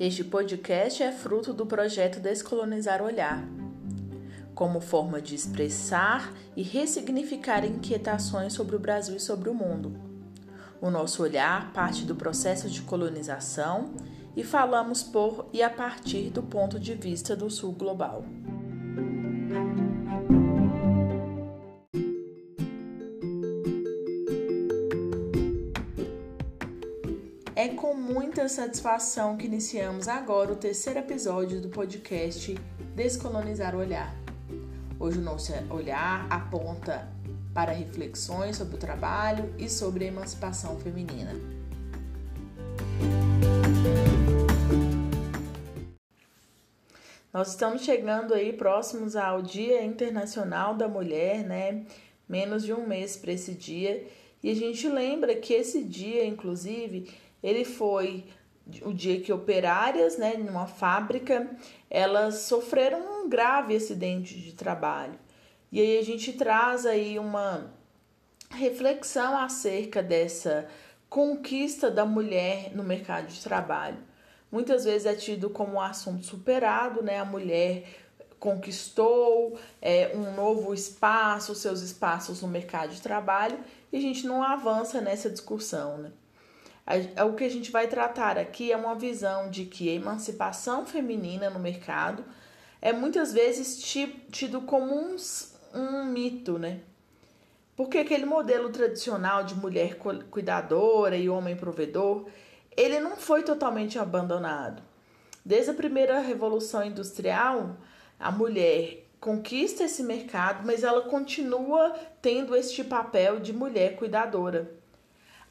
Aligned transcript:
Este 0.00 0.24
podcast 0.24 1.02
é 1.02 1.12
fruto 1.12 1.52
do 1.52 1.66
projeto 1.66 2.20
Descolonizar 2.20 3.02
Olhar, 3.02 3.46
como 4.54 4.80
forma 4.80 5.20
de 5.20 5.34
expressar 5.34 6.32
e 6.56 6.62
ressignificar 6.62 7.66
inquietações 7.66 8.54
sobre 8.54 8.74
o 8.74 8.78
Brasil 8.78 9.16
e 9.16 9.20
sobre 9.20 9.50
o 9.50 9.54
mundo. 9.54 9.92
O 10.80 10.88
nosso 10.88 11.22
olhar 11.22 11.70
parte 11.74 12.06
do 12.06 12.14
processo 12.14 12.70
de 12.70 12.80
colonização 12.80 13.92
e 14.34 14.42
falamos 14.42 15.02
por 15.02 15.50
e 15.52 15.62
a 15.62 15.68
partir 15.68 16.30
do 16.30 16.42
ponto 16.42 16.80
de 16.80 16.94
vista 16.94 17.36
do 17.36 17.50
Sul 17.50 17.72
global. 17.72 18.24
Muita 28.40 28.54
satisfação 28.54 29.36
que 29.36 29.44
iniciamos 29.44 30.08
agora 30.08 30.50
o 30.50 30.56
terceiro 30.56 30.98
episódio 30.98 31.60
do 31.60 31.68
podcast 31.68 32.54
Descolonizar 32.96 33.74
o 33.74 33.80
Olhar. 33.80 34.16
Hoje 34.98 35.18
o 35.18 35.20
nosso 35.20 35.52
olhar 35.68 36.26
aponta 36.30 37.06
para 37.52 37.70
reflexões 37.70 38.56
sobre 38.56 38.76
o 38.76 38.78
trabalho 38.78 39.54
e 39.58 39.68
sobre 39.68 40.06
a 40.06 40.08
emancipação 40.08 40.80
feminina. 40.80 41.34
Nós 47.30 47.50
estamos 47.50 47.82
chegando 47.82 48.32
aí 48.32 48.54
próximos 48.54 49.16
ao 49.16 49.42
Dia 49.42 49.84
Internacional 49.84 50.74
da 50.74 50.88
Mulher, 50.88 51.44
né? 51.44 51.84
Menos 52.26 52.64
de 52.64 52.72
um 52.72 52.86
mês 52.86 53.18
para 53.18 53.32
esse 53.32 53.52
dia. 53.52 54.06
E 54.42 54.50
a 54.50 54.54
gente 54.54 54.88
lembra 54.88 55.34
que 55.34 55.52
esse 55.52 55.84
dia, 55.84 56.24
inclusive, 56.24 57.12
ele 57.42 57.64
foi 57.64 58.24
o 58.82 58.92
dia 58.92 59.20
que 59.20 59.32
operárias, 59.32 60.16
né, 60.16 60.34
numa 60.34 60.66
fábrica, 60.66 61.50
elas 61.88 62.42
sofreram 62.42 63.24
um 63.24 63.28
grave 63.28 63.74
acidente 63.74 64.38
de 64.38 64.52
trabalho. 64.52 65.18
E 65.72 65.80
aí 65.80 65.98
a 65.98 66.04
gente 66.04 66.32
traz 66.32 66.86
aí 66.86 67.18
uma 67.18 67.72
reflexão 68.50 69.38
acerca 69.38 70.02
dessa 70.02 70.68
conquista 71.08 71.90
da 71.90 72.04
mulher 72.04 72.74
no 72.74 72.82
mercado 72.82 73.26
de 73.26 73.42
trabalho. 73.42 73.98
Muitas 74.50 74.84
vezes 74.84 75.06
é 75.06 75.14
tido 75.14 75.48
como 75.48 75.74
um 75.74 75.80
assunto 75.80 76.24
superado, 76.24 77.02
né? 77.02 77.18
A 77.18 77.24
mulher 77.24 77.84
conquistou 78.38 79.56
é, 79.80 80.12
um 80.14 80.34
novo 80.34 80.74
espaço, 80.74 81.54
seus 81.54 81.82
espaços 81.82 82.42
no 82.42 82.48
mercado 82.48 82.92
de 82.92 83.00
trabalho, 83.00 83.58
e 83.92 83.98
a 83.98 84.00
gente 84.00 84.26
não 84.26 84.42
avança 84.42 85.00
nessa 85.00 85.30
discussão, 85.30 85.98
né? 85.98 86.12
O 87.26 87.34
que 87.34 87.44
a 87.44 87.48
gente 87.48 87.70
vai 87.70 87.86
tratar 87.86 88.36
aqui 88.36 88.72
é 88.72 88.76
uma 88.76 88.94
visão 88.94 89.48
de 89.48 89.64
que 89.64 89.88
a 89.88 89.92
emancipação 89.92 90.84
feminina 90.84 91.48
no 91.48 91.60
mercado 91.60 92.24
é 92.82 92.92
muitas 92.92 93.32
vezes 93.32 93.80
tido 94.30 94.62
como 94.62 94.94
um, 94.94 95.16
um 95.74 96.04
mito, 96.06 96.58
né? 96.58 96.80
Porque 97.76 97.98
aquele 97.98 98.26
modelo 98.26 98.70
tradicional 98.70 99.44
de 99.44 99.54
mulher 99.54 99.98
cuidadora 100.30 101.16
e 101.16 101.30
homem 101.30 101.56
provedor, 101.56 102.26
ele 102.76 102.98
não 103.00 103.16
foi 103.16 103.42
totalmente 103.42 103.98
abandonado. 103.98 104.82
Desde 105.44 105.70
a 105.70 105.74
primeira 105.74 106.18
revolução 106.20 106.84
industrial, 106.84 107.76
a 108.18 108.30
mulher 108.30 109.06
conquista 109.18 109.84
esse 109.84 110.02
mercado, 110.02 110.66
mas 110.66 110.82
ela 110.82 111.02
continua 111.02 111.94
tendo 112.20 112.56
este 112.56 112.82
papel 112.82 113.38
de 113.38 113.52
mulher 113.52 113.96
cuidadora. 113.96 114.79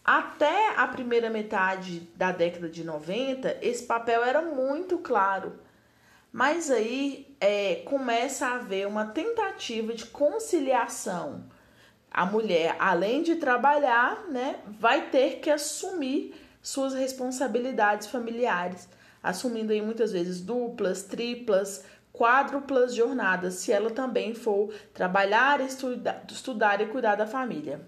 Até 0.03 0.75
a 0.75 0.87
primeira 0.87 1.29
metade 1.29 1.99
da 2.15 2.31
década 2.31 2.69
de 2.69 2.83
90, 2.83 3.57
esse 3.61 3.83
papel 3.83 4.23
era 4.23 4.41
muito 4.41 4.97
claro. 4.97 5.53
Mas 6.31 6.69
aí 6.69 7.35
é, 7.39 7.75
começa 7.85 8.47
a 8.47 8.55
haver 8.55 8.87
uma 8.87 9.05
tentativa 9.07 9.93
de 9.93 10.05
conciliação. 10.05 11.45
A 12.11 12.25
mulher, 12.25 12.75
além 12.79 13.21
de 13.21 13.35
trabalhar, 13.35 14.25
né, 14.29 14.59
vai 14.67 15.09
ter 15.09 15.39
que 15.39 15.49
assumir 15.49 16.33
suas 16.61 16.93
responsabilidades 16.93 18.07
familiares, 18.07 18.89
assumindo 19.21 19.71
aí 19.71 19.81
muitas 19.81 20.11
vezes 20.11 20.41
duplas, 20.41 21.03
triplas, 21.03 21.83
quádruplas 22.11 22.93
jornadas, 22.93 23.55
se 23.55 23.71
ela 23.71 23.91
também 23.91 24.33
for 24.33 24.73
trabalhar, 24.93 25.61
estudar, 25.61 26.23
estudar 26.29 26.81
e 26.81 26.87
cuidar 26.87 27.15
da 27.15 27.27
família. 27.27 27.81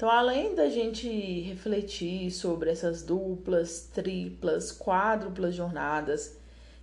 Então, 0.00 0.10
além 0.10 0.54
da 0.54 0.66
gente 0.70 1.06
refletir 1.42 2.30
sobre 2.30 2.70
essas 2.70 3.02
duplas, 3.02 3.82
triplas, 3.92 4.72
quádruplas 4.72 5.54
jornadas 5.54 6.38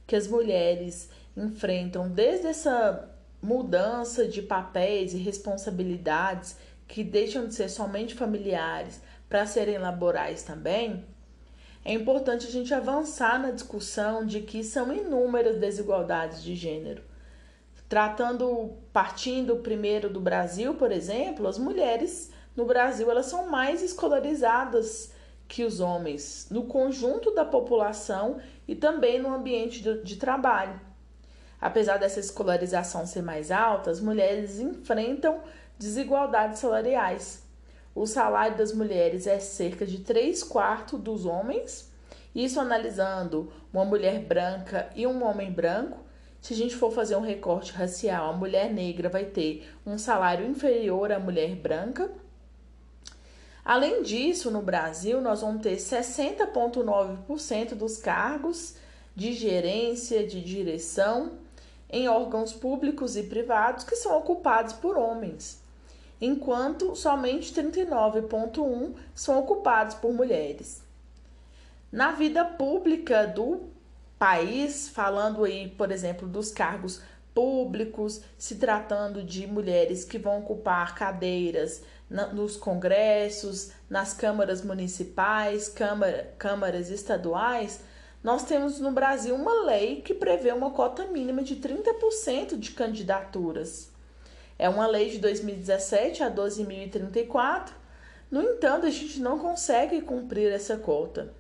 que 0.05 0.15
as 0.15 0.27
mulheres 0.27 1.09
enfrentam 1.35 2.07
desde 2.07 2.45
essa 2.45 3.09
mudança 3.41 4.27
de 4.27 4.43
papéis 4.43 5.15
e 5.15 5.17
responsabilidades 5.17 6.57
que 6.87 7.03
deixam 7.03 7.47
de 7.47 7.55
ser 7.55 7.69
somente 7.69 8.13
familiares 8.13 9.01
para 9.27 9.47
serem 9.47 9.79
laborais 9.79 10.43
também, 10.43 11.03
é 11.83 11.93
importante 11.93 12.45
a 12.45 12.51
gente 12.51 12.71
avançar 12.71 13.41
na 13.41 13.49
discussão 13.49 14.27
de 14.27 14.41
que 14.41 14.63
são 14.63 14.93
inúmeras 14.93 15.57
desigualdades 15.57 16.43
de 16.43 16.53
gênero. 16.53 17.01
Tratando, 17.89 18.75
partindo 18.93 19.55
primeiro 19.55 20.07
do 20.07 20.21
Brasil, 20.21 20.75
por 20.75 20.91
exemplo, 20.91 21.47
as 21.47 21.57
mulheres 21.57 22.31
no 22.57 22.65
Brasil 22.65 23.09
elas 23.11 23.27
são 23.27 23.47
mais 23.47 23.83
escolarizadas 23.83 25.11
que 25.47 25.63
os 25.63 25.79
homens 25.79 26.47
no 26.49 26.63
conjunto 26.63 27.33
da 27.33 27.45
população 27.45 28.41
e 28.67 28.75
também 28.75 29.21
no 29.21 29.31
ambiente 29.31 29.81
de, 29.81 30.01
de 30.01 30.15
trabalho. 30.17 30.81
Apesar 31.61 31.97
dessa 31.97 32.19
escolarização 32.19 33.05
ser 33.05 33.21
mais 33.21 33.51
alta, 33.51 33.91
as 33.91 34.01
mulheres 34.01 34.59
enfrentam 34.59 35.39
desigualdades 35.77 36.59
salariais. 36.59 37.43
O 37.93 38.05
salário 38.05 38.57
das 38.57 38.73
mulheres 38.73 39.27
é 39.27 39.39
cerca 39.39 39.85
de 39.85 39.99
3 39.99 40.43
quartos 40.43 40.99
dos 40.99 41.25
homens, 41.25 41.91
isso 42.35 42.59
analisando 42.59 43.51
uma 43.71 43.85
mulher 43.85 44.19
branca 44.19 44.89
e 44.95 45.07
um 45.07 45.23
homem 45.23 45.51
branco. 45.51 46.05
Se 46.41 46.53
a 46.53 46.57
gente 46.57 46.75
for 46.75 46.91
fazer 46.91 47.15
um 47.15 47.21
recorte 47.21 47.71
racial, 47.71 48.31
a 48.31 48.37
mulher 48.37 48.71
negra 48.71 49.09
vai 49.09 49.25
ter 49.25 49.67
um 49.85 49.97
salário 49.97 50.45
inferior 50.45 51.11
à 51.11 51.19
mulher 51.19 51.55
branca 51.55 52.11
Além 53.67 54.01
disso, 54.01 54.49
no 54.49 54.61
Brasil, 54.61 55.19
nós 55.19 55.41
vamos 55.41 55.61
ter 55.61 55.75
60,9% 55.75 57.75
dos 57.75 57.97
cargos 57.97 58.75
de 59.13 59.33
gerência, 59.33 60.25
de 60.25 60.41
direção 60.41 61.33
em 61.89 62.07
órgãos 62.07 62.53
públicos 62.53 63.17
e 63.17 63.23
privados 63.23 63.83
que 63.83 63.97
são 63.97 64.17
ocupados 64.17 64.71
por 64.71 64.97
homens, 64.97 65.61
enquanto 66.21 66.95
somente 66.95 67.53
39,1% 67.53 68.93
são 69.13 69.37
ocupados 69.37 69.95
por 69.95 70.13
mulheres. 70.13 70.81
Na 71.91 72.13
vida 72.13 72.45
pública 72.45 73.27
do 73.27 73.63
país, 74.17 74.87
falando 74.87 75.43
aí, 75.43 75.67
por 75.67 75.91
exemplo, 75.91 76.25
dos 76.25 76.51
cargos 76.51 77.01
públicos, 77.33 78.21
se 78.37 78.55
tratando 78.55 79.21
de 79.21 79.45
mulheres 79.45 80.05
que 80.05 80.17
vão 80.17 80.39
ocupar 80.39 80.95
cadeiras 80.95 81.83
nos 82.09 82.55
congressos, 82.55 83.71
nas 83.89 84.13
câmaras 84.13 84.61
municipais, 84.61 85.67
câmara, 85.67 86.33
câmaras 86.37 86.89
estaduais, 86.89 87.81
nós 88.23 88.43
temos 88.43 88.79
no 88.79 88.91
Brasil 88.91 89.35
uma 89.35 89.65
lei 89.65 90.01
que 90.01 90.13
prevê 90.13 90.51
uma 90.51 90.71
cota 90.71 91.05
mínima 91.05 91.43
de 91.43 91.57
30% 91.57 92.57
de 92.57 92.71
candidaturas. 92.71 93.89
É 94.57 94.67
uma 94.67 94.87
lei 94.87 95.09
de 95.09 95.19
2017 95.19 96.23
a 96.23 96.31
12.034. 96.31 97.69
No 98.31 98.41
entanto, 98.41 98.85
a 98.85 98.89
gente 98.89 99.19
não 99.19 99.37
consegue 99.37 100.01
cumprir 100.01 100.51
essa 100.51 100.77
cota. 100.77 101.31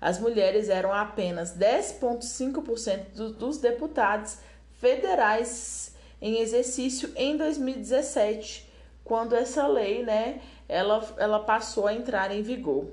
As 0.00 0.18
mulheres 0.18 0.68
eram 0.68 0.92
apenas 0.92 1.56
10,5% 1.56 3.32
dos 3.38 3.58
deputados 3.58 4.38
federais 4.80 5.94
em 6.20 6.40
exercício 6.40 7.10
em 7.16 7.36
2017 7.36 8.73
quando 9.04 9.34
essa 9.34 9.66
lei, 9.66 10.02
né, 10.02 10.40
ela, 10.66 11.06
ela 11.18 11.38
passou 11.40 11.86
a 11.86 11.94
entrar 11.94 12.34
em 12.34 12.42
vigor. 12.42 12.88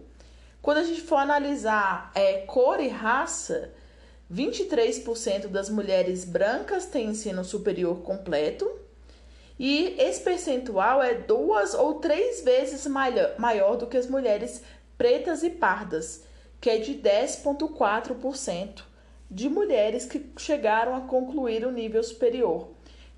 Quando 0.60 0.78
a 0.78 0.82
gente 0.82 1.02
for 1.02 1.18
analisar 1.18 2.10
é, 2.16 2.38
cor 2.38 2.80
e 2.80 2.88
raça, 2.88 3.70
23% 4.32 5.48
das 5.48 5.68
mulheres 5.68 6.24
brancas 6.24 6.86
têm 6.86 7.08
ensino 7.08 7.44
superior 7.44 8.02
completo, 8.02 8.70
e 9.58 9.94
esse 9.98 10.22
percentual 10.22 11.02
é 11.02 11.14
duas 11.14 11.74
ou 11.74 11.96
três 11.96 12.42
vezes 12.42 12.86
maior 12.86 13.76
do 13.76 13.86
que 13.86 13.96
as 13.96 14.06
mulheres 14.06 14.62
pretas 14.96 15.42
e 15.42 15.50
pardas, 15.50 16.22
que 16.60 16.70
é 16.70 16.78
de 16.78 16.94
10,4% 16.94 18.82
de 19.30 19.48
mulheres 19.48 20.06
que 20.06 20.32
chegaram 20.38 20.94
a 20.94 21.02
concluir 21.02 21.66
o 21.66 21.70
nível 21.70 22.02
superior. 22.02 22.68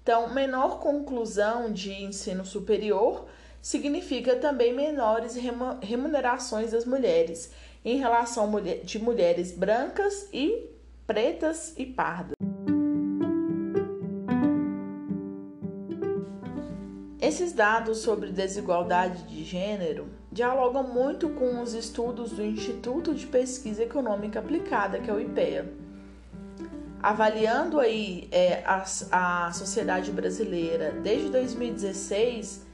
Então, 0.02 0.34
menor 0.34 0.80
conclusão 0.80 1.72
de 1.72 1.92
ensino 1.92 2.44
superior 2.44 3.26
significa 3.60 4.34
também 4.36 4.72
menores 4.72 5.36
remunerações 5.80 6.72
das 6.72 6.84
mulheres 6.84 7.52
em 7.84 7.98
relação 7.98 8.50
de 8.82 8.98
mulheres 8.98 9.52
brancas 9.52 10.28
e 10.32 10.71
pretas 11.12 11.74
e 11.76 11.84
pardas. 11.84 12.34
Esses 17.20 17.52
dados 17.52 17.98
sobre 17.98 18.32
desigualdade 18.32 19.24
de 19.24 19.44
gênero 19.44 20.06
dialogam 20.32 20.84
muito 20.84 21.28
com 21.28 21.60
os 21.60 21.74
estudos 21.74 22.30
do 22.30 22.42
Instituto 22.42 23.14
de 23.14 23.26
Pesquisa 23.26 23.82
Econômica 23.82 24.38
Aplicada, 24.38 25.00
que 25.00 25.10
é 25.10 25.12
o 25.12 25.20
IPEA. 25.20 25.70
Avaliando 27.02 27.78
aí 27.78 28.26
é, 28.32 28.62
a, 28.64 28.82
a 29.10 29.52
sociedade 29.52 30.10
brasileira 30.10 30.92
desde 30.92 31.28
2016, 31.28 32.64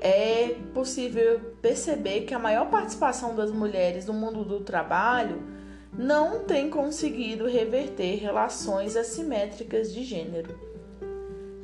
é 0.00 0.56
possível 0.74 1.38
perceber 1.62 2.22
que 2.22 2.34
a 2.34 2.38
maior 2.40 2.68
participação 2.68 3.36
das 3.36 3.52
mulheres 3.52 4.06
no 4.06 4.12
mundo 4.12 4.44
do 4.44 4.58
trabalho 4.58 5.54
não 5.98 6.44
tem 6.44 6.68
conseguido 6.68 7.46
reverter 7.46 8.16
relações 8.16 8.96
assimétricas 8.96 9.92
de 9.92 10.04
gênero 10.04 10.66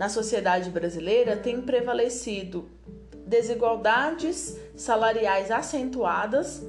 na 0.02 0.08
sociedade 0.08 0.69
brasileira 0.69 1.37
tem 1.37 1.61
prevalecido 1.61 2.69
desigualdades 3.25 4.58
salariais 4.75 5.49
acentuadas, 5.50 6.61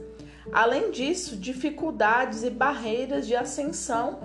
além 0.52 0.92
disso, 0.92 1.36
dificuldades 1.36 2.44
e 2.44 2.52
barreiras 2.52 3.26
de 3.26 3.36
ascensão 3.36 4.20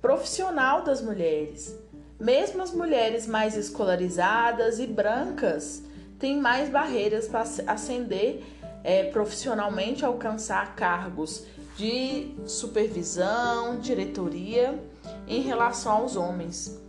profissional 0.00 0.82
das 0.82 1.02
mulheres. 1.02 1.78
Mesmo 2.18 2.62
as 2.62 2.72
mulheres 2.72 3.26
mais 3.26 3.54
escolarizadas 3.54 4.78
e 4.78 4.86
brancas 4.86 5.82
têm 6.18 6.40
mais 6.40 6.70
barreiras 6.70 7.28
para 7.28 7.44
ascender 7.66 8.42
é, 8.82 9.04
profissionalmente, 9.10 10.06
alcançar 10.06 10.74
cargos 10.74 11.44
de 11.76 12.36
supervisão, 12.46 13.78
diretoria 13.80 14.82
em 15.26 15.40
relação 15.40 15.92
aos 15.92 16.16
homens. 16.16 16.80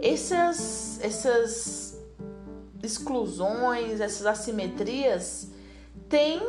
Essas, 0.00 1.00
essas 1.02 1.98
exclusões, 2.82 4.00
essas 4.00 4.26
assimetrias 4.26 5.50
têm 6.08 6.40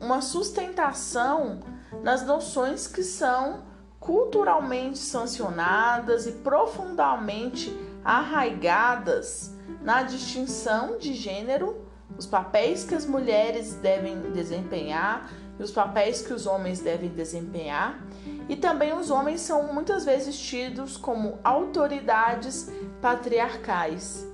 uma 0.00 0.20
sustentação 0.20 1.60
nas 2.02 2.26
noções 2.26 2.86
que 2.86 3.02
são 3.02 3.62
culturalmente 4.00 4.98
sancionadas 4.98 6.26
e 6.26 6.32
profundamente 6.32 7.72
arraigadas 8.04 9.54
na 9.80 10.02
distinção 10.02 10.98
de 10.98 11.14
gênero, 11.14 11.86
os 12.18 12.26
papéis 12.26 12.82
que 12.82 12.96
as 12.96 13.06
mulheres 13.06 13.74
devem 13.74 14.32
desempenhar 14.32 15.30
e 15.62 15.64
os 15.64 15.70
papéis 15.70 16.20
que 16.20 16.32
os 16.32 16.44
homens 16.44 16.80
devem 16.80 17.08
desempenhar 17.08 18.04
e 18.48 18.56
também 18.56 18.92
os 18.92 19.10
homens 19.10 19.40
são 19.40 19.72
muitas 19.72 20.04
vezes 20.04 20.36
tidos 20.36 20.96
como 20.96 21.38
autoridades 21.44 22.68
patriarcais. 23.00 24.26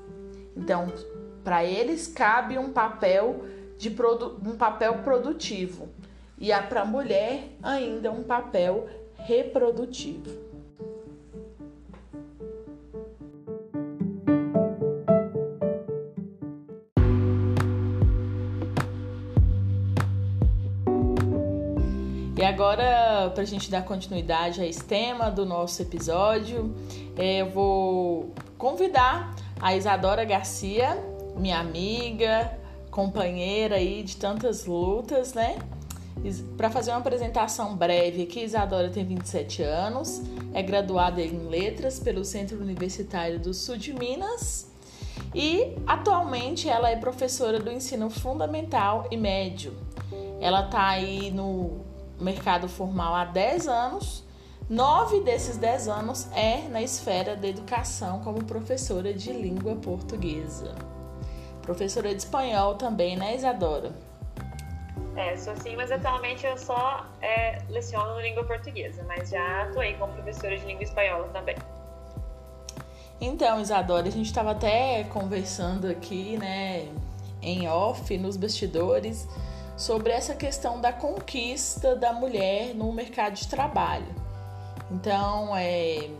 Então, 0.57 0.91
para 1.45 1.63
eles 1.63 2.09
cabe 2.09 2.57
um 2.57 2.73
papel 2.73 3.45
de 3.77 3.95
um 4.45 4.57
papel 4.57 5.03
produtivo 5.05 5.91
e 6.39 6.51
para 6.63 6.81
a 6.81 6.87
mulher 6.87 7.51
ainda 7.63 8.11
um 8.11 8.23
papel 8.23 8.89
reprodutivo. 9.19 10.48
Agora, 22.49 23.31
para 23.35 23.43
a 23.43 23.47
gente 23.47 23.71
dar 23.71 23.85
continuidade 23.85 24.61
a 24.61 24.67
esse 24.67 24.83
tema 24.83 25.31
do 25.31 25.45
nosso 25.45 25.83
episódio, 25.83 26.75
é, 27.17 27.43
eu 27.43 27.51
vou 27.51 28.33
convidar 28.57 29.37
a 29.61 29.77
Isadora 29.77 30.25
Garcia, 30.25 30.97
minha 31.37 31.59
amiga, 31.59 32.51
companheira 32.91 33.77
aí 33.77 34.03
de 34.03 34.17
tantas 34.17 34.65
lutas, 34.65 35.35
né? 35.35 35.59
Para 36.57 36.71
fazer 36.71 36.91
uma 36.91 36.99
apresentação 36.99 37.77
breve 37.77 38.23
aqui, 38.23 38.41
Isadora 38.41 38.89
tem 38.89 39.05
27 39.05 39.63
anos, 39.63 40.23
é 40.53 40.63
graduada 40.63 41.21
em 41.21 41.49
Letras 41.49 42.01
pelo 42.01 42.25
Centro 42.25 42.59
Universitário 42.61 43.39
do 43.39 43.53
Sul 43.53 43.77
de 43.77 43.93
Minas 43.93 44.73
e 45.35 45.77
atualmente 45.87 46.69
ela 46.69 46.91
é 46.91 46.97
professora 46.97 47.61
do 47.61 47.71
ensino 47.71 48.09
fundamental 48.09 49.07
e 49.11 49.17
médio. 49.17 49.75
Ela 50.41 50.65
está 50.65 50.89
aí 50.89 51.31
no 51.31 51.88
mercado 52.21 52.69
formal 52.69 53.15
há 53.15 53.25
10 53.25 53.69
anos. 53.69 54.25
Nove 54.69 55.21
desses 55.21 55.57
10 55.57 55.89
anos 55.89 56.29
é 56.35 56.69
na 56.69 56.83
esfera 56.83 57.35
da 57.35 57.49
educação 57.49 58.21
como 58.21 58.45
professora 58.45 59.15
de 59.15 59.33
língua 59.33 59.77
portuguesa. 59.77 60.75
Professora 61.63 62.11
de 62.15 62.17
espanhol 62.17 62.75
também, 62.75 63.17
né, 63.17 63.35
Isadora? 63.35 63.93
É, 65.17 65.37
sou 65.37 65.57
sim, 65.57 65.75
mas 65.75 65.91
atualmente 65.91 66.47
eu 66.47 66.57
só 66.57 67.05
é, 67.21 67.61
leciono 67.69 68.21
língua 68.21 68.45
portuguesa, 68.45 69.03
mas 69.09 69.31
já 69.31 69.63
atuei 69.63 69.95
como 69.95 70.13
professora 70.13 70.57
de 70.57 70.65
língua 70.65 70.85
espanhola 70.85 71.29
também. 71.29 71.57
Então, 73.21 73.61
Isadora, 73.61 74.07
a 74.07 74.11
gente 74.11 74.27
estava 74.27 74.53
até 74.53 75.05
conversando 75.05 75.89
aqui, 75.89 76.37
né, 76.37 76.89
em 77.43 77.69
off, 77.69 78.17
nos 78.17 78.37
bastidores, 78.37 79.27
sobre 79.79 80.13
essa 80.13 80.35
questão 80.35 80.81
da 80.81 80.93
conquista 80.93 81.95
da 81.95 82.13
mulher 82.13 82.75
no 82.75 82.93
mercado 82.93 83.35
de 83.35 83.47
trabalho. 83.47 84.13
Então, 84.91 85.57
é, 85.57 86.11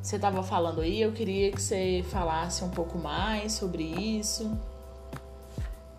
você 0.00 0.14
estava 0.14 0.44
falando 0.44 0.80
aí, 0.80 1.02
eu 1.02 1.10
queria 1.10 1.50
que 1.50 1.60
você 1.60 2.04
falasse 2.10 2.62
um 2.62 2.70
pouco 2.70 2.96
mais 2.96 3.52
sobre 3.54 3.82
isso. 3.82 4.56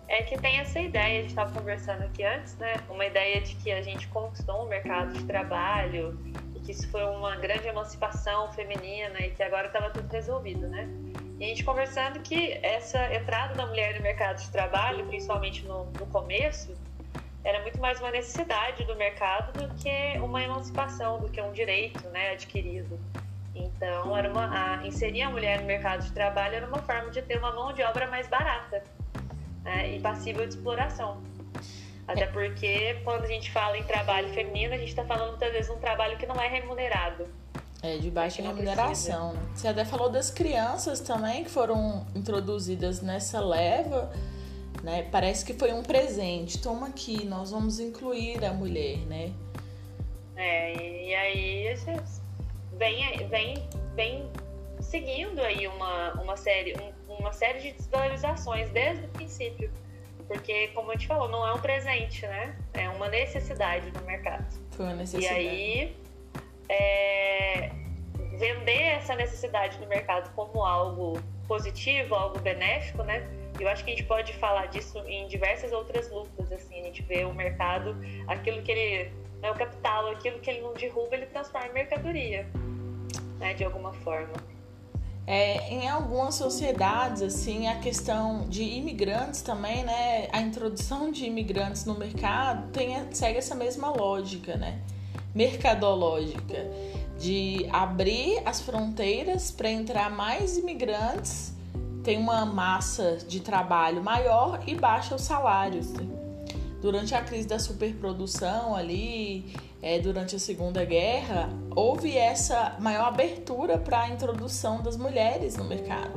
É 0.08 0.22
que 0.22 0.38
tem 0.38 0.58
essa 0.58 0.80
ideia, 0.80 1.18
a 1.18 1.22
gente 1.22 1.30
estava 1.30 1.52
conversando 1.52 2.02
aqui 2.04 2.24
antes, 2.24 2.56
né? 2.56 2.76
Uma 2.88 3.04
ideia 3.04 3.42
de 3.42 3.56
que 3.56 3.70
a 3.70 3.82
gente 3.82 4.08
conquistou 4.08 4.64
um 4.64 4.68
mercado 4.68 5.12
de 5.12 5.24
trabalho 5.24 6.18
e 6.54 6.60
que 6.60 6.72
isso 6.72 6.88
foi 6.90 7.04
uma 7.04 7.36
grande 7.36 7.66
emancipação 7.66 8.50
feminina 8.52 9.20
e 9.20 9.32
que 9.32 9.42
agora 9.42 9.66
estava 9.66 9.90
tudo 9.90 10.10
resolvido, 10.10 10.66
né? 10.68 10.88
E 11.38 11.44
a 11.44 11.48
gente 11.48 11.62
conversando 11.62 12.20
que 12.20 12.58
essa 12.62 13.12
entrada 13.12 13.54
da 13.54 13.66
mulher 13.66 13.96
no 13.96 14.02
mercado 14.02 14.40
de 14.40 14.48
trabalho, 14.50 15.04
principalmente 15.06 15.66
no, 15.66 15.84
no 15.86 16.06
começo, 16.06 16.72
era 17.46 17.62
muito 17.62 17.80
mais 17.80 18.00
uma 18.00 18.10
necessidade 18.10 18.82
do 18.82 18.96
mercado 18.96 19.52
do 19.52 19.72
que 19.76 20.18
uma 20.18 20.42
emancipação, 20.42 21.20
do 21.20 21.28
que 21.28 21.40
um 21.40 21.52
direito 21.52 22.04
né, 22.08 22.32
adquirido. 22.32 22.98
Então, 23.54 24.16
era 24.16 24.28
uma, 24.28 24.80
a, 24.80 24.84
inserir 24.84 25.22
a 25.22 25.30
mulher 25.30 25.60
no 25.60 25.66
mercado 25.66 26.02
de 26.02 26.10
trabalho 26.10 26.56
era 26.56 26.66
uma 26.66 26.82
forma 26.82 27.08
de 27.08 27.22
ter 27.22 27.38
uma 27.38 27.52
mão 27.52 27.72
de 27.72 27.84
obra 27.84 28.08
mais 28.08 28.26
barata 28.26 28.82
né, 29.62 29.94
e 29.94 30.00
passível 30.00 30.44
de 30.44 30.54
exploração. 30.54 31.22
Até 32.08 32.22
é. 32.22 32.26
porque, 32.26 33.00
quando 33.04 33.22
a 33.22 33.28
gente 33.28 33.52
fala 33.52 33.78
em 33.78 33.84
trabalho 33.84 34.28
feminino, 34.30 34.74
a 34.74 34.78
gente 34.78 34.88
está 34.88 35.04
falando 35.04 35.30
muitas 35.30 35.52
vezes 35.52 35.70
um 35.70 35.78
trabalho 35.78 36.18
que 36.18 36.26
não 36.26 36.40
é 36.40 36.48
remunerado. 36.48 37.28
É, 37.80 37.96
de 37.96 38.10
baixa 38.10 38.42
remuneração. 38.42 39.34
Né? 39.34 39.40
Você 39.54 39.68
até 39.68 39.84
falou 39.84 40.08
das 40.08 40.32
crianças 40.32 40.98
também 41.00 41.44
que 41.44 41.50
foram 41.50 42.04
introduzidas 42.12 43.00
nessa 43.02 43.40
leva, 43.40 44.10
né? 44.86 45.02
Parece 45.10 45.44
que 45.44 45.52
foi 45.52 45.72
um 45.72 45.82
presente. 45.82 46.62
Toma 46.62 46.86
aqui, 46.86 47.26
nós 47.26 47.50
vamos 47.50 47.80
incluir 47.80 48.44
a 48.44 48.52
mulher, 48.52 48.98
né? 48.98 49.32
É, 50.36 50.74
e 50.76 51.12
aí 51.12 51.74
vem, 52.74 53.28
vem, 53.28 53.68
vem 53.96 54.30
seguindo 54.80 55.40
aí 55.40 55.66
uma, 55.66 56.12
uma, 56.22 56.36
série, 56.36 56.76
um, 57.08 57.14
uma 57.14 57.32
série 57.32 57.58
de 57.58 57.72
desvalorizações 57.72 58.70
desde 58.70 59.06
o 59.06 59.08
princípio. 59.08 59.72
Porque, 60.28 60.68
como 60.68 60.92
eu 60.92 60.98
te 60.98 61.08
falou, 61.08 61.28
não 61.28 61.44
é 61.44 61.52
um 61.52 61.58
presente, 61.58 62.24
né? 62.24 62.56
É 62.72 62.88
uma 62.88 63.08
necessidade 63.08 63.90
no 63.90 64.02
mercado. 64.02 64.46
Foi 64.70 64.84
uma 64.84 64.94
necessidade. 64.94 65.40
E 65.40 65.48
aí, 65.48 65.96
é, 66.68 67.70
vender 68.38 68.82
essa 68.82 69.16
necessidade 69.16 69.80
no 69.80 69.86
mercado 69.88 70.32
como 70.36 70.64
algo 70.64 71.20
positivo, 71.48 72.14
algo 72.14 72.38
benéfico, 72.38 73.02
né? 73.02 73.28
Eu 73.58 73.68
acho 73.68 73.84
que 73.84 73.90
a 73.90 73.94
gente 73.94 74.06
pode 74.06 74.32
falar 74.34 74.66
disso 74.66 74.98
em 75.06 75.26
diversas 75.28 75.72
outras 75.72 76.10
lutas, 76.10 76.52
assim, 76.52 76.80
a 76.80 76.84
gente 76.84 77.02
vê 77.02 77.24
o 77.24 77.32
mercado, 77.32 77.96
aquilo 78.26 78.62
que 78.62 78.70
ele, 78.70 79.10
né, 79.40 79.50
o 79.50 79.54
capital, 79.54 80.10
aquilo 80.10 80.38
que 80.40 80.50
ele 80.50 80.60
não 80.60 80.74
derruba, 80.74 81.14
ele 81.14 81.26
transforma 81.26 81.68
em 81.68 81.72
mercadoria, 81.72 82.46
né, 83.38 83.54
de 83.54 83.64
alguma 83.64 83.92
forma. 83.92 84.34
É, 85.26 85.68
em 85.72 85.88
algumas 85.88 86.36
sociedades, 86.36 87.20
assim, 87.20 87.66
a 87.66 87.80
questão 87.80 88.48
de 88.48 88.62
imigrantes 88.62 89.42
também, 89.42 89.82
né, 89.82 90.28
a 90.30 90.40
introdução 90.40 91.10
de 91.10 91.24
imigrantes 91.24 91.84
no 91.84 91.98
mercado 91.98 92.70
tem, 92.70 93.12
segue 93.12 93.38
essa 93.38 93.54
mesma 93.54 93.90
lógica, 93.90 94.56
né, 94.56 94.80
mercadológica, 95.34 96.70
de 97.18 97.66
abrir 97.72 98.40
as 98.44 98.60
fronteiras 98.60 99.50
para 99.50 99.70
entrar 99.70 100.10
mais 100.10 100.58
imigrantes 100.58 101.55
tem 102.06 102.18
uma 102.18 102.46
massa 102.46 103.16
de 103.26 103.40
trabalho 103.40 104.00
maior 104.00 104.60
e 104.64 104.76
baixa 104.76 105.16
os 105.16 105.22
salários. 105.22 105.92
Durante 106.80 107.16
a 107.16 107.20
crise 107.20 107.48
da 107.48 107.58
superprodução 107.58 108.76
ali, 108.76 109.52
é, 109.82 109.98
durante 109.98 110.36
a 110.36 110.38
Segunda 110.38 110.84
Guerra, 110.84 111.50
houve 111.74 112.16
essa 112.16 112.76
maior 112.78 113.06
abertura 113.08 113.76
para 113.76 114.02
a 114.02 114.08
introdução 114.08 114.80
das 114.82 114.96
mulheres 114.96 115.56
no 115.56 115.64
mercado. 115.64 116.12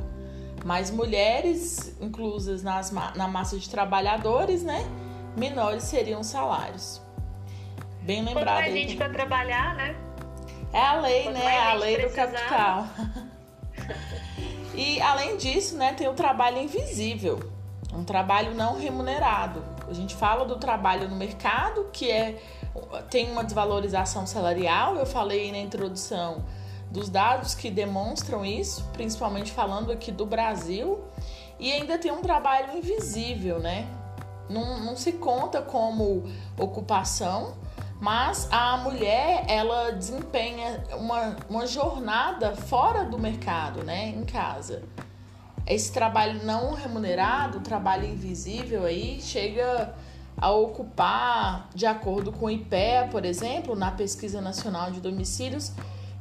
Mais 0.63 0.91
mulheres 0.91 1.98
inclusas 2.00 2.62
nas, 2.62 2.91
na 2.91 3.27
massa 3.27 3.58
de 3.58 3.67
trabalhadores, 3.67 4.62
né? 4.62 4.88
Menores 5.36 5.86
seriam 5.86 6.22
os 6.22 6.27
salários. 6.27 7.01
Bem 8.03 8.24
lembrado. 8.24 8.46
Quanto 8.46 8.60
mais 8.60 8.74
gente 8.74 8.96
para 8.96 9.10
trabalhar, 9.10 9.75
né? 9.75 9.96
É 10.72 10.81
a 10.86 11.00
lei, 11.00 11.24
Quanto 11.24 11.34
né? 11.39 11.58
A 11.58 11.74
lei 11.74 11.96
precisar. 11.96 12.25
do 12.27 12.31
capital. 12.31 12.88
E 14.79 15.01
além 15.01 15.36
disso, 15.36 15.75
né, 15.75 15.91
tem 15.91 16.07
o 16.07 16.13
trabalho 16.13 16.57
invisível, 16.57 17.51
um 17.93 18.05
trabalho 18.05 18.55
não 18.55 18.79
remunerado. 18.79 19.62
A 19.89 19.91
gente 19.91 20.15
fala 20.15 20.45
do 20.45 20.55
trabalho 20.55 21.09
no 21.09 21.17
mercado, 21.17 21.89
que 21.91 22.09
é 22.09 22.41
tem 23.09 23.29
uma 23.29 23.43
desvalorização 23.43 24.25
salarial, 24.25 24.95
eu 24.95 25.05
falei 25.05 25.51
na 25.51 25.57
introdução 25.57 26.45
dos 26.89 27.09
dados 27.09 27.53
que 27.53 27.69
demonstram 27.69 28.45
isso, 28.45 28.88
principalmente 28.93 29.51
falando 29.51 29.91
aqui 29.91 30.13
do 30.13 30.25
Brasil, 30.25 31.03
e 31.59 31.74
ainda 31.74 31.98
tem 31.98 32.13
um 32.13 32.21
trabalho 32.21 32.77
invisível, 32.77 33.59
né? 33.59 33.86
Não, 34.50 34.79
não 34.79 34.95
se 34.95 35.12
conta 35.12 35.62
como 35.62 36.24
ocupação, 36.57 37.53
mas 38.00 38.48
a 38.51 38.77
mulher 38.77 39.44
ela 39.48 39.91
desempenha 39.91 40.84
uma, 40.94 41.36
uma 41.50 41.68
jornada 41.68 42.56
fora 42.56 43.03
do 43.03 43.20
mercado, 43.20 43.84
né, 43.84 44.10
em 44.10 44.24
casa. 44.24 44.84
Esse 45.68 45.91
trabalho 45.91 46.44
não 46.44 46.74
remunerado, 46.74 47.60
trabalho 47.60 48.06
invisível 48.06 48.86
aí, 48.86 49.22
chega 49.22 49.94
a 50.38 50.51
ocupar, 50.51 51.70
de 51.75 51.86
acordo 51.86 52.32
com 52.32 52.46
o 52.46 52.50
IPEA, 52.50 53.10
por 53.12 53.25
exemplo, 53.25 53.75
na 53.75 53.91
Pesquisa 53.91 54.41
Nacional 54.41 54.89
de 54.89 55.01
Domicílios, 55.01 55.74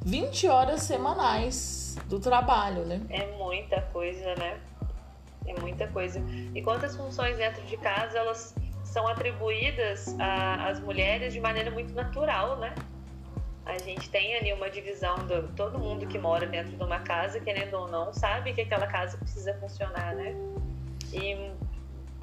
20 0.05 0.49
horas 0.49 0.83
semanais 0.83 1.97
do 2.07 2.19
trabalho, 2.19 2.85
né? 2.85 3.01
É 3.09 3.37
muita 3.37 3.81
coisa, 3.93 4.35
né? 4.35 4.59
É 5.47 5.59
muita 5.61 5.87
coisa. 5.89 6.21
E 6.55 6.61
quantas 6.61 6.97
funções 6.97 7.37
dentro 7.39 7.63
de 7.65 7.77
casa 7.77 8.19
elas 8.19 8.55
são 8.89 9.07
atribuídas 9.07 10.17
às 10.19 10.81
mulheres 10.81 11.33
de 11.33 11.41
maneira 11.41 11.71
muito 11.71 11.95
natural, 11.95 12.57
né? 12.57 12.75
A 13.67 13.77
gente 13.77 14.09
tem 14.09 14.35
ali 14.35 14.51
uma 14.53 14.71
divisão 14.71 15.15
do 15.27 15.47
todo 15.55 15.79
mundo 15.79 16.07
que 16.07 16.19
mora 16.19 16.47
dentro 16.47 16.75
de 16.75 16.83
uma 16.83 17.01
casa, 17.01 17.39
querendo 17.39 17.75
ou 17.75 17.87
não, 17.87 18.15
sabe 18.15 18.55
que 18.55 18.63
aquela 18.63 18.87
casa 18.87 19.19
precisa 19.19 19.53
funcionar, 19.55 20.15
né? 20.15 20.35
E 21.13 21.53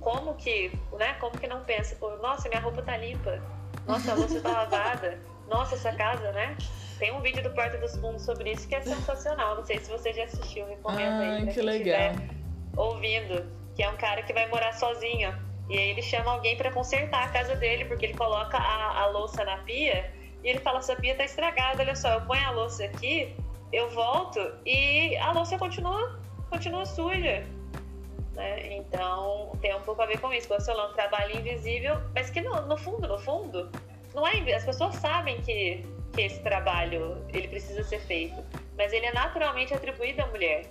como 0.01 0.33
que, 0.33 0.71
né? 0.93 1.13
Como 1.19 1.37
que 1.37 1.47
não 1.47 1.63
pensa, 1.63 1.95
pô, 1.97 2.09
nossa, 2.17 2.49
minha 2.49 2.59
roupa 2.59 2.81
tá 2.81 2.97
limpa, 2.97 3.39
nossa, 3.85 4.11
a 4.11 4.15
louça 4.15 4.41
tá 4.41 4.49
lavada, 4.65 5.19
nossa, 5.47 5.75
essa 5.75 5.91
casa, 5.93 6.31
né? 6.31 6.57
Tem 6.97 7.13
um 7.13 7.21
vídeo 7.21 7.43
do 7.43 7.51
Porta 7.51 7.77
dos 7.77 7.95
Fundos 7.97 8.23
sobre 8.23 8.53
isso 8.53 8.67
que 8.67 8.73
é 8.73 8.81
sensacional. 8.81 9.55
Não 9.55 9.65
sei 9.65 9.79
se 9.79 9.91
você 9.91 10.13
já 10.13 10.23
assistiu, 10.23 10.65
recomendo 10.65 11.21
ah, 11.21 11.35
aí. 11.35 11.47
Que 11.47 11.61
legal. 11.61 12.15
Ouvindo, 12.75 13.45
que 13.75 13.83
é 13.83 13.89
um 13.89 13.97
cara 13.97 14.23
que 14.23 14.33
vai 14.33 14.47
morar 14.47 14.73
sozinho 14.73 15.31
e 15.69 15.77
aí 15.77 15.89
ele 15.89 16.01
chama 16.01 16.31
alguém 16.31 16.55
para 16.55 16.71
consertar 16.71 17.23
a 17.23 17.27
casa 17.29 17.55
dele, 17.55 17.85
porque 17.85 18.05
ele 18.05 18.13
coloca 18.13 18.57
a, 18.57 19.01
a 19.01 19.07
louça 19.07 19.43
na 19.43 19.57
pia 19.59 20.11
e 20.43 20.49
ele 20.49 20.59
fala: 20.59 20.79
essa 20.79 20.95
pia 20.95 21.15
tá 21.15 21.23
estragada, 21.23 21.81
olha 21.81 21.95
só, 21.95 22.13
eu 22.13 22.21
ponho 22.21 22.45
a 22.45 22.51
louça 22.51 22.85
aqui, 22.85 23.35
eu 23.73 23.89
volto 23.89 24.39
e 24.65 25.15
a 25.17 25.31
louça 25.31 25.57
continua, 25.57 26.19
continua 26.49 26.85
suja. 26.85 27.43
Né? 28.33 28.75
Então 28.75 29.57
tem 29.61 29.73
um 29.75 29.81
pouco 29.81 30.01
a 30.01 30.05
ver 30.05 30.19
com 30.19 30.31
isso. 30.31 30.47
Você 30.49 30.71
falou 30.71 30.91
um 30.91 30.93
trabalho 30.93 31.35
invisível, 31.37 31.99
mas 32.13 32.29
que 32.29 32.41
no, 32.41 32.61
no 32.67 32.77
fundo, 32.77 33.07
no 33.07 33.17
fundo, 33.17 33.71
não 34.13 34.27
é 34.27 34.53
as 34.53 34.63
pessoas 34.63 34.95
sabem 34.95 35.41
que, 35.41 35.83
que 36.13 36.21
esse 36.21 36.41
trabalho 36.41 37.25
ele 37.33 37.47
precisa 37.47 37.83
ser 37.83 37.99
feito, 38.01 38.43
mas 38.77 38.93
ele 38.93 39.07
é 39.07 39.13
naturalmente 39.13 39.73
atribuído 39.73 40.21
à 40.21 40.27
mulher. 40.27 40.65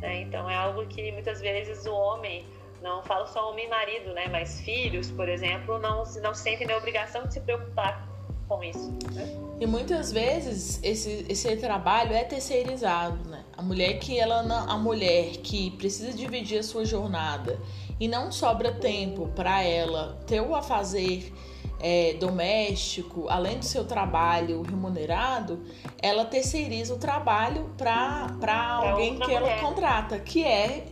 Né? 0.00 0.22
Então 0.22 0.48
é 0.48 0.56
algo 0.56 0.86
que 0.86 1.12
muitas 1.12 1.40
vezes 1.40 1.84
o 1.86 1.94
homem 1.94 2.46
não 2.82 3.02
falo 3.02 3.26
só 3.26 3.50
homem 3.50 3.66
e 3.66 3.68
marido, 3.68 4.12
né? 4.12 4.28
Mas 4.28 4.60
filhos, 4.60 5.10
por 5.10 5.28
exemplo, 5.28 5.78
não, 5.78 6.04
não 6.22 6.34
sentem 6.34 6.70
a 6.70 6.76
obrigação 6.76 7.26
de 7.26 7.34
se 7.34 7.40
preocupar 7.40 8.06
com 8.48 8.62
isso. 8.62 8.92
Né? 9.12 9.28
E 9.60 9.66
muitas 9.66 10.12
vezes 10.12 10.80
esse, 10.82 11.26
esse 11.28 11.56
trabalho 11.56 12.12
é 12.12 12.24
terceirizado, 12.24 13.28
né? 13.28 13.44
A 13.56 13.62
mulher 13.62 13.98
que 13.98 14.18
ela 14.18 14.42
não, 14.42 14.70
a 14.70 14.76
mulher 14.76 15.38
que 15.38 15.70
precisa 15.72 16.12
dividir 16.12 16.58
a 16.58 16.62
sua 16.62 16.84
jornada 16.84 17.58
e 17.98 18.06
não 18.06 18.30
sobra 18.30 18.72
tempo 18.72 19.28
para 19.34 19.62
ela 19.62 20.20
ter 20.26 20.40
o 20.40 20.54
a 20.54 20.62
fazer 20.62 21.32
é, 21.80 22.14
doméstico, 22.14 23.28
além 23.28 23.58
do 23.58 23.64
seu 23.64 23.84
trabalho 23.84 24.62
remunerado, 24.62 25.62
ela 26.00 26.24
terceiriza 26.24 26.94
o 26.94 26.98
trabalho 26.98 27.70
para 27.76 28.80
alguém 28.82 29.18
que 29.18 29.32
ela 29.32 29.58
contrata, 29.60 30.18
que 30.18 30.44
é 30.44 30.86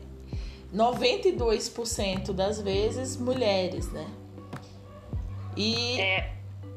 92% 0.74 2.32
das 2.32 2.60
vezes 2.60 3.16
mulheres, 3.16 3.90
né? 3.92 4.06
E 5.56 6.00
é. 6.00 6.32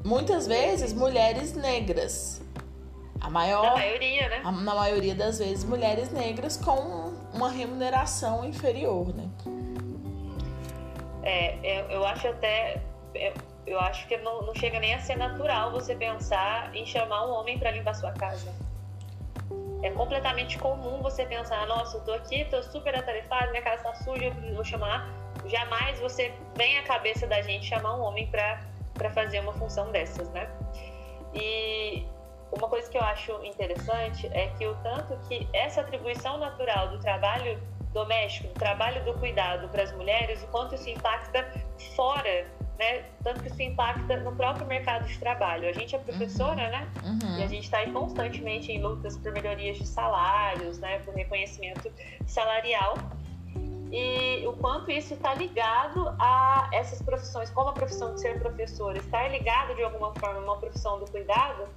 muitas 0.05 0.45
vezes 0.45 0.93
mulheres 0.93 1.53
negras. 1.55 2.41
A 3.19 3.29
maior, 3.29 3.63
na 3.63 3.73
maioria, 3.73 4.29
né? 4.29 4.41
A, 4.43 4.51
na 4.51 4.75
maioria 4.75 5.15
das 5.15 5.39
vezes 5.39 5.63
mulheres 5.65 6.11
negras 6.11 6.55
com 6.57 7.11
uma 7.33 7.49
remuneração 7.49 8.45
inferior, 8.45 9.07
né? 9.15 9.27
É, 11.23 11.81
eu, 11.81 11.85
eu 11.91 12.05
acho 12.05 12.27
até 12.27 12.81
eu, 13.15 13.33
eu 13.65 13.79
acho 13.79 14.07
que 14.07 14.15
não, 14.17 14.43
não 14.43 14.53
chega 14.53 14.79
nem 14.79 14.93
a 14.93 14.99
ser 14.99 15.17
natural 15.17 15.71
você 15.71 15.95
pensar 15.95 16.73
em 16.75 16.85
chamar 16.85 17.25
um 17.25 17.31
homem 17.31 17.57
para 17.57 17.71
limpar 17.71 17.95
sua 17.95 18.11
casa. 18.11 18.53
É 19.83 19.91
completamente 19.91 20.57
comum 20.57 21.01
você 21.01 21.25
pensar, 21.25 21.65
nossa, 21.67 21.97
eu 21.97 22.03
tô 22.03 22.13
aqui, 22.13 22.45
tô 22.45 22.61
super 22.63 22.95
atarefado, 22.95 23.51
minha 23.51 23.61
casa 23.61 23.83
tá 23.83 23.93
suja, 23.95 24.25
eu 24.25 24.55
vou 24.55 24.63
chamar. 24.63 25.07
Jamais 25.45 25.99
você 25.99 26.33
vem 26.55 26.77
à 26.79 26.83
cabeça 26.83 27.27
da 27.27 27.41
gente 27.41 27.65
chamar 27.65 27.95
um 27.95 28.01
homem 28.01 28.27
para 28.27 29.09
fazer 29.11 29.39
uma 29.39 29.53
função 29.53 29.91
dessas, 29.91 30.29
né? 30.31 30.49
E 31.33 32.05
uma 32.51 32.67
coisa 32.67 32.89
que 32.89 32.97
eu 32.97 33.03
acho 33.03 33.31
interessante 33.43 34.27
é 34.33 34.47
que 34.57 34.65
o 34.65 34.75
tanto 34.77 35.17
que 35.27 35.47
essa 35.53 35.81
atribuição 35.81 36.37
natural 36.37 36.89
do 36.89 36.99
trabalho 36.99 37.61
doméstico, 37.93 38.47
do 38.47 38.53
trabalho 38.53 39.03
do 39.05 39.13
cuidado 39.13 39.69
para 39.69 39.83
as 39.83 39.91
mulheres, 39.93 40.43
o 40.43 40.47
quanto 40.47 40.75
isso 40.75 40.89
impacta 40.89 41.51
fora 41.95 42.47
né? 42.77 43.05
Tanto 43.23 43.41
que 43.41 43.47
isso 43.47 43.61
impacta 43.61 44.17
no 44.17 44.35
próprio 44.35 44.67
mercado 44.67 45.05
de 45.05 45.17
trabalho. 45.17 45.67
A 45.67 45.73
gente 45.73 45.95
é 45.95 45.99
professora, 45.99 46.63
uhum. 46.63 46.69
né? 46.69 46.87
Uhum. 47.03 47.39
E 47.39 47.43
a 47.43 47.47
gente 47.47 47.63
está 47.63 47.85
constantemente 47.91 48.71
em 48.71 48.81
lutas 48.81 49.17
por 49.17 49.31
melhorias 49.31 49.77
de 49.77 49.87
salários, 49.87 50.79
né? 50.79 50.99
Por 50.99 51.13
reconhecimento 51.13 51.91
salarial. 52.25 52.95
E 53.91 54.45
o 54.45 54.53
quanto 54.53 54.91
isso 54.91 55.13
está 55.13 55.33
ligado 55.33 56.13
a 56.19 56.69
essas 56.73 57.01
profissões, 57.01 57.49
como 57.49 57.69
a 57.69 57.73
profissão 57.73 58.13
de 58.13 58.21
ser 58.21 58.37
professor 58.39 58.95
está 58.97 59.27
ligado 59.29 59.75
de 59.75 59.83
alguma 59.83 60.13
forma 60.15 60.39
a 60.39 60.43
uma 60.43 60.57
profissão 60.57 60.99
do 60.99 61.09
cuidado, 61.09 61.67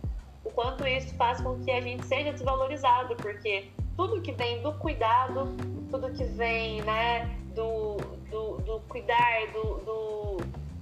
o 0.45 0.51
quanto 0.51 0.87
isso 0.87 1.15
faz 1.15 1.41
com 1.41 1.63
que 1.63 1.71
a 1.71 1.81
gente 1.81 2.05
seja 2.07 2.33
desvalorizado, 2.33 3.15
porque 3.17 3.71
tudo 3.97 4.21
que 4.21 4.33
vem 4.33 4.61
do 4.63 4.73
cuidado, 4.75 5.55
tudo 5.91 6.11
que 6.11 6.25
vem 6.25 6.83
né, 6.83 7.31
do, 7.55 7.97
do, 8.31 8.57
do 8.59 8.81
cuidar, 8.89 9.47
do, 9.53 9.79
do 9.85 10.30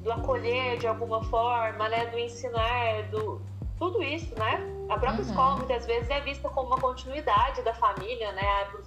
do 0.08 0.12
acolher 0.12 0.78
de 0.78 0.86
alguma 0.86 1.22
forma, 1.24 1.88
né, 1.90 2.06
do 2.06 2.18
ensinar, 2.18 3.02
do, 3.10 3.40
tudo 3.78 4.02
isso, 4.02 4.34
né? 4.38 4.58
A 4.88 4.98
própria 4.98 5.22
uhum. 5.22 5.28
escola 5.28 5.56
muitas 5.56 5.84
vezes 5.84 6.08
é 6.08 6.20
vista 6.20 6.48
como 6.48 6.68
uma 6.68 6.80
continuidade 6.80 7.60
da 7.62 7.74
família, 7.74 8.32
né? 8.32 8.42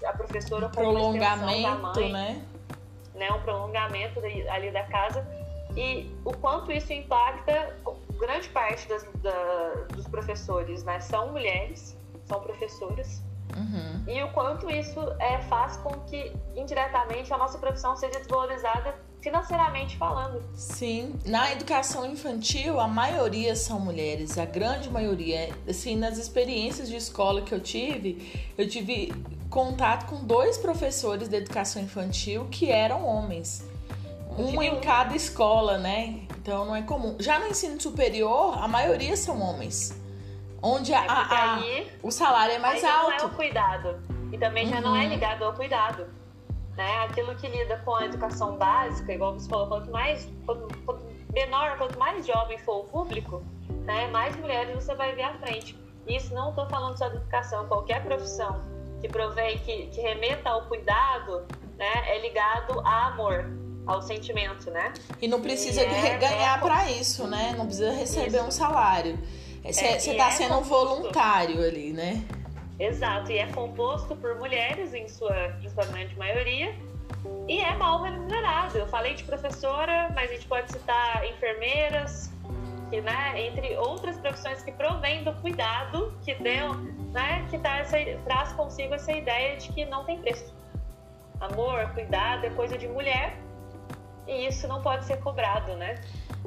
A 0.05 0.13
professora 0.13 0.67
como 0.69 0.93
prolongamento, 0.93 1.61
da 1.61 1.75
mãe, 1.75 2.11
né? 2.11 2.45
né? 3.13 3.31
Um 3.31 3.39
prolongamento 3.41 4.19
ali 4.49 4.71
da 4.71 4.83
casa 4.85 5.25
e 5.77 6.11
o 6.25 6.33
quanto 6.33 6.71
isso 6.71 6.91
impacta 6.91 7.77
grande 8.19 8.49
parte 8.49 8.87
das, 8.89 9.07
da, 9.21 9.73
dos 9.93 10.07
professores, 10.07 10.83
né? 10.83 10.99
São 10.99 11.31
mulheres, 11.31 11.95
são 12.25 12.41
professoras. 12.41 13.21
Uhum. 13.55 14.03
E 14.07 14.23
o 14.23 14.31
quanto 14.31 14.71
isso 14.71 14.99
é, 15.19 15.39
faz 15.43 15.77
com 15.77 15.91
que 16.01 16.33
indiretamente 16.55 17.31
a 17.31 17.37
nossa 17.37 17.59
profissão 17.59 17.95
seja 17.95 18.17
desvalorizada 18.17 18.95
financeiramente 19.21 19.95
falando. 19.97 20.43
Sim, 20.55 21.15
na 21.25 21.51
educação 21.51 22.05
infantil 22.05 22.79
a 22.79 22.87
maioria 22.87 23.55
são 23.55 23.79
mulheres, 23.79 24.37
a 24.37 24.45
grande 24.45 24.89
maioria. 24.89 25.49
Assim, 25.69 25.95
nas 25.95 26.17
experiências 26.17 26.89
de 26.89 26.95
escola 26.95 27.41
que 27.41 27.53
eu 27.53 27.59
tive, 27.59 28.51
eu 28.57 28.67
tive 28.67 29.13
contato 29.49 30.07
com 30.07 30.25
dois 30.25 30.57
professores 30.57 31.29
de 31.29 31.35
educação 31.35 31.81
infantil 31.81 32.47
que 32.49 32.69
eram 32.69 33.05
homens. 33.05 33.63
Um 34.37 34.61
em 34.61 34.79
cada 34.79 35.15
escola, 35.15 35.77
né? 35.77 36.21
Então 36.37 36.65
não 36.65 36.75
é 36.75 36.81
comum. 36.81 37.15
Já 37.19 37.39
no 37.39 37.47
ensino 37.47 37.79
superior, 37.79 38.57
a 38.57 38.67
maioria 38.67 39.15
são 39.15 39.39
homens. 39.41 39.99
Onde 40.63 40.93
a, 40.93 41.03
é 41.03 41.07
a, 41.07 41.55
a 41.55 41.59
o 42.01 42.11
salário 42.11 42.55
é 42.55 42.59
mais 42.59 42.83
alto. 42.83 43.11
Não 43.11 43.19
é 43.19 43.25
o 43.25 43.29
cuidado. 43.29 43.99
E 44.31 44.37
também 44.37 44.67
já 44.67 44.79
não 44.79 44.95
é 44.95 45.03
uhum. 45.03 45.09
ligado 45.09 45.43
ao 45.43 45.53
cuidado. 45.53 46.07
Né? 46.77 46.99
Aquilo 47.03 47.35
que 47.35 47.47
lida 47.47 47.77
com 47.85 47.95
a 47.95 48.05
educação 48.05 48.57
básica, 48.57 49.13
igual 49.13 49.33
você 49.33 49.49
falou, 49.49 49.67
quanto 49.67 49.91
mais 49.91 50.31
quanto, 50.45 50.67
quanto 50.85 51.05
menor, 51.33 51.77
quanto 51.77 51.97
mais 51.99 52.25
jovem 52.25 52.57
for 52.59 52.81
o 52.81 52.83
público, 52.85 53.43
né, 53.85 54.07
mais 54.07 54.35
mulheres 54.35 54.73
você 54.75 54.93
vai 54.95 55.13
ver 55.15 55.23
à 55.23 55.33
frente. 55.35 55.77
Isso 56.07 56.33
não 56.33 56.49
estou 56.49 56.67
falando 56.67 56.97
só 56.97 57.07
de 57.09 57.17
educação, 57.17 57.67
qualquer 57.67 58.03
profissão 58.03 58.61
que 59.01 59.07
provém, 59.07 59.57
que, 59.59 59.87
que 59.87 60.01
remeta 60.01 60.49
ao 60.49 60.65
cuidado, 60.67 61.45
né, 61.77 62.03
é 62.07 62.21
ligado 62.21 62.79
a 62.81 63.07
amor, 63.07 63.49
ao 63.85 64.01
sentimento, 64.01 64.69
né? 64.69 64.93
E 65.21 65.27
não 65.27 65.41
precisa 65.41 65.81
e 65.81 65.85
é, 65.85 66.17
ganhar 66.17 66.57
é, 66.57 66.61
para 66.61 66.91
isso, 66.91 67.25
né? 67.27 67.55
Não 67.57 67.65
precisa 67.65 67.91
receber 67.91 68.37
isso. 68.37 68.45
um 68.45 68.51
salário. 68.51 69.17
Você 69.63 69.85
é, 69.85 69.97
está 69.97 70.27
é 70.27 70.31
sendo 70.31 70.55
composto. 70.55 70.69
voluntário 70.69 71.63
ali, 71.63 71.91
né? 71.91 72.23
Exato, 72.81 73.31
e 73.31 73.37
é 73.37 73.45
composto 73.45 74.15
por 74.15 74.33
mulheres 74.39 74.91
em 74.91 75.07
sua, 75.07 75.55
em 75.61 75.69
sua 75.69 75.85
grande 75.85 76.17
maioria 76.17 76.73
e 77.47 77.59
é 77.59 77.75
mal 77.75 78.01
remunerado. 78.01 78.75
Eu 78.75 78.87
falei 78.87 79.13
de 79.13 79.23
professora, 79.23 80.11
mas 80.15 80.31
a 80.31 80.33
gente 80.33 80.47
pode 80.47 80.71
citar 80.71 81.23
enfermeiras, 81.29 82.31
que, 82.89 82.99
né, 82.99 83.39
entre 83.39 83.77
outras 83.77 84.17
profissões 84.17 84.63
que 84.63 84.71
provêm 84.71 85.23
do 85.23 85.31
cuidado 85.35 86.11
que 86.25 86.33
deu, 86.33 86.73
né, 87.13 87.45
que 87.51 87.59
tá 87.59 87.77
essa, 87.77 87.97
traz 88.25 88.51
consigo 88.53 88.95
essa 88.95 89.11
ideia 89.11 89.57
de 89.57 89.71
que 89.71 89.85
não 89.85 90.03
tem 90.03 90.19
preço. 90.19 90.51
Amor, 91.39 91.87
cuidado 91.93 92.47
é 92.47 92.49
coisa 92.49 92.79
de 92.79 92.87
mulher 92.87 93.37
e 94.27 94.47
isso 94.47 94.67
não 94.67 94.81
pode 94.81 95.05
ser 95.05 95.17
cobrado, 95.19 95.75
né? 95.75 96.01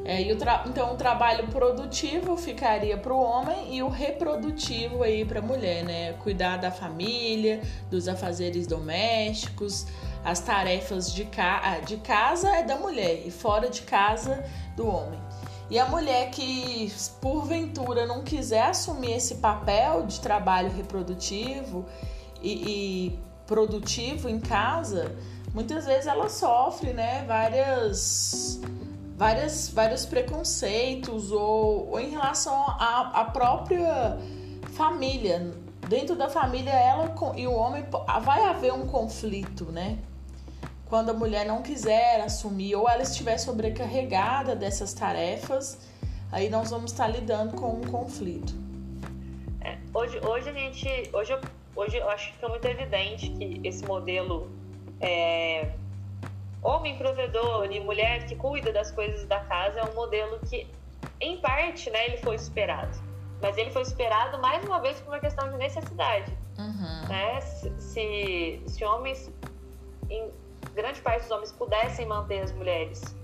É, 0.05 0.21
e 0.23 0.33
o 0.33 0.39
então 0.67 0.93
o 0.93 0.97
trabalho 0.97 1.47
produtivo 1.49 2.37
ficaria 2.37 2.97
para 2.97 3.13
o 3.13 3.23
homem 3.23 3.77
e 3.77 3.83
o 3.83 3.89
reprodutivo 3.89 5.03
aí 5.03 5.25
para 5.25 5.39
a 5.39 5.43
mulher, 5.43 5.85
né? 5.85 6.13
Cuidar 6.15 6.57
da 6.57 6.71
família, 6.71 7.63
dos 7.91 8.09
afazeres 8.09 8.67
domésticos, 8.67 9.87
as 10.25 10.41
tarefas 10.41 11.13
de, 11.13 11.25
ca 11.25 11.61
ah, 11.63 11.79
de 11.81 11.99
casa 11.99 12.49
é 12.57 12.63
da 12.63 12.77
mulher 12.77 13.27
e 13.27 13.31
fora 13.31 13.69
de 13.69 13.83
casa 13.83 14.45
do 14.75 14.87
homem. 14.87 15.21
E 15.71 15.79
a 15.79 15.87
mulher 15.87 16.31
que 16.31 16.93
porventura 17.21 18.07
não 18.07 18.23
quiser 18.23 18.65
assumir 18.65 19.13
esse 19.13 19.37
papel 19.37 20.07
de 20.07 20.21
trabalho 20.21 20.71
reprodutivo 20.71 21.87
e, 22.43 22.53
e 22.53 23.19
produtivo 23.47 24.29
em 24.29 24.39
casa, 24.39 25.15
muitas 25.55 25.87
vezes 25.87 26.07
ela 26.07 26.29
sofre, 26.29 26.93
né, 26.93 27.25
várias, 27.27 28.61
várias, 29.17 29.69
vários 29.69 30.05
preconceitos 30.07 31.31
ou, 31.33 31.91
ou 31.91 32.01
em 32.01 32.11
relação 32.11 32.55
à, 32.55 33.25
própria 33.33 34.19
família. 34.73 35.53
Dentro 35.89 36.17
da 36.17 36.29
família, 36.29 36.73
ela 36.73 37.15
e 37.37 37.47
o 37.47 37.53
homem 37.53 37.85
vai 38.23 38.43
haver 38.45 38.73
um 38.73 38.87
conflito, 38.87 39.67
né? 39.67 39.99
Quando 40.87 41.11
a 41.11 41.13
mulher 41.13 41.47
não 41.47 41.63
quiser 41.63 42.21
assumir 42.21 42.75
ou 42.75 42.89
ela 42.89 43.03
estiver 43.03 43.37
sobrecarregada 43.39 44.55
dessas 44.57 44.95
tarefas, 44.95 45.79
aí 46.33 46.49
nós 46.49 46.71
vamos 46.71 46.93
estar 46.93 47.09
lidando 47.09 47.55
com 47.57 47.75
um 47.75 47.83
conflito. 47.83 48.55
É, 49.61 49.77
hoje, 49.93 50.19
hoje 50.21 50.49
a 50.49 50.53
gente, 50.53 51.11
hoje 51.13 51.33
hoje 51.77 51.97
eu 51.97 52.09
acho 52.09 52.29
que 52.29 52.35
fica 52.35 52.49
muito 52.49 52.65
evidente 52.65 53.31
que 53.31 53.61
esse 53.65 53.85
modelo 53.85 54.51
é, 55.01 55.74
homem 56.65 56.97
provedor 56.97 57.71
e 57.71 57.79
mulher 57.79 58.27
que 58.27 58.35
cuida 58.35 58.73
das 58.73 58.91
coisas 58.91 59.27
da 59.27 59.41
casa 59.41 59.81
é 59.81 59.85
um 59.85 59.95
modelo 59.95 60.41
que, 60.41 60.67
em 61.21 61.41
parte, 61.41 61.91
né, 61.91 62.07
ele 62.07 62.17
foi 62.17 62.39
superado. 62.39 62.99
Mas 63.41 63.59
ele 63.59 63.71
foi 63.71 63.85
superado 63.85 64.39
mais 64.41 64.65
uma 64.65 64.81
vez 64.81 64.99
por 65.01 65.13
uma 65.13 65.21
questão 65.21 65.51
de 65.51 65.59
necessidade. 65.59 66.33
Uhum. 66.59 67.09
Né? 67.09 67.41
Se, 67.41 68.63
se 68.67 68.85
homens, 68.85 69.31
em 70.09 70.31
grande 70.75 71.01
parte 71.03 71.23
dos 71.23 71.31
homens, 71.31 71.53
pudessem 71.53 72.07
manter 72.07 72.41
as 72.41 72.53
mulheres, 72.53 73.15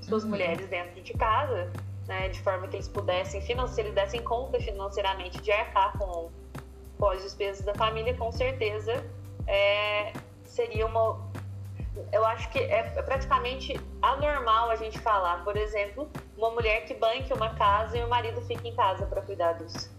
suas 0.00 0.24
uhum. 0.24 0.30
mulheres 0.30 0.66
dentro 0.68 1.02
de 1.02 1.12
casa, 1.12 1.70
né, 2.08 2.28
de 2.28 2.40
forma 2.40 2.66
que 2.68 2.76
eles 2.76 2.88
pudessem, 2.88 3.42
financeiramente, 3.42 3.94
dessem 3.94 4.22
conta 4.22 4.58
financeiramente 4.60 5.40
de 5.42 5.52
arcar 5.52 5.98
com, 5.98 6.30
com 6.98 7.10
as 7.10 7.22
despesas 7.22 7.64
da 7.64 7.74
família, 7.74 8.14
com 8.14 8.32
certeza 8.32 9.04
é, 9.46 10.12
seria 10.44 10.86
uma. 10.86 11.25
Eu 12.12 12.24
acho 12.26 12.48
que 12.50 12.58
é 12.58 12.82
praticamente 13.02 13.78
anormal 14.02 14.70
a 14.70 14.76
gente 14.76 14.98
falar, 14.98 15.42
por 15.44 15.56
exemplo, 15.56 16.08
uma 16.36 16.50
mulher 16.50 16.84
que 16.84 16.94
banque 16.94 17.32
uma 17.32 17.54
casa 17.54 17.96
e 17.96 18.04
o 18.04 18.08
marido 18.08 18.40
fique 18.42 18.68
em 18.68 18.74
casa 18.74 19.06
para 19.06 19.22
cuidar 19.22 19.54
dos, 19.54 19.90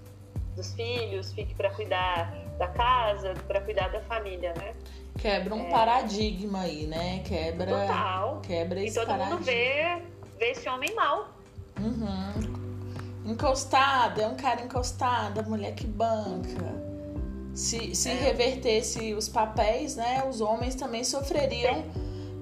dos 0.56 0.74
filhos, 0.74 1.34
fique 1.34 1.54
para 1.56 1.70
cuidar 1.72 2.34
da 2.58 2.68
casa, 2.68 3.34
para 3.48 3.62
cuidar 3.62 3.90
da 3.90 4.02
família, 4.02 4.54
né? 4.58 4.74
Quebra 5.18 5.56
um 5.56 5.68
é... 5.68 5.70
paradigma 5.70 6.62
aí, 6.62 6.86
né? 6.86 7.24
Quebra. 7.26 7.68
Total. 7.68 8.42
Quebra 8.42 8.80
esse 8.82 8.98
E 8.98 9.00
todo 9.00 9.08
paradigma. 9.08 9.36
mundo 9.36 9.46
vê, 9.46 10.02
vê 10.38 10.52
esse 10.52 10.68
homem 10.70 10.94
mal. 10.96 11.30
Uhum. 11.80 13.32
Encostado, 13.32 14.22
é 14.22 14.28
um 14.28 14.36
cara 14.36 14.62
encostado, 14.62 15.40
a 15.40 15.44
mulher 15.44 15.74
que 15.76 15.86
banca. 15.86 16.87
Se, 17.58 17.96
se 17.96 18.12
é. 18.12 18.14
revertesse 18.14 19.16
os 19.16 19.28
papéis, 19.28 19.96
né, 19.96 20.24
os 20.30 20.42
homens 20.42 20.76
também 20.76 21.04
sofreriam 21.04 21.86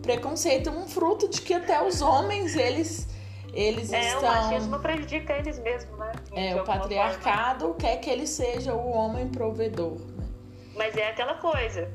preconceito, 0.01 0.69
um 0.69 0.85
fruto 0.89 1.29
de 1.29 1.41
que 1.41 1.53
até 1.53 1.81
os 1.81 2.01
homens 2.01 2.53
eles 2.57 3.07
eles 3.53 3.93
é, 3.93 4.09
estão. 4.09 4.19
O 4.19 4.33
machismo 4.33 4.79
prejudica 4.79 5.31
eles 5.37 5.57
mesmos, 5.59 5.97
né? 5.97 6.11
É, 6.33 6.61
o 6.61 6.65
patriarcado 6.65 7.67
forma. 7.67 7.75
quer 7.75 8.01
que 8.01 8.09
ele 8.09 8.27
seja 8.27 8.73
o 8.73 8.91
homem 8.91 9.29
provedor. 9.29 9.97
Né? 10.17 10.27
Mas 10.75 10.97
é 10.97 11.07
aquela 11.07 11.35
coisa: 11.35 11.89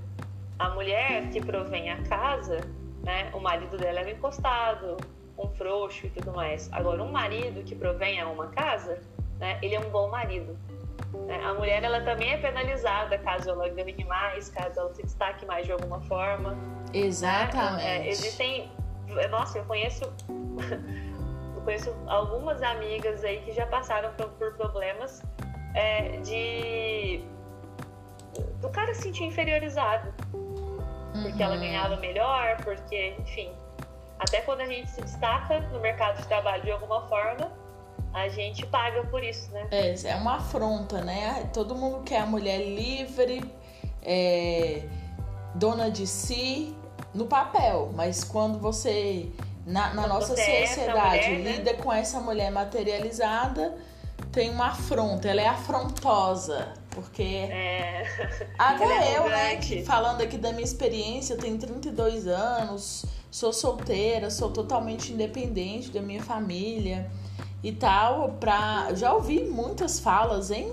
a 0.58 0.70
mulher 0.70 1.28
que 1.28 1.42
provém 1.42 1.90
a 1.90 2.02
casa, 2.04 2.62
né? 3.02 3.30
O 3.34 3.38
marido 3.38 3.76
dela 3.76 4.00
é 4.00 4.06
um 4.06 4.08
encostado, 4.08 4.96
um 5.36 5.46
frouxo 5.56 6.06
e 6.06 6.08
tudo 6.08 6.32
mais. 6.32 6.72
Agora, 6.72 7.02
um 7.02 7.12
marido 7.12 7.62
que 7.64 7.74
provém 7.74 8.18
a 8.18 8.26
uma 8.26 8.46
casa, 8.46 8.98
né? 9.38 9.58
Ele 9.60 9.74
é 9.74 9.78
um 9.78 9.90
bom 9.90 10.08
marido. 10.08 10.56
Né? 11.26 11.40
A 11.44 11.54
mulher 11.54 11.82
ela 11.82 12.00
também 12.00 12.32
é 12.32 12.36
penalizada 12.36 13.18
caso 13.18 13.50
ela 13.50 13.68
ganhe 13.68 14.04
mais, 14.04 14.48
caso 14.50 14.80
ela 14.80 14.94
se 14.94 15.02
destaque 15.02 15.46
mais 15.46 15.66
de 15.66 15.72
alguma 15.72 16.00
forma. 16.02 16.56
Exatamente. 16.92 17.84
Né? 17.84 18.06
É, 18.06 18.08
existem. 18.08 18.70
Nossa, 19.30 19.58
eu 19.58 19.64
conheço. 19.64 20.04
eu 21.56 21.62
conheço 21.62 21.94
algumas 22.06 22.62
amigas 22.62 23.24
aí 23.24 23.40
que 23.42 23.52
já 23.52 23.66
passaram 23.66 24.12
por, 24.14 24.28
por 24.30 24.54
problemas 24.54 25.22
é, 25.74 26.18
de. 26.18 27.24
do 28.60 28.68
cara 28.70 28.94
se 28.94 29.02
sentir 29.02 29.24
inferiorizado. 29.24 30.12
Porque 31.22 31.42
ela 31.42 31.54
uhum. 31.54 31.60
ganhava 31.60 31.96
melhor, 31.96 32.56
porque, 32.62 33.14
enfim. 33.18 33.52
Até 34.18 34.42
quando 34.42 34.60
a 34.60 34.66
gente 34.66 34.88
se 34.90 35.00
destaca 35.00 35.60
no 35.72 35.80
mercado 35.80 36.18
de 36.18 36.28
trabalho 36.28 36.62
de 36.62 36.70
alguma 36.70 37.02
forma, 37.08 37.50
a 38.12 38.28
gente 38.28 38.66
paga 38.66 39.04
por 39.04 39.22
isso, 39.22 39.50
né? 39.52 39.66
É, 39.70 39.94
é 40.08 40.16
uma 40.16 40.36
afronta, 40.36 41.00
né? 41.00 41.48
Todo 41.52 41.74
mundo 41.74 42.02
quer 42.04 42.20
a 42.20 42.26
mulher 42.26 42.58
livre, 42.58 43.42
é, 44.02 44.82
dona 45.54 45.90
de 45.90 46.06
si, 46.06 46.74
no 47.14 47.26
papel, 47.26 47.90
mas 47.94 48.24
quando 48.24 48.58
você, 48.58 49.30
na, 49.66 49.94
na 49.94 50.06
nossa 50.06 50.32
é 50.40 50.66
sociedade, 50.66 51.28
mulher, 51.28 51.38
né? 51.38 51.52
lida 51.56 51.74
com 51.74 51.92
essa 51.92 52.20
mulher 52.20 52.50
materializada, 52.50 53.76
tem 54.32 54.50
uma 54.50 54.68
afronta, 54.68 55.28
ela 55.28 55.40
é 55.40 55.46
afrontosa. 55.46 56.74
Porque 56.90 57.22
é... 57.22 58.04
até 58.58 58.84
é 58.84 59.18
eu, 59.18 59.28
né, 59.28 59.60
falando 59.84 60.22
aqui 60.22 60.36
da 60.36 60.50
minha 60.50 60.64
experiência, 60.64 61.34
eu 61.34 61.38
tenho 61.38 61.56
32 61.56 62.26
anos, 62.26 63.06
sou 63.30 63.52
solteira, 63.52 64.28
sou 64.30 64.50
totalmente 64.50 65.12
independente 65.12 65.90
da 65.90 66.02
minha 66.02 66.22
família. 66.22 67.08
E 67.62 67.72
tal, 67.72 68.30
pra. 68.40 68.94
Já 68.94 69.12
ouvi 69.12 69.44
muitas 69.44 70.00
falas 70.00 70.50
em 70.50 70.72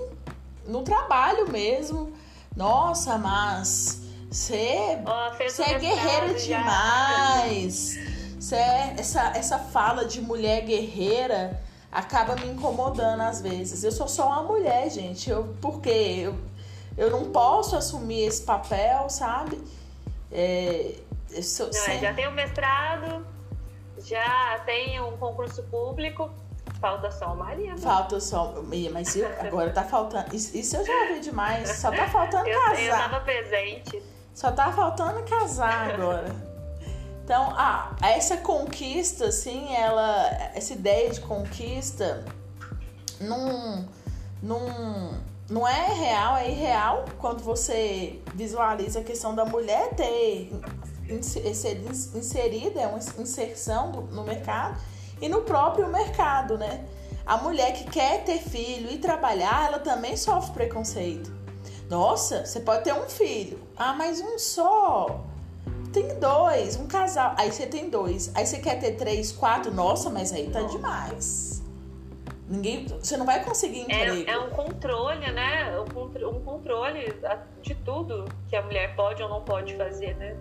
no 0.66 0.82
trabalho 0.82 1.50
mesmo. 1.50 2.12
Nossa, 2.56 3.16
mas 3.18 4.02
você 4.30 4.98
oh, 5.06 5.62
é 5.62 5.78
guerreira 5.78 6.34
demais. 6.34 7.98
Cê 8.38 8.56
essa, 8.96 9.32
essa 9.36 9.58
fala 9.58 10.04
de 10.04 10.20
mulher 10.20 10.62
guerreira 10.62 11.60
acaba 11.90 12.36
me 12.36 12.46
incomodando 12.46 13.22
às 13.22 13.40
vezes. 13.40 13.82
Eu 13.82 13.90
sou 13.90 14.06
só 14.06 14.26
uma 14.26 14.42
mulher, 14.42 14.90
gente. 14.90 15.30
Eu, 15.30 15.54
por 15.60 15.80
quê? 15.80 16.20
Eu, 16.22 16.36
eu 16.96 17.10
não 17.10 17.30
posso 17.30 17.76
assumir 17.76 18.24
esse 18.24 18.42
papel, 18.42 19.08
sabe? 19.08 19.58
É, 20.30 20.94
sou, 21.42 21.66
não, 21.66 21.72
sem... 21.72 22.00
Já 22.00 22.12
tenho 22.12 22.30
mestrado, 22.32 23.26
já 24.04 24.58
tenho 24.66 25.08
um 25.08 25.16
concurso 25.16 25.62
público. 25.64 26.30
Falta 26.80 27.10
só 27.10 27.32
o 27.32 27.36
marido. 27.36 27.80
Falta 27.80 28.20
só. 28.20 28.54
Mas 28.92 29.16
eu, 29.16 29.28
agora 29.40 29.70
tá 29.70 29.82
faltando. 29.82 30.34
Isso 30.34 30.76
eu 30.76 30.84
já 30.84 30.92
ouvi 31.02 31.20
demais. 31.20 31.68
Só 31.70 31.90
tá 31.90 32.08
faltando 32.08 32.48
eu, 32.48 32.60
casar. 32.60 32.82
Eu 32.82 32.92
tava 32.92 33.20
presente. 33.20 34.02
Só 34.34 34.52
tá 34.52 34.72
faltando 34.72 35.22
casar 35.24 35.90
agora. 35.92 36.48
Então, 37.24 37.52
ah, 37.56 37.94
essa 38.00 38.38
conquista, 38.38 39.26
assim, 39.26 39.74
ela. 39.74 40.26
Essa 40.54 40.72
ideia 40.72 41.10
de 41.10 41.20
conquista 41.20 42.24
não, 43.20 43.86
não, 44.42 45.14
não 45.50 45.66
é 45.66 45.92
real, 45.92 46.36
é 46.36 46.50
irreal 46.50 47.04
quando 47.18 47.42
você 47.42 48.20
visualiza 48.34 49.00
a 49.00 49.04
questão 49.04 49.34
da 49.34 49.44
mulher 49.44 49.90
ter 49.94 50.52
ser 51.22 51.80
inserida, 52.14 52.80
é 52.80 52.86
uma 52.86 52.98
inserção 52.98 53.90
no 54.12 54.24
mercado 54.24 54.78
e 55.20 55.28
no 55.28 55.42
próprio 55.42 55.88
mercado, 55.88 56.56
né? 56.56 56.84
A 57.26 57.36
mulher 57.36 57.72
que 57.72 57.84
quer 57.84 58.24
ter 58.24 58.38
filho 58.38 58.90
e 58.90 58.98
trabalhar, 58.98 59.66
ela 59.66 59.78
também 59.78 60.16
sofre 60.16 60.52
preconceito. 60.52 61.30
Nossa, 61.90 62.44
você 62.44 62.60
pode 62.60 62.84
ter 62.84 62.94
um 62.94 63.08
filho. 63.08 63.58
Ah, 63.76 63.92
mas 63.92 64.20
um 64.20 64.38
só. 64.38 65.24
Tem 65.92 66.18
dois, 66.18 66.76
um 66.76 66.86
casal. 66.86 67.34
Aí 67.36 67.50
você 67.50 67.66
tem 67.66 67.88
dois. 67.88 68.30
Aí 68.34 68.46
você 68.46 68.58
quer 68.58 68.78
ter 68.78 68.92
três, 68.92 69.32
quatro. 69.32 69.72
Nossa, 69.72 70.10
mas 70.10 70.32
aí 70.32 70.48
tá 70.50 70.62
demais. 70.62 71.62
Ninguém, 72.48 72.86
você 72.86 73.16
não 73.16 73.26
vai 73.26 73.44
conseguir 73.44 73.80
é, 73.80 73.82
emprego. 73.82 74.30
É, 74.30 74.32
é 74.32 74.38
um 74.38 74.50
controle, 74.50 75.32
né? 75.32 75.78
Um 75.78 76.40
controle 76.40 77.14
de 77.60 77.74
tudo 77.74 78.24
que 78.48 78.56
a 78.56 78.62
mulher 78.62 78.96
pode 78.96 79.22
ou 79.22 79.28
não 79.28 79.42
pode 79.42 79.76
fazer, 79.76 80.16
né? 80.16 80.34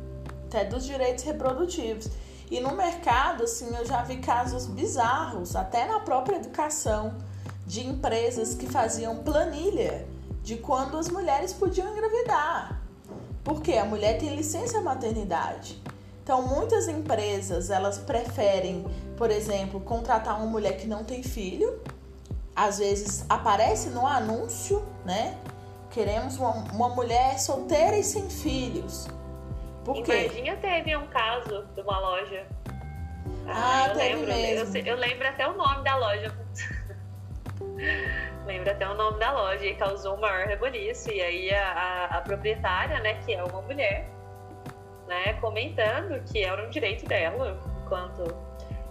Até 0.46 0.64
dos 0.64 0.86
direitos 0.86 1.26
reprodutivos. 1.26 2.10
E 2.50 2.60
no 2.62 2.76
mercado, 2.76 3.44
assim, 3.44 3.76
eu 3.76 3.86
já 3.86 4.04
vi 4.04 4.18
casos 4.18 4.66
bizarros, 4.66 5.56
até 5.56 5.86
na 5.86 6.00
própria 6.00 6.38
educação, 6.38 7.18
de 7.66 7.86
empresas 7.86 8.56
que 8.56 8.66
faziam 8.66 9.18
planilha 9.18 10.08
de 10.42 10.56
quando 10.56 10.98
as 10.98 11.10
mulheres 11.10 11.52
podiam 11.52 11.92
engravidar. 11.92 12.82
Porque 13.44 13.74
a 13.74 13.84
mulher 13.84 14.18
tem 14.18 14.34
licença 14.34 14.80
maternidade. 14.80 15.82
Então, 16.24 16.42
muitas 16.42 16.88
empresas, 16.88 17.70
elas 17.70 17.98
preferem, 17.98 18.86
por 19.18 19.30
exemplo, 19.30 19.82
contratar 19.82 20.38
uma 20.38 20.46
mulher 20.46 20.78
que 20.78 20.88
não 20.88 21.04
tem 21.04 21.22
filho. 21.24 21.82
Às 22.56 22.80
vezes 22.80 23.26
aparece 23.28 23.90
no 23.90 24.08
anúncio, 24.08 24.86
né? 25.06 25.38
Queremos 25.90 26.38
uma, 26.38 26.52
uma 26.74 26.90
mulher 26.90 27.40
solteira 27.40 27.98
e 27.98 28.04
sem 28.04 28.30
filhos. 28.30 29.08
Por 29.88 30.04
quê? 30.04 30.12
Em 30.12 30.28
Varginha 30.28 30.58
teve 30.58 30.98
um 30.98 31.08
caso 31.08 31.66
de 31.74 31.80
uma 31.80 31.98
loja. 31.98 32.46
Ah, 33.48 33.86
ah 33.86 33.88
eu 33.88 33.94
teve 33.96 34.16
lembro, 34.16 34.28
mesmo. 34.28 34.78
Eu, 34.78 34.86
eu, 34.86 34.96
lembro 34.98 35.28
até 35.30 35.48
o 35.48 35.54
nome 35.54 35.82
da 35.86 35.96
loja. 35.96 36.36
lembro 38.46 38.70
até 38.70 38.90
o 38.90 38.94
nome 38.96 39.18
da 39.18 39.32
loja 39.32 39.66
e 39.66 39.76
causou 39.76 40.16
o 40.16 40.20
maior 40.20 40.46
reboliço. 40.46 41.10
E 41.10 41.22
aí 41.22 41.54
a, 41.54 41.72
a, 41.72 42.18
a, 42.18 42.22
proprietária, 42.22 43.00
né, 43.00 43.14
que 43.26 43.34
é 43.34 43.42
uma 43.42 43.62
mulher, 43.62 44.10
né, 45.08 45.32
comentando 45.40 46.22
que 46.30 46.44
era 46.44 46.68
um 46.68 46.70
direito 46.70 47.06
dela, 47.06 47.58
enquanto... 47.86 48.26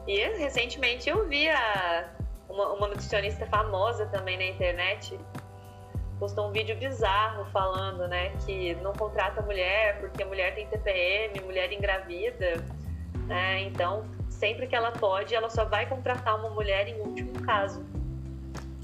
E 0.06 0.18
recentemente 0.38 1.10
eu 1.10 1.28
vi 1.28 1.46
a, 1.50 2.08
uma, 2.48 2.72
uma 2.72 2.88
nutricionista 2.88 3.44
famosa 3.48 4.06
também 4.06 4.38
na 4.38 4.46
internet 4.46 5.18
postou 6.18 6.48
um 6.48 6.52
vídeo 6.52 6.76
bizarro 6.76 7.44
falando, 7.46 8.08
né, 8.08 8.30
que 8.44 8.74
não 8.76 8.92
contrata 8.92 9.42
mulher 9.42 10.00
porque 10.00 10.22
a 10.22 10.26
mulher 10.26 10.54
tem 10.54 10.66
TPM, 10.66 11.40
mulher 11.42 11.72
engravida, 11.72 12.64
né? 13.26 13.62
Então, 13.62 14.04
sempre 14.30 14.66
que 14.66 14.74
ela 14.74 14.92
pode, 14.92 15.34
ela 15.34 15.50
só 15.50 15.64
vai 15.64 15.86
contratar 15.86 16.38
uma 16.38 16.50
mulher 16.50 16.88
em 16.88 17.00
último 17.00 17.32
caso. 17.42 17.84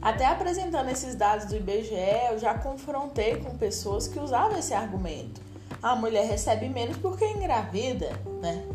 Até 0.01 0.27
apresentando 0.27 0.91
esses 0.91 1.15
dados 1.15 1.47
do 1.47 1.57
IBGE, 1.57 1.95
eu 2.31 2.39
já 2.39 2.55
confrontei 2.55 3.37
com 3.37 3.57
pessoas 3.57 4.09
que 4.09 4.19
usavam 4.19 4.59
esse 4.59 4.75
argumento. 4.75 5.41
A 5.81 5.95
mulher 5.95 6.27
recebe 6.27 6.69
menos 6.69 6.97
porque 6.97 7.25
é 7.25 7.31
engravida, 7.33 8.11
né? 8.41 8.67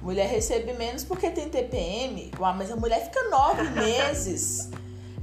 Mulher 0.00 0.26
recebe 0.28 0.72
menos 0.72 1.04
porque 1.04 1.30
tem 1.30 1.48
TPM. 1.48 2.30
Uau, 2.38 2.54
mas 2.54 2.70
a 2.70 2.76
mulher 2.76 3.04
fica 3.04 3.28
nove 3.28 3.62
meses 3.78 4.70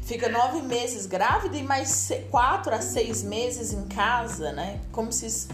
fica 0.02 0.28
nove 0.30 0.62
meses 0.62 1.06
grávida 1.06 1.58
e 1.58 1.64
mais 1.64 2.12
quatro 2.30 2.74
a 2.74 2.82
seis 2.82 3.24
meses 3.24 3.74
em 3.74 3.88
casa, 3.88 4.52
né? 4.52 4.80
Como 4.92 5.12
se 5.12 5.48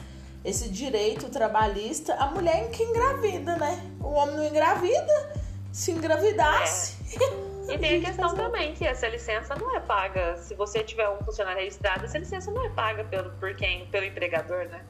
esse 0.44 0.70
direito 0.70 1.30
trabalhista, 1.30 2.14
a 2.16 2.28
mulher 2.28 2.70
que 2.70 2.82
engravida, 2.84 3.56
né? 3.58 3.84
O 4.00 4.10
homem 4.14 4.36
não 4.36 4.46
engravida, 4.46 5.36
se 5.72 5.92
engravidasse. 5.92 6.98
É. 7.22 7.48
E 7.68 7.78
tem 7.78 8.02
a 8.02 8.06
questão 8.06 8.34
também 8.34 8.74
que 8.74 8.86
essa 8.86 9.10
licença 9.10 9.54
não 9.56 9.76
é 9.76 9.82
paga. 9.82 10.38
Se 10.38 10.56
você 10.56 10.82
tiver 10.84 11.10
um 11.10 11.18
funcionário 11.18 11.60
registrado, 11.60 12.06
essa 12.06 12.18
licença 12.18 12.50
não 12.50 12.66
é 12.66 12.70
paga 12.70 13.04
pelo, 13.04 13.32
por 13.32 13.54
quem? 13.56 13.86
Pelo 13.88 14.06
empregador, 14.06 14.70
né? 14.70 14.82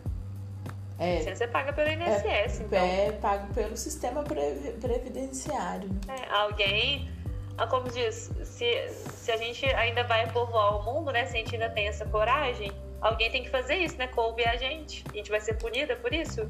É, 0.99 1.13
a 1.13 1.19
licença 1.19 1.43
é 1.43 1.47
paga 1.47 1.73
pelo 1.73 1.89
INSS, 1.89 2.25
é, 2.25 2.63
então. 2.63 2.79
É 2.79 3.11
pago 3.13 3.53
pelo 3.53 3.75
sistema 3.77 4.23
previdenciário. 4.23 5.89
Né? 6.05 6.15
É, 6.21 6.35
alguém 6.35 7.09
como 7.65 7.89
diz, 7.89 8.29
se, 8.43 8.89
se 8.89 9.31
a 9.31 9.37
gente 9.37 9.65
ainda 9.65 10.03
vai 10.03 10.31
povoar 10.31 10.77
o 10.77 10.83
mundo, 10.83 11.11
né? 11.11 11.25
Se 11.25 11.35
a 11.35 11.39
gente 11.39 11.55
ainda 11.55 11.69
tem 11.71 11.87
essa 11.87 12.05
coragem, 12.05 12.71
alguém 13.01 13.31
tem 13.31 13.43
que 13.43 13.49
fazer 13.49 13.75
isso, 13.77 13.97
né? 13.97 14.05
Coube 14.07 14.43
a 14.45 14.55
gente. 14.55 15.03
A 15.09 15.17
gente 15.17 15.31
vai 15.31 15.41
ser 15.41 15.55
punida 15.55 15.95
por 15.95 16.13
isso. 16.13 16.47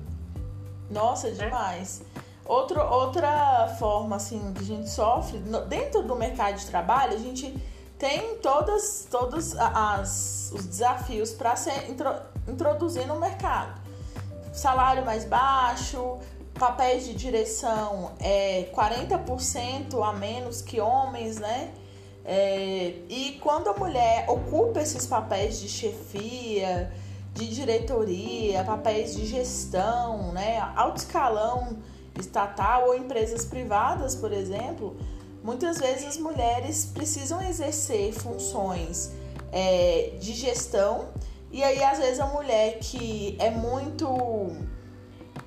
Nossa, 0.90 1.30
né? 1.30 1.46
demais. 1.46 2.02
É? 2.14 2.28
Outro, 2.46 2.82
outra 2.82 3.76
forma, 3.80 4.16
assim, 4.16 4.54
que 4.54 4.62
a 4.62 4.66
gente 4.66 4.90
sofre, 4.90 5.38
dentro 5.68 6.02
do 6.04 6.16
mercado 6.16 6.58
de 6.58 6.66
trabalho, 6.66 7.14
a 7.14 7.18
gente 7.18 7.54
tem 8.00 8.36
todas, 8.38 9.08
todos 9.10 9.56
as, 9.58 10.52
os 10.54 10.66
desafios 10.66 11.32
para 11.32 11.56
se 11.56 11.72
intro, 11.90 12.14
introduzir 12.48 13.06
no 13.08 13.20
mercado. 13.20 13.82
Salário 14.54 15.06
mais 15.06 15.26
baixo, 15.26 16.20
papéis 16.58 17.06
de 17.06 17.14
direção 17.14 18.12
é 18.20 18.70
40% 18.76 20.04
a 20.04 20.14
menos 20.14 20.62
que 20.62 20.80
homens, 20.80 21.38
né? 21.38 21.72
É, 22.26 22.94
e 23.08 23.40
quando 23.42 23.70
a 23.70 23.74
mulher 23.74 24.26
ocupa 24.28 24.82
esses 24.82 25.08
papéis 25.08 25.60
de 25.62 25.70
chefia, 25.70 26.92
de 27.34 27.48
diretoria, 27.48 28.64
papéis 28.66 29.16
de 29.16 29.26
gestão, 29.26 30.34
né, 30.34 30.60
alto 30.76 30.98
escalão 30.98 31.78
estatal 32.20 32.88
ou 32.88 32.96
empresas 32.96 33.46
privadas, 33.46 34.16
por 34.16 34.34
exemplo, 34.34 34.98
muitas 35.42 35.78
vezes 35.78 36.06
as 36.06 36.18
mulheres 36.18 36.86
precisam 36.94 37.42
exercer 37.42 38.12
funções 38.12 39.12
é, 39.52 40.14
de 40.20 40.34
gestão 40.34 41.10
e 41.50 41.64
aí 41.64 41.82
às 41.82 42.00
vezes 42.00 42.20
a 42.20 42.26
mulher 42.26 42.80
que 42.80 43.38
é 43.40 43.50
muito 43.50 44.08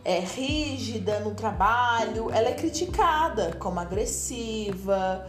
é 0.04 0.20
rígida 0.20 1.20
no 1.20 1.34
trabalho, 1.34 2.30
ela 2.30 2.48
é 2.48 2.54
criticada 2.54 3.54
como 3.58 3.80
agressiva, 3.80 5.26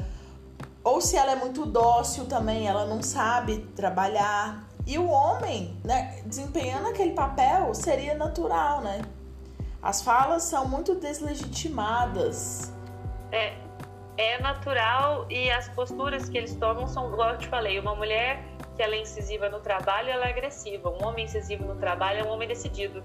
ou 0.83 0.99
se 0.99 1.15
ela 1.15 1.33
é 1.33 1.35
muito 1.35 1.65
dócil 1.65 2.25
também, 2.25 2.67
ela 2.67 2.85
não 2.85 3.01
sabe 3.01 3.59
trabalhar. 3.75 4.67
E 4.87 4.97
o 4.97 5.07
homem, 5.07 5.79
né, 5.83 6.21
desempenhando 6.25 6.87
aquele 6.87 7.11
papel, 7.11 7.73
seria 7.73 8.15
natural, 8.15 8.81
né? 8.81 9.01
As 9.81 10.01
falas 10.01 10.43
são 10.43 10.67
muito 10.67 10.95
deslegitimadas. 10.95 12.73
É, 13.31 13.53
é 14.17 14.39
natural 14.39 15.25
e 15.29 15.51
as 15.51 15.67
posturas 15.69 16.29
que 16.29 16.37
eles 16.37 16.55
tomam 16.55 16.87
são, 16.87 17.11
igual 17.11 17.31
eu 17.31 17.37
te 17.37 17.47
falei, 17.47 17.79
uma 17.79 17.95
mulher 17.95 18.43
que 18.75 18.81
ela 18.81 18.95
é 18.95 19.01
incisiva 19.01 19.49
no 19.49 19.59
trabalho, 19.59 20.09
ela 20.09 20.25
é 20.25 20.29
agressiva. 20.29 20.89
Um 20.89 21.05
homem 21.05 21.25
incisivo 21.25 21.63
no 21.65 21.75
trabalho 21.75 22.21
é 22.21 22.23
um 22.23 22.29
homem 22.29 22.47
decidido. 22.47 23.03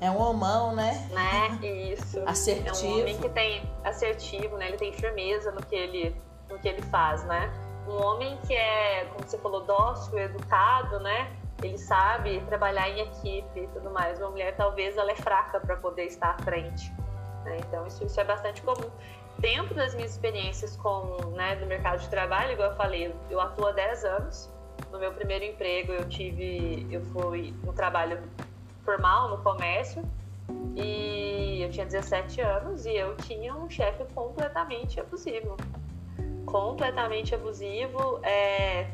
É 0.00 0.10
um 0.10 0.18
homão, 0.18 0.74
né? 0.74 1.06
Né? 1.10 1.68
Isso. 1.92 2.22
Assertivo. 2.26 2.70
É 2.86 2.88
um 2.88 3.00
homem 3.00 3.18
que 3.18 3.28
tem 3.28 3.62
assertivo, 3.84 4.56
né? 4.56 4.68
Ele 4.68 4.78
tem 4.78 4.92
firmeza 4.92 5.52
no 5.52 5.62
que 5.64 5.74
ele, 5.74 6.16
no 6.48 6.58
que 6.58 6.68
ele 6.68 6.82
faz, 6.82 7.22
né? 7.24 7.52
Um 7.86 8.02
homem 8.02 8.38
que 8.46 8.54
é, 8.54 9.04
como 9.06 9.28
você 9.28 9.38
falou, 9.38 9.64
dócil, 9.64 10.18
educado, 10.18 11.00
né? 11.00 11.30
Ele 11.62 11.76
sabe 11.76 12.40
trabalhar 12.46 12.88
em 12.88 13.00
equipe 13.00 13.60
e 13.60 13.66
tudo 13.68 13.90
mais. 13.90 14.18
Uma 14.18 14.30
mulher, 14.30 14.56
talvez, 14.56 14.96
ela 14.96 15.10
é 15.10 15.16
fraca 15.16 15.60
para 15.60 15.76
poder 15.76 16.04
estar 16.04 16.30
à 16.30 16.38
frente. 16.42 16.90
Né? 17.44 17.58
Então, 17.66 17.86
isso, 17.86 18.04
isso 18.04 18.18
é 18.18 18.24
bastante 18.24 18.62
comum. 18.62 18.90
dentro 19.38 19.74
das 19.74 19.94
minhas 19.94 20.12
experiências 20.12 20.76
com, 20.76 21.16
né, 21.34 21.54
no 21.56 21.66
mercado 21.66 22.00
de 22.00 22.08
trabalho, 22.08 22.52
igual 22.52 22.70
eu 22.70 22.76
falei, 22.76 23.14
eu 23.28 23.40
atuo 23.40 23.66
há 23.66 23.72
10 23.72 24.04
anos. 24.04 24.50
No 24.90 24.98
meu 24.98 25.12
primeiro 25.12 25.44
emprego 25.44 25.92
eu 25.92 26.08
tive, 26.08 26.86
eu 26.90 27.02
fui 27.06 27.54
no 27.62 27.72
trabalho 27.72 28.18
formal, 28.90 29.28
no 29.28 29.38
comércio, 29.38 30.02
e 30.74 31.62
eu 31.62 31.70
tinha 31.70 31.86
17 31.86 32.40
anos 32.40 32.84
e 32.84 32.94
eu 32.94 33.16
tinha 33.16 33.54
um 33.54 33.70
chefe 33.70 34.04
completamente 34.12 34.98
abusivo. 34.98 35.56
Completamente 36.44 37.32
abusivo, 37.32 38.18
é, 38.24 38.90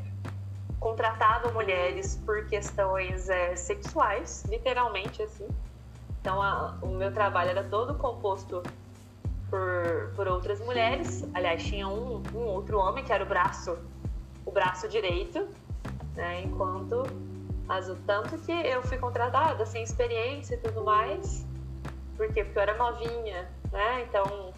contratava 0.78 1.50
mulheres 1.50 2.20
por 2.26 2.46
questões 2.46 3.30
é, 3.30 3.56
sexuais, 3.56 4.44
literalmente 4.46 5.22
assim. 5.22 5.48
Então 6.20 6.42
a, 6.42 6.76
o 6.82 6.88
meu 6.88 7.10
trabalho 7.12 7.50
era 7.50 7.64
todo 7.64 7.94
composto 7.94 8.62
por, 9.48 10.12
por 10.14 10.28
outras 10.28 10.60
mulheres. 10.60 11.26
Aliás, 11.32 11.62
tinha 11.64 11.88
um, 11.88 12.22
um 12.34 12.44
outro 12.48 12.78
homem 12.78 13.02
que 13.02 13.12
era 13.12 13.24
o 13.24 13.26
braço, 13.26 13.78
o 14.44 14.50
braço 14.50 14.86
direito, 14.88 15.48
né? 16.14 16.42
Enquanto 16.42 17.04
as, 17.68 17.90
tanto 18.06 18.38
que 18.38 18.52
eu 18.52 18.82
fui 18.82 18.98
contratada 18.98 19.64
sem 19.66 19.82
experiência 19.82 20.54
e 20.54 20.58
tudo 20.58 20.84
mais. 20.84 21.44
Por 22.16 22.32
quê? 22.32 22.44
Porque 22.44 22.58
eu 22.58 22.62
era 22.62 22.74
novinha, 22.76 23.48
né? 23.72 24.02
Então 24.02 24.52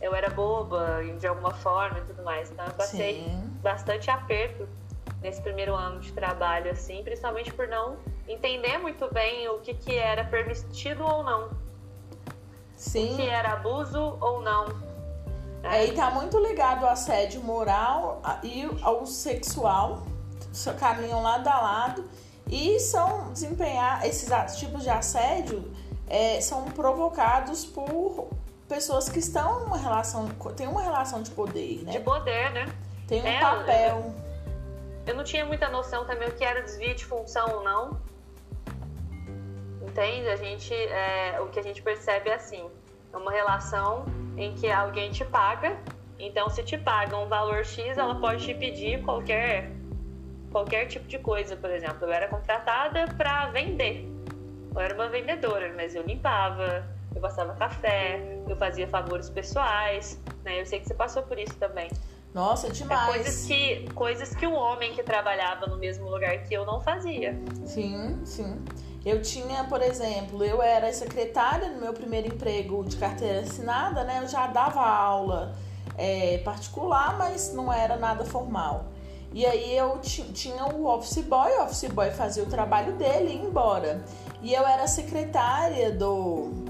eu 0.00 0.14
era 0.14 0.30
boba 0.30 1.02
de 1.18 1.26
alguma 1.26 1.52
forma 1.52 1.98
e 1.98 2.02
tudo 2.02 2.22
mais. 2.22 2.50
Então 2.50 2.64
eu 2.64 2.72
passei 2.72 3.22
Sim. 3.22 3.56
bastante 3.62 4.10
aperto 4.10 4.68
nesse 5.20 5.42
primeiro 5.42 5.74
ano 5.74 6.00
de 6.00 6.12
trabalho, 6.12 6.70
assim, 6.70 7.02
principalmente 7.02 7.52
por 7.52 7.66
não 7.68 7.96
entender 8.26 8.78
muito 8.78 9.12
bem 9.12 9.48
o 9.48 9.58
que, 9.58 9.74
que 9.74 9.96
era 9.96 10.24
permitido 10.24 11.04
ou 11.04 11.22
não. 11.22 11.50
Sim. 12.76 13.14
O 13.14 13.16
que 13.16 13.28
era 13.28 13.54
abuso 13.54 14.16
ou 14.20 14.40
não. 14.40 14.66
É, 15.64 15.86
e 15.86 15.92
tá 15.92 16.10
muito 16.12 16.38
ligado 16.38 16.84
ao 16.84 16.92
assédio 16.92 17.42
moral 17.42 18.22
e 18.44 18.64
ao 18.80 19.04
sexual, 19.04 20.04
caminham 20.78 21.20
lado 21.20 21.48
a 21.48 21.60
lado 21.60 22.04
e 22.50 22.78
são 22.80 23.32
desempenhar 23.32 24.04
esses 24.06 24.28
tipos 24.56 24.82
de 24.82 24.90
assédio 24.90 25.70
é, 26.08 26.40
são 26.40 26.64
provocados 26.66 27.64
por 27.64 28.30
pessoas 28.68 29.08
que 29.08 29.18
estão 29.18 29.60
numa 29.60 29.78
relação, 29.78 30.28
tem 30.56 30.66
uma 30.66 30.82
relação 30.82 31.22
de 31.22 31.30
poder, 31.30 31.82
né? 31.84 31.92
De 31.92 32.00
poder, 32.00 32.52
né? 32.52 32.66
Tem 33.06 33.22
um 33.22 33.26
é, 33.26 33.40
papel. 33.40 34.14
Eu 35.06 35.14
não 35.14 35.24
tinha 35.24 35.44
muita 35.44 35.68
noção 35.68 36.04
também 36.04 36.28
o 36.28 36.32
que 36.32 36.44
era 36.44 36.60
desvio 36.62 36.94
de 36.94 37.04
função 37.04 37.56
ou 37.56 37.64
não. 37.64 38.00
Entende? 39.82 40.28
A 40.28 40.36
gente, 40.36 40.74
é, 40.74 41.40
o 41.40 41.48
que 41.48 41.58
a 41.58 41.62
gente 41.62 41.80
percebe 41.80 42.28
é 42.28 42.34
assim: 42.34 42.70
é 43.12 43.16
uma 43.16 43.32
relação 43.32 44.04
em 44.36 44.54
que 44.54 44.70
alguém 44.70 45.10
te 45.10 45.24
paga. 45.24 45.78
Então, 46.18 46.50
se 46.50 46.62
te 46.62 46.76
paga 46.76 47.16
um 47.16 47.28
valor 47.28 47.64
X, 47.64 47.96
ela 47.96 48.14
pode 48.16 48.44
te 48.44 48.54
pedir 48.54 49.02
qualquer 49.02 49.70
qualquer 50.50 50.86
tipo 50.86 51.06
de 51.06 51.18
coisa. 51.18 51.56
Por 51.56 51.70
exemplo, 51.70 52.06
eu 52.06 52.12
era 52.12 52.28
contratada 52.28 53.06
para 53.16 53.46
vender. 53.46 54.08
Eu 54.74 54.80
era 54.80 54.94
uma 54.94 55.08
vendedora, 55.08 55.72
mas 55.74 55.94
eu 55.94 56.02
limpava, 56.02 56.84
eu 57.14 57.20
passava 57.20 57.54
café, 57.54 58.20
eu 58.48 58.56
fazia 58.56 58.86
favores 58.88 59.28
pessoais. 59.30 60.20
Né? 60.44 60.60
Eu 60.60 60.66
sei 60.66 60.80
que 60.80 60.86
você 60.86 60.94
passou 60.94 61.22
por 61.22 61.38
isso 61.38 61.54
também. 61.56 61.88
Nossa, 62.34 62.70
demais. 62.70 63.08
É 63.08 63.12
coisas 63.12 63.46
que, 63.46 63.90
coisas 63.94 64.34
que 64.34 64.46
o 64.46 64.52
homem 64.52 64.92
que 64.92 65.02
trabalhava 65.02 65.66
no 65.66 65.78
mesmo 65.78 66.08
lugar 66.08 66.38
que 66.44 66.54
eu 66.54 66.64
não 66.64 66.80
fazia. 66.80 67.36
Sim, 67.64 68.20
sim. 68.24 68.64
Eu 69.04 69.22
tinha, 69.22 69.64
por 69.64 69.80
exemplo, 69.80 70.44
eu 70.44 70.60
era 70.62 70.92
secretária 70.92 71.68
no 71.70 71.80
meu 71.80 71.92
primeiro 71.92 72.28
emprego 72.28 72.84
de 72.84 72.96
carteira 72.96 73.40
assinada, 73.40 74.04
né? 74.04 74.20
Eu 74.22 74.28
já 74.28 74.46
dava 74.48 74.80
aula 74.80 75.56
é, 75.96 76.38
particular, 76.38 77.16
mas 77.16 77.54
não 77.54 77.72
era 77.72 77.96
nada 77.96 78.24
formal. 78.24 78.86
E 79.32 79.44
aí 79.44 79.76
eu 79.76 79.98
tinha 80.00 80.64
o 80.66 80.86
office 80.86 81.22
boy, 81.22 81.50
o 81.52 81.64
office 81.64 81.90
boy 81.90 82.10
fazia 82.10 82.42
o 82.42 82.46
trabalho 82.46 82.94
dele 82.94 83.30
e 83.30 83.36
ia 83.36 83.42
embora. 83.42 84.04
E 84.42 84.54
eu 84.54 84.66
era 84.66 84.86
secretária 84.86 85.92
do 85.92 86.64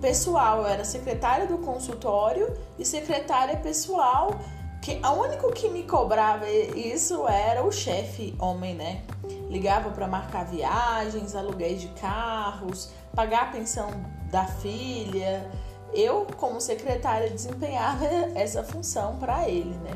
pessoal, 0.00 0.62
eu 0.62 0.66
era 0.66 0.84
secretária 0.84 1.46
do 1.46 1.58
consultório 1.58 2.56
e 2.78 2.84
secretária 2.84 3.56
pessoal 3.58 4.38
que 4.80 4.98
a 5.02 5.12
único 5.12 5.52
que 5.52 5.68
me 5.68 5.82
cobrava 5.82 6.48
isso 6.48 7.28
era 7.28 7.62
o 7.62 7.70
chefe 7.70 8.34
homem, 8.38 8.74
né? 8.74 9.02
Ligava 9.48 9.90
para 9.90 10.06
marcar 10.06 10.46
viagens, 10.46 11.34
aluguéis 11.34 11.82
de 11.82 11.88
carros, 11.88 12.90
pagar 13.14 13.42
a 13.42 13.46
pensão 13.46 13.90
da 14.30 14.46
filha. 14.46 15.48
Eu, 15.92 16.26
como 16.36 16.60
secretária, 16.60 17.28
desempenhava 17.28 18.06
essa 18.34 18.62
função 18.62 19.16
para 19.16 19.48
ele, 19.48 19.74
né? 19.78 19.92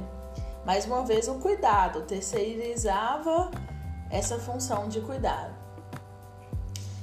Mais 0.65 0.87
uma 0.87 1.05
vez, 1.05 1.29
o 1.29 1.39
cuidado, 1.41 2.03
terceirizava 2.03 3.51
essa 4.11 4.39
função 4.39 4.89
de 4.89 5.01
cuidado. 5.01 5.55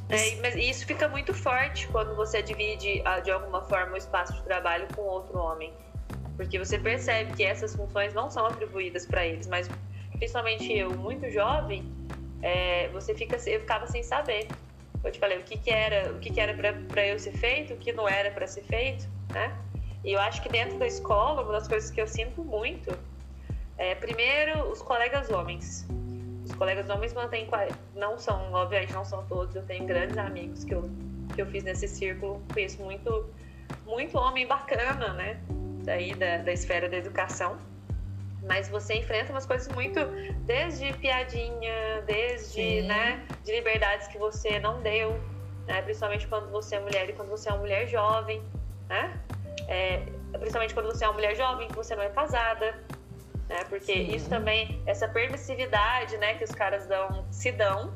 É, 0.09 0.35
mas 0.41 0.55
isso 0.55 0.85
fica 0.85 1.07
muito 1.07 1.33
forte 1.33 1.87
quando 1.87 2.15
você 2.15 2.41
divide 2.41 3.01
ah, 3.05 3.19
de 3.19 3.31
alguma 3.31 3.61
forma 3.61 3.93
o 3.93 3.97
espaço 3.97 4.33
de 4.33 4.41
trabalho 4.43 4.85
com 4.93 5.03
outro 5.03 5.37
homem 5.37 5.73
porque 6.41 6.57
você 6.57 6.79
percebe 6.79 7.33
que 7.33 7.43
essas 7.43 7.75
funções 7.75 8.15
não 8.15 8.29
são 8.31 8.47
atribuídas 8.47 9.05
para 9.05 9.25
eles, 9.25 9.45
mas 9.45 9.69
principalmente 10.13 10.73
eu, 10.73 10.89
muito 10.91 11.29
jovem, 11.29 11.85
é, 12.41 12.87
você 12.89 13.13
fica, 13.13 13.35
eu 13.47 13.59
ficava 13.59 13.85
sem 13.85 14.01
saber. 14.01 14.47
Eu 15.03 15.11
te 15.11 15.19
falei 15.19 15.37
o 15.37 15.43
que, 15.43 15.55
que 15.55 15.69
era, 15.69 16.11
o 16.11 16.19
que, 16.19 16.31
que 16.31 16.39
era 16.39 16.55
para 16.87 17.05
eu 17.05 17.19
ser 17.19 17.33
feito, 17.33 17.73
o 17.73 17.77
que 17.77 17.91
não 17.91 18.09
era 18.09 18.31
para 18.31 18.47
ser 18.47 18.63
feito, 18.63 19.07
né? 19.31 19.55
E 20.03 20.13
eu 20.13 20.19
acho 20.19 20.41
que 20.41 20.49
dentro 20.49 20.79
da 20.79 20.87
escola, 20.87 21.43
uma 21.43 21.51
das 21.51 21.67
coisas 21.67 21.91
que 21.91 22.01
eu 22.01 22.07
sinto 22.07 22.43
muito 22.43 22.91
é, 23.81 23.95
primeiro, 23.95 24.69
os 24.69 24.81
colegas 24.81 25.29
homens. 25.29 25.87
Os 26.45 26.53
colegas 26.53 26.89
homens 26.89 27.13
mantêm, 27.13 27.47
não 27.95 28.17
são, 28.17 28.51
obviamente, 28.53 28.93
não 28.93 29.05
são 29.05 29.25
todos. 29.25 29.55
Eu 29.55 29.63
tenho 29.63 29.85
grandes 29.85 30.17
amigos 30.17 30.63
que 30.63 30.73
eu, 30.73 30.89
que 31.33 31.41
eu 31.41 31.45
fiz 31.47 31.63
nesse 31.63 31.87
círculo, 31.87 32.41
conheço 32.53 32.81
muito, 32.83 33.29
muito 33.85 34.17
homem 34.17 34.45
bacana, 34.47 35.13
né? 35.13 35.39
daí 35.83 36.13
da, 36.13 36.37
da 36.37 36.51
esfera 36.51 36.87
da 36.87 36.97
educação, 36.97 37.57
mas 38.47 38.69
você 38.69 38.95
enfrenta 38.95 39.31
umas 39.31 39.45
coisas 39.45 39.67
muito 39.69 39.99
desde 40.45 40.93
piadinha, 40.93 42.01
desde 42.05 42.81
Sim. 42.81 42.81
né, 42.83 43.25
de 43.43 43.51
liberdades 43.51 44.07
que 44.07 44.17
você 44.17 44.59
não 44.59 44.81
deu, 44.81 45.11
né, 45.67 45.81
principalmente 45.81 46.27
quando 46.27 46.49
você 46.51 46.75
é 46.75 46.79
mulher 46.79 47.09
e 47.09 47.13
quando 47.13 47.29
você 47.29 47.49
é 47.49 47.53
uma 47.53 47.61
mulher 47.61 47.87
jovem, 47.87 48.41
né? 48.89 49.19
É, 49.67 50.03
principalmente 50.33 50.73
quando 50.73 50.87
você 50.87 51.05
é 51.05 51.07
uma 51.07 51.13
mulher 51.13 51.35
jovem 51.35 51.67
que 51.67 51.75
você 51.75 51.95
não 51.95 52.03
é 52.03 52.09
casada, 52.09 52.75
né? 53.51 53.65
Porque 53.65 53.93
Sim. 53.93 54.15
isso 54.15 54.29
também, 54.29 54.81
essa 54.85 55.07
permissividade, 55.07 56.17
né, 56.17 56.35
que 56.35 56.43
os 56.43 56.51
caras 56.51 56.87
dão, 56.87 57.25
se 57.29 57.51
dão 57.51 57.93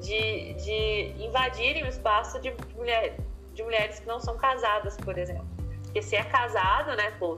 de, 0.00 0.54
de 0.54 1.14
invadirem 1.22 1.84
o 1.84 1.86
espaço 1.86 2.40
de, 2.40 2.54
mulher, 2.74 3.16
de 3.52 3.62
mulheres 3.62 4.00
que 4.00 4.06
não 4.06 4.18
são 4.18 4.36
casadas, 4.38 4.96
por 4.96 5.18
exemplo. 5.18 5.46
Porque 5.82 6.00
se 6.00 6.16
é 6.16 6.24
casado, 6.24 6.96
né, 6.96 7.10
pô, 7.18 7.36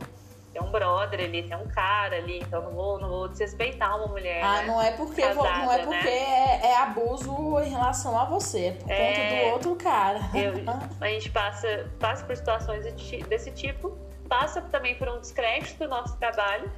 tem 0.52 0.62
um 0.62 0.70
brother 0.70 1.18
ali, 1.18 1.42
tem 1.42 1.56
um 1.56 1.66
cara 1.66 2.16
ali, 2.16 2.40
então 2.40 2.62
não 2.62 2.72
vou, 2.72 3.00
não 3.00 3.08
vou 3.08 3.28
desrespeitar 3.28 3.96
uma 3.96 4.06
mulher. 4.06 4.44
Ah, 4.44 4.58
né? 4.58 4.66
não 4.66 4.80
é 4.80 4.92
porque, 4.92 5.22
Casada, 5.22 5.58
não 5.58 5.72
é, 5.72 5.78
porque 5.78 6.04
né? 6.04 6.60
é, 6.62 6.66
é, 6.66 6.76
abuso 6.76 7.58
em 7.60 7.70
relação 7.70 8.16
a 8.18 8.24
você, 8.26 8.66
é 8.66 8.72
por 8.72 8.90
é, 8.92 9.14
conta 9.14 9.44
do 9.44 9.52
outro 9.52 9.76
cara. 9.76 10.20
Eu, 10.34 10.52
a 11.00 11.08
gente 11.08 11.30
passa, 11.30 11.90
passa 11.98 12.24
por 12.24 12.36
situações 12.36 12.84
desse 13.24 13.50
tipo, 13.50 13.96
passa 14.28 14.60
também 14.60 14.94
por 14.94 15.08
um 15.08 15.18
descrédito 15.20 15.78
do 15.78 15.88
nosso 15.88 16.16
trabalho, 16.18 16.70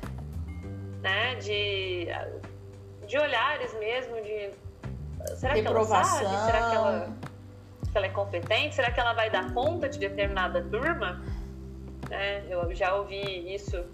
né? 1.04 1.34
De, 1.36 2.08
de 3.06 3.18
olhares 3.18 3.72
mesmo, 3.74 4.16
de. 4.22 4.50
Será 5.36 5.54
que 5.54 5.60
ela 5.60 5.84
sabe? 5.84 6.28
Será 6.46 6.70
que 6.70 6.76
ela, 6.76 7.16
que 7.92 7.96
ela 7.98 8.06
é 8.06 8.08
competente? 8.08 8.74
Será 8.74 8.90
que 8.90 8.98
ela 8.98 9.12
vai 9.12 9.30
dar 9.30 9.52
conta 9.52 9.88
de 9.88 9.98
determinada 9.98 10.62
turma? 10.62 11.22
Né? 12.08 12.44
Eu 12.48 12.74
já 12.74 12.94
ouvi 12.94 13.54
isso, 13.54 13.84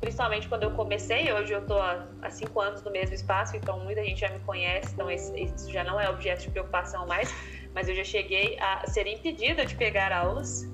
principalmente 0.00 0.48
quando 0.48 0.62
eu 0.62 0.70
comecei. 0.70 1.30
Hoje 1.32 1.52
eu 1.52 1.60
estou 1.60 1.80
há, 1.80 2.06
há 2.22 2.30
cinco 2.30 2.60
anos 2.60 2.82
no 2.82 2.90
mesmo 2.90 3.14
espaço, 3.14 3.56
então 3.56 3.78
muita 3.80 4.02
gente 4.02 4.20
já 4.20 4.30
me 4.30 4.40
conhece, 4.40 4.92
então 4.94 5.10
isso 5.10 5.70
já 5.70 5.84
não 5.84 6.00
é 6.00 6.08
objeto 6.08 6.42
de 6.42 6.50
preocupação 6.50 7.06
mais. 7.06 7.32
Mas 7.74 7.88
eu 7.88 7.94
já 7.94 8.04
cheguei 8.04 8.58
a 8.58 8.86
ser 8.86 9.06
impedida 9.06 9.66
de 9.66 9.74
pegar 9.74 10.12
aulas, 10.12 10.66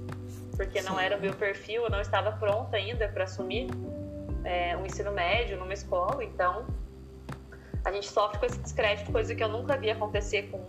porque 0.57 0.83
Sim. 0.83 0.89
não 0.89 1.01
era 1.01 1.17
o 1.17 1.21
meu 1.21 1.35
perfil, 1.35 1.85
eu 1.85 1.91
não 1.91 2.01
estava 2.01 2.33
pronta 2.33 2.77
ainda 2.77 3.09
para 3.09 3.25
assumir 3.25 3.69
é, 4.45 4.77
um 4.77 4.87
ensino 4.87 5.13
médio 5.13 5.59
numa 5.59 5.73
escola, 5.73 6.25
então 6.25 6.67
a 7.85 7.93
gente 7.93 8.09
sofre 8.09 8.39
com 8.39 8.47
esse 8.47 8.59
descrédito, 8.59 9.11
coisa 9.11 9.35
que 9.35 9.43
eu 9.43 9.49
nunca 9.49 9.77
vi 9.77 9.91
acontecer 9.91 10.51
com, 10.51 10.65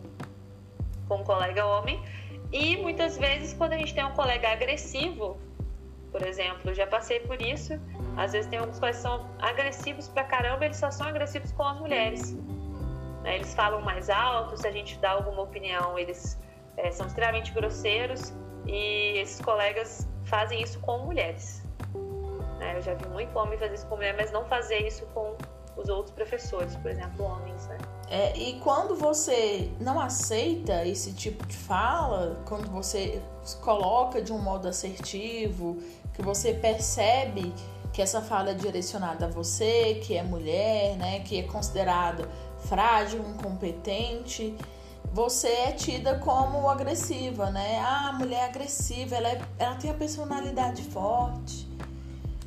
com 1.08 1.18
um 1.18 1.24
colega 1.24 1.66
homem. 1.66 2.02
E 2.52 2.78
muitas 2.78 3.18
vezes, 3.18 3.54
quando 3.54 3.74
a 3.74 3.78
gente 3.78 3.94
tem 3.94 4.04
um 4.06 4.12
colega 4.12 4.50
agressivo, 4.50 5.38
por 6.12 6.22
exemplo. 6.24 6.74
Já 6.74 6.86
passei 6.86 7.22
por 7.22 7.42
isso. 7.42 7.80
Às 8.18 8.34
vezes 8.34 8.50
tem 8.50 8.60
alguns 8.60 8.78
colegas 8.78 8.98
que 8.98 9.04
são 9.04 9.30
agressivos 9.40 10.08
pra 10.10 10.24
caramba, 10.26 10.66
eles 10.66 10.78
só 10.78 10.92
são 10.92 11.08
agressivos 11.08 11.52
com 11.54 11.64
as 11.64 11.80
mulheres. 11.80 12.34
Né? 13.24 13.36
Eles 13.36 13.54
falam 13.56 13.82
mais 13.82 14.10
alto, 14.10 14.58
se 14.58 14.68
a 14.68 14.72
gente 14.72 14.98
dá 15.00 15.12
alguma 15.12 15.44
opinião, 15.44 15.98
eles 15.98 16.38
é, 16.78 16.92
são 16.92 17.08
extremamente 17.08 17.52
grosseiros 17.54 18.34
e 18.68 19.18
esses 19.18 19.40
colegas 19.42 20.08
fazem 20.26 20.62
isso 20.62 20.80
com 20.82 21.00
mulheres. 21.00 21.64
Né? 22.62 22.78
Eu 22.78 22.82
já 22.82 22.94
vi 22.94 23.08
muito 23.10 23.38
homem 23.38 23.58
fazer 23.58 23.74
isso 23.74 23.88
com 23.88 23.96
mulher, 23.96 24.16
mas 24.16 24.32
não 24.32 24.46
fazer 24.46 24.88
isso 24.88 25.06
com 25.08 25.36
os 25.76 25.90
outros 25.90 26.14
professores, 26.14 26.76
por 26.76 26.92
exemplo, 26.92 27.26
homens, 27.26 27.66
né? 27.68 27.78
É, 28.10 28.38
e 28.38 28.60
quando 28.60 28.96
você 28.96 29.72
não 29.80 30.00
aceita 30.00 30.86
esse 30.86 31.14
tipo 31.14 31.46
de 31.48 31.58
fala, 31.58 32.42
quando 32.46 32.70
você 32.70 33.22
coloca 33.62 34.22
de 34.22 34.32
um 34.32 34.38
modo 34.38 34.68
assertivo, 34.68 35.78
que 36.14 36.22
você 36.22 36.54
percebe 36.54 37.54
que 37.94 38.02
essa 38.02 38.22
fala 38.22 38.52
é 38.52 38.54
direcionada 38.54 39.26
a 39.26 39.30
você, 39.30 40.02
que 40.04 40.16
é 40.16 40.24
mulher, 40.24 40.98
né, 40.98 41.22
que 41.22 41.40
é 41.40 41.44
considerada 41.44 42.30
frágil, 42.60 43.22
incompetente, 43.22 44.56
você 45.14 45.48
é 45.48 45.72
tida 45.72 46.20
como 46.20 46.70
agressiva, 46.70 47.50
né? 47.50 47.80
Ah, 47.80 48.10
a 48.10 48.14
mulher 48.14 48.46
agressiva, 48.46 49.16
ela, 49.16 49.30
é, 49.30 49.42
ela 49.58 49.76
tem 49.76 49.90
a 49.90 49.94
personalidade 49.94 50.84
forte. 50.84 51.71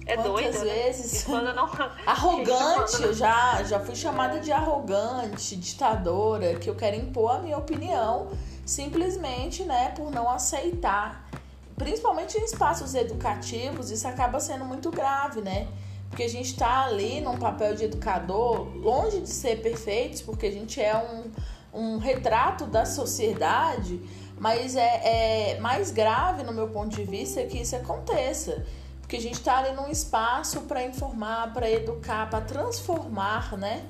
É 0.07 0.17
Quantas 0.17 0.33
doida, 0.33 0.65
né? 0.65 0.75
vezes? 0.75 1.27
Não... 1.27 1.69
arrogante, 2.07 3.03
eu 3.03 3.15
já, 3.15 3.63
já 3.63 3.81
fui 3.81 3.95
chamada 3.95 4.39
de 4.41 4.53
arrogante, 4.53 5.57
ditadora, 5.57 6.55
que 6.57 6.69
eu 6.69 6.75
quero 6.75 6.97
impor 6.97 7.37
a 7.37 7.39
minha 7.39 7.57
opinião 7.57 8.29
simplesmente, 8.65 9.63
né, 9.65 9.93
por 9.97 10.11
não 10.11 10.29
aceitar. 10.29 11.29
Principalmente 11.77 12.39
em 12.39 12.45
espaços 12.45 12.95
educativos, 12.95 13.91
isso 13.91 14.07
acaba 14.07 14.39
sendo 14.41 14.65
muito 14.65 14.91
grave, 14.91 15.41
né? 15.41 15.67
Porque 16.09 16.23
a 16.23 16.29
gente 16.29 16.53
está 16.53 16.85
ali 16.85 17.21
num 17.21 17.37
papel 17.37 17.75
de 17.75 17.85
educador, 17.85 18.69
longe 18.77 19.21
de 19.21 19.29
ser 19.29 19.61
perfeitos, 19.61 20.23
porque 20.23 20.47
a 20.47 20.53
gente 20.53 20.81
é 20.81 20.97
um, 20.97 21.33
um 21.79 21.99
retrato 21.99 22.67
da 22.67 22.87
sociedade, 22.87 24.01
mas 24.39 24.77
é, 24.77 25.55
é 25.55 25.61
mais 25.61 25.91
grave, 25.91 26.45
no 26.45 26.53
meu 26.53 26.69
ponto 26.69 26.95
de 26.95 27.03
vista, 27.03 27.45
que 27.45 27.59
isso 27.59 27.75
aconteça. 27.75 28.65
Porque 29.15 29.29
a 29.29 29.29
gente 29.31 29.39
está 29.39 29.59
ali 29.59 29.73
num 29.77 29.89
espaço 29.89 30.63
para 30.63 30.83
informar, 30.83 31.53
para 31.53 31.71
educar, 31.71 32.29
para 32.29 32.41
transformar 32.41 33.57
né, 33.57 33.89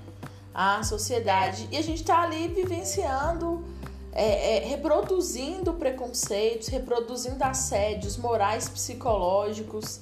a 0.53 0.83
sociedade. 0.83 1.67
E 1.73 1.79
a 1.79 1.83
gente 1.83 2.03
está 2.03 2.21
ali 2.21 2.47
vivenciando, 2.49 3.65
é, 4.13 4.59
é, 4.59 4.69
reproduzindo 4.69 5.73
preconceitos, 5.73 6.69
reproduzindo 6.69 7.43
assédios 7.43 8.19
morais, 8.19 8.69
psicológicos, 8.69 10.01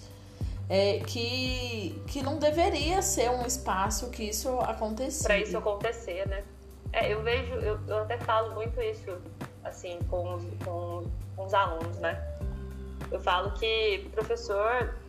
é, 0.69 0.99
que, 1.07 2.03
que 2.09 2.21
não 2.21 2.39
deveria 2.39 3.01
ser 3.01 3.31
um 3.31 3.47
espaço 3.47 4.11
que 4.11 4.25
isso 4.25 4.59
acontecesse. 4.59 5.23
Para 5.23 5.39
isso 5.39 5.57
acontecer, 5.57 6.27
né? 6.27 6.43
É, 6.93 7.13
eu 7.13 7.23
vejo, 7.23 7.55
eu, 7.55 7.79
eu 7.87 7.99
até 7.99 8.19
falo 8.19 8.57
muito 8.57 8.81
isso, 8.83 9.17
assim, 9.63 10.01
com 10.11 10.35
os, 10.35 10.43
com, 10.65 11.07
com 11.37 11.45
os 11.45 11.55
alunos, 11.55 11.97
né? 11.99 12.21
Eu 13.13 13.21
falo 13.21 13.53
que 13.53 14.09
professor 14.13 15.02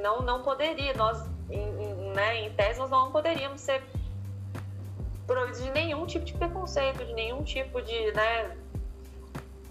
não, 0.00 0.22
não 0.22 0.42
poderia, 0.42 0.94
nós, 0.94 1.28
em, 1.50 1.60
em, 1.60 2.12
né, 2.12 2.42
em 2.42 2.52
tese, 2.52 2.78
nós 2.78 2.90
não 2.90 3.10
poderíamos 3.10 3.60
ser 3.60 3.82
proibidos 5.26 5.62
de 5.62 5.70
nenhum 5.70 6.06
tipo 6.06 6.24
de 6.24 6.34
preconceito, 6.34 7.04
de 7.04 7.12
nenhum 7.12 7.42
tipo 7.42 7.82
de, 7.82 8.12
né, 8.12 8.56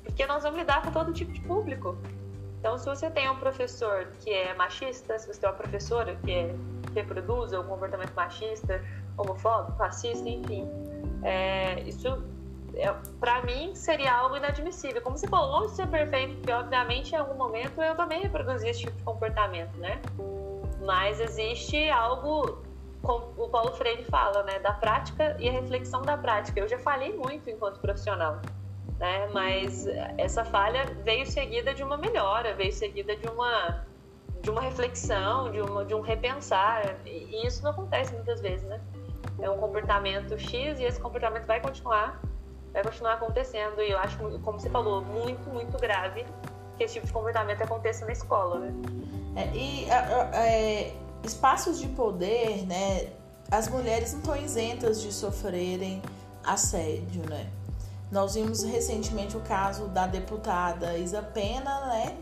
porque 0.03 0.25
nós 0.27 0.43
vamos 0.43 0.59
lidar 0.59 0.81
com 0.81 0.91
todo 0.91 1.11
tipo 1.11 1.31
de 1.31 1.41
público. 1.41 1.97
Então, 2.59 2.77
se 2.77 2.85
você 2.85 3.09
tem 3.11 3.29
um 3.29 3.35
professor 3.35 4.07
que 4.21 4.31
é 4.31 4.53
machista, 4.55 5.19
se 5.19 5.27
você 5.27 5.39
tem 5.39 5.49
uma 5.49 5.55
professora 5.55 6.15
que, 6.23 6.31
é, 6.31 6.55
reproduz 6.95 7.51
um 7.53 7.63
comportamento 7.63 8.13
machista, 8.13 8.83
homofóbico, 9.17 9.77
racista, 9.77 10.27
enfim, 10.27 10.67
é, 11.23 11.81
isso 11.81 12.23
para 13.19 13.41
mim 13.43 13.73
seria 13.73 14.13
algo 14.13 14.35
inadmissível. 14.35 15.01
Como 15.01 15.17
você 15.17 15.27
falou, 15.27 15.59
longe 15.59 15.69
de 15.69 15.75
ser 15.75 15.88
perfeito, 15.88 16.35
porque 16.35 16.51
obviamente 16.51 17.13
em 17.13 17.17
algum 17.17 17.35
momento 17.35 17.81
eu 17.81 17.95
também 17.95 18.21
reproduzi 18.21 18.67
esse 18.67 18.81
tipo 18.81 18.97
de 18.97 19.03
comportamento, 19.03 19.75
né? 19.77 20.01
Mas 20.81 21.19
existe 21.19 21.89
algo, 21.89 22.61
como 23.01 23.33
o 23.38 23.49
Paulo 23.49 23.71
Freire 23.71 24.03
fala, 24.03 24.43
né, 24.43 24.59
da 24.59 24.73
prática 24.73 25.35
e 25.39 25.47
a 25.47 25.51
reflexão 25.51 26.01
da 26.01 26.17
prática. 26.17 26.59
Eu 26.59 26.67
já 26.67 26.77
falei 26.77 27.15
muito 27.15 27.49
enquanto 27.49 27.79
profissional, 27.79 28.41
né? 28.99 29.27
Mas 29.33 29.88
essa 30.17 30.43
falha 30.43 30.85
veio 31.03 31.25
seguida 31.25 31.73
de 31.73 31.83
uma 31.83 31.97
melhora, 31.97 32.53
veio 32.53 32.73
seguida 32.73 33.15
de 33.15 33.27
uma 33.27 33.85
de 34.41 34.51
uma 34.51 34.61
reflexão, 34.61 35.51
de, 35.51 35.59
uma, 35.59 35.83
de 35.83 35.95
um 35.95 36.01
repensar, 36.01 36.97
e 37.03 37.47
isso 37.47 37.63
não 37.63 37.71
acontece 37.71 38.13
muitas 38.13 38.41
vezes, 38.41 38.63
né? 38.67 38.79
É 39.39 39.49
um 39.49 39.57
comportamento 39.57 40.38
X 40.38 40.79
e 40.79 40.83
esse 40.83 40.99
comportamento 40.99 41.47
vai 41.47 41.59
continuar 41.59 42.21
vai 42.75 42.83
continuar 42.83 43.13
acontecendo. 43.13 43.81
E 43.81 43.91
eu 43.91 43.97
acho, 43.97 44.17
como 44.39 44.59
você 44.59 44.69
falou, 44.69 45.01
muito, 45.01 45.49
muito 45.49 45.77
grave 45.79 46.25
que 46.77 46.83
esse 46.83 46.95
tipo 46.95 47.07
de 47.07 47.13
comportamento 47.13 47.61
aconteça 47.61 48.05
na 48.05 48.11
escola, 48.11 48.59
né? 48.59 48.73
É, 49.35 49.55
e 49.55 49.89
é, 49.89 50.93
espaços 51.23 51.79
de 51.79 51.88
poder, 51.88 52.65
né? 52.67 53.07
As 53.49 53.67
mulheres 53.69 54.11
não 54.11 54.19
estão 54.19 54.35
isentas 54.35 55.01
de 55.01 55.11
sofrerem 55.13 56.01
assédio, 56.43 57.27
né? 57.29 57.49
Nós 58.11 58.35
vimos 58.35 58.63
recentemente 58.63 59.35
o 59.35 59.41
caso 59.41 59.88
da 59.88 60.05
deputada 60.05 60.97
Isa 60.97 61.21
Pena, 61.21 61.85
né? 61.88 62.17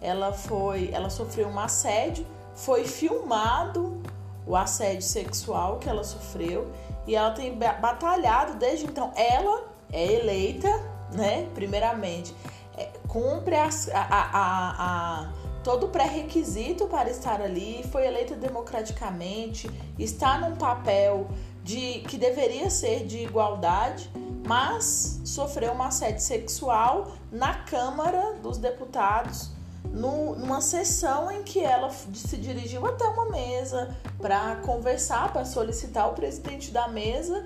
Ela 0.00 0.32
foi, 0.32 0.90
ela 0.92 1.08
sofreu 1.08 1.48
um 1.48 1.58
assédio, 1.58 2.26
foi 2.54 2.84
filmado 2.84 4.00
o 4.46 4.54
assédio 4.54 5.02
sexual 5.02 5.78
que 5.78 5.88
ela 5.88 6.04
sofreu 6.04 6.70
e 7.06 7.16
ela 7.16 7.30
tem 7.30 7.56
batalhado 7.56 8.54
desde 8.54 8.86
então. 8.86 9.12
Ela 9.16 9.75
é 9.92 10.12
eleita, 10.12 10.68
né? 11.12 11.48
Primeiramente, 11.54 12.34
é, 12.76 12.90
cumpre 13.08 13.56
a, 13.56 13.68
a, 13.92 15.24
a, 15.24 15.32
todo 15.62 15.86
o 15.86 15.88
pré-requisito 15.88 16.86
para 16.86 17.10
estar 17.10 17.40
ali, 17.40 17.84
foi 17.90 18.06
eleita 18.06 18.34
democraticamente, 18.34 19.70
está 19.98 20.38
num 20.38 20.56
papel 20.56 21.26
de 21.64 22.00
que 22.08 22.16
deveria 22.16 22.70
ser 22.70 23.04
de 23.06 23.18
igualdade, 23.18 24.10
mas 24.46 25.20
sofreu 25.24 25.72
um 25.72 25.82
assédio 25.82 26.20
sexual 26.20 27.12
na 27.32 27.54
Câmara 27.64 28.34
dos 28.40 28.58
Deputados, 28.58 29.50
numa 29.84 30.60
sessão 30.60 31.30
em 31.32 31.42
que 31.42 31.58
ela 31.58 31.90
se 31.90 32.36
dirigiu 32.36 32.86
até 32.86 33.04
uma 33.06 33.30
mesa 33.30 33.96
para 34.20 34.56
conversar, 34.56 35.32
para 35.32 35.44
solicitar 35.44 36.08
o 36.10 36.12
presidente 36.12 36.70
da 36.70 36.86
mesa 36.86 37.44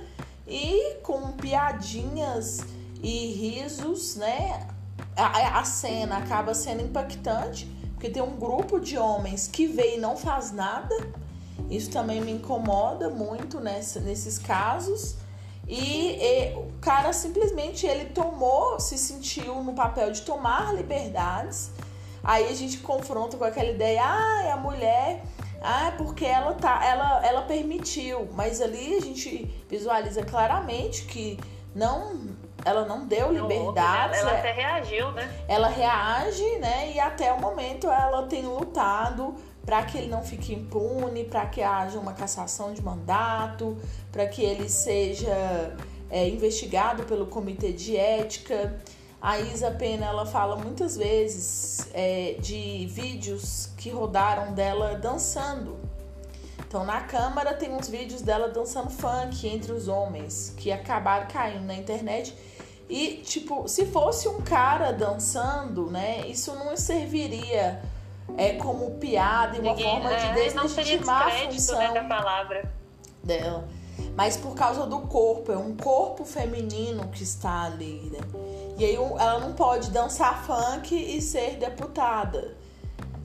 e 0.50 0.96
com 1.02 1.32
piadinhas 1.32 2.60
e 3.02 3.26
risos, 3.32 4.16
né? 4.16 4.66
A, 5.16 5.64
cena 5.64 6.18
acaba 6.18 6.54
sendo 6.54 6.82
impactante, 6.82 7.66
porque 7.92 8.08
tem 8.08 8.22
um 8.22 8.36
grupo 8.36 8.80
de 8.80 8.96
homens 8.98 9.46
que 9.46 9.66
vê 9.66 9.96
e 9.96 9.98
não 9.98 10.16
faz 10.16 10.50
nada. 10.50 10.94
Isso 11.68 11.90
também 11.90 12.20
me 12.20 12.32
incomoda 12.32 13.08
muito 13.10 13.60
nessa, 13.60 14.00
nesses 14.00 14.38
casos. 14.38 15.16
E, 15.68 16.16
e, 16.16 16.54
o 16.54 16.72
cara 16.80 17.12
simplesmente 17.12 17.86
ele 17.86 18.06
tomou, 18.06 18.80
se 18.80 18.98
sentiu 18.98 19.62
no 19.62 19.72
papel 19.72 20.10
de 20.10 20.22
tomar 20.22 20.74
liberdades. 20.74 21.70
Aí 22.24 22.48
a 22.48 22.54
gente 22.54 22.78
confronta 22.78 23.36
com 23.36 23.44
aquela 23.44 23.70
ideia, 23.70 24.02
ah, 24.02 24.54
a 24.54 24.56
mulher 24.56 25.22
ah, 25.61 25.88
é 25.88 25.90
porque 25.92 26.25
ela 26.25 26.55
tá, 26.55 26.85
ela, 26.85 27.27
ela 27.27 27.42
permitiu, 27.42 28.29
mas 28.33 28.61
ali 28.61 28.96
a 28.96 29.01
gente 29.01 29.44
visualiza 29.68 30.25
claramente 30.25 31.05
que 31.05 31.38
não, 31.75 32.29
ela 32.64 32.85
não 32.87 33.07
deu 33.07 33.31
liberdade. 33.33 34.16
Ela, 34.18 34.31
ela 34.31 34.38
até 34.38 34.53
reagiu, 34.53 35.12
né? 35.12 35.31
Ela 35.46 35.68
reage, 35.68 36.59
né? 36.59 36.92
E 36.92 37.01
até 37.01 37.33
o 37.33 37.40
momento 37.40 37.87
ela 37.87 38.27
tem 38.27 38.42
lutado 38.42 39.35
para 39.64 39.83
que 39.83 39.99
ele 39.99 40.09
não 40.09 40.23
fique 40.23 40.55
impune, 40.55 41.25
para 41.25 41.46
que 41.46 41.62
haja 41.62 41.99
uma 41.99 42.14
cassação 42.14 42.73
de 42.73 42.83
mandato, 42.83 43.77
para 44.11 44.27
que 44.27 44.42
ele 44.42 44.68
seja 44.68 45.77
é, 46.11 46.27
investigado 46.29 47.05
pelo 47.05 47.27
comitê 47.27 47.73
de 47.73 47.96
ética. 47.96 48.81
A 49.20 49.38
Isa 49.38 49.70
Pena 49.70 50.06
ela 50.06 50.24
fala 50.24 50.56
muitas 50.56 50.96
vezes 50.96 51.88
é, 51.92 52.37
de 52.40 52.87
vídeos 52.87 53.68
que 53.76 53.90
rodaram 53.90 54.53
dela 54.55 54.95
dançando. 54.95 55.78
Então 56.66 56.84
na 56.84 57.03
câmara 57.03 57.53
tem 57.53 57.70
uns 57.70 57.88
vídeos 57.88 58.22
dela 58.22 58.49
dançando 58.49 58.88
funk 58.88 59.47
entre 59.47 59.72
os 59.72 59.88
homens 59.88 60.55
que 60.57 60.72
acabaram 60.72 61.26
caindo 61.28 61.64
na 61.66 61.74
internet. 61.74 62.34
E 62.88 63.18
tipo, 63.18 63.68
se 63.68 63.86
fosse 63.86 64.26
um 64.26 64.40
cara 64.40 64.90
dançando, 64.92 65.90
né, 65.90 66.26
isso 66.26 66.55
não 66.55 66.74
serviria 66.76 67.82
é, 68.38 68.55
como 68.55 68.92
piada 68.92 69.57
e 69.57 69.61
uma 69.61 69.70
Ninguém, 69.70 70.01
forma 70.01 70.16
de 70.16 70.26
é, 70.26 70.32
deslegitimar 70.32 71.26
a 71.26 71.30
função 71.30 71.78
né, 71.78 71.92
da 71.92 72.05
palavra 72.05 72.72
dela. 73.22 73.68
Mas 74.16 74.36
por 74.36 74.55
causa 74.55 74.86
do 74.86 75.01
corpo, 75.01 75.53
é 75.53 75.59
um 75.59 75.76
corpo 75.76 76.24
feminino 76.24 77.09
que 77.09 77.22
está 77.22 77.62
ali, 77.62 78.11
né? 78.12 78.18
E 78.81 78.85
aí 78.87 78.95
ela 78.95 79.39
não 79.41 79.53
pode 79.53 79.91
dançar 79.91 80.43
funk 80.43 80.95
e 80.95 81.20
ser 81.20 81.57
deputada. 81.57 82.57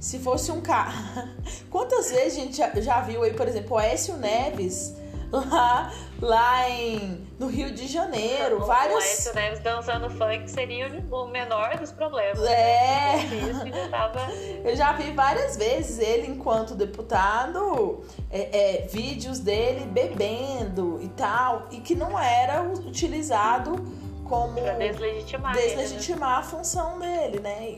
Se 0.02 0.20
fosse 0.20 0.52
um 0.52 0.60
cara. 0.60 0.92
Quantas 1.72 2.12
vezes 2.12 2.38
a 2.38 2.42
gente 2.42 2.58
já, 2.58 2.70
já 2.82 3.00
viu 3.00 3.24
aí, 3.24 3.34
por 3.34 3.48
exemplo, 3.48 3.78
o 3.78 3.80
Écio 3.80 4.18
Neves 4.18 4.94
lá, 5.32 5.94
lá 6.22 6.70
em, 6.70 7.26
no 7.40 7.48
Rio 7.48 7.74
de 7.74 7.88
Janeiro. 7.88 8.64
O 8.64 8.66
várias. 8.66 9.02
Isso, 9.06 9.34
né? 9.34 9.48
Eles 9.48 9.62
dançando 9.62 10.10
funk 10.10 10.52
seria 10.52 10.90
o 11.10 11.28
menor 11.28 11.78
dos 11.78 11.94
problemas. 11.94 12.38
É. 12.44 13.16
Né? 13.16 13.50
Isso, 13.50 13.66
já 13.66 13.88
tava... 13.88 14.34
Eu 14.62 14.76
já 14.76 14.92
vi 14.92 15.14
várias 15.14 15.56
vezes 15.56 16.00
ele, 16.00 16.28
enquanto 16.28 16.76
deputado, 16.76 18.04
é, 18.30 18.82
é, 18.82 18.88
vídeos 18.88 19.40
dele 19.40 19.86
bebendo 19.86 21.00
e 21.02 21.08
tal, 21.08 21.70
e 21.72 21.80
que 21.80 21.96
não 21.96 22.20
era 22.20 22.62
utilizado 22.62 24.05
como. 24.28 24.62
Pra 24.62 24.74
deslegitimar, 24.74 25.54
deslegitimar 25.54 26.30
ele, 26.30 26.40
né? 26.40 26.40
a 26.40 26.44
função 26.44 27.00
dele, 27.00 27.40
né? 27.40 27.78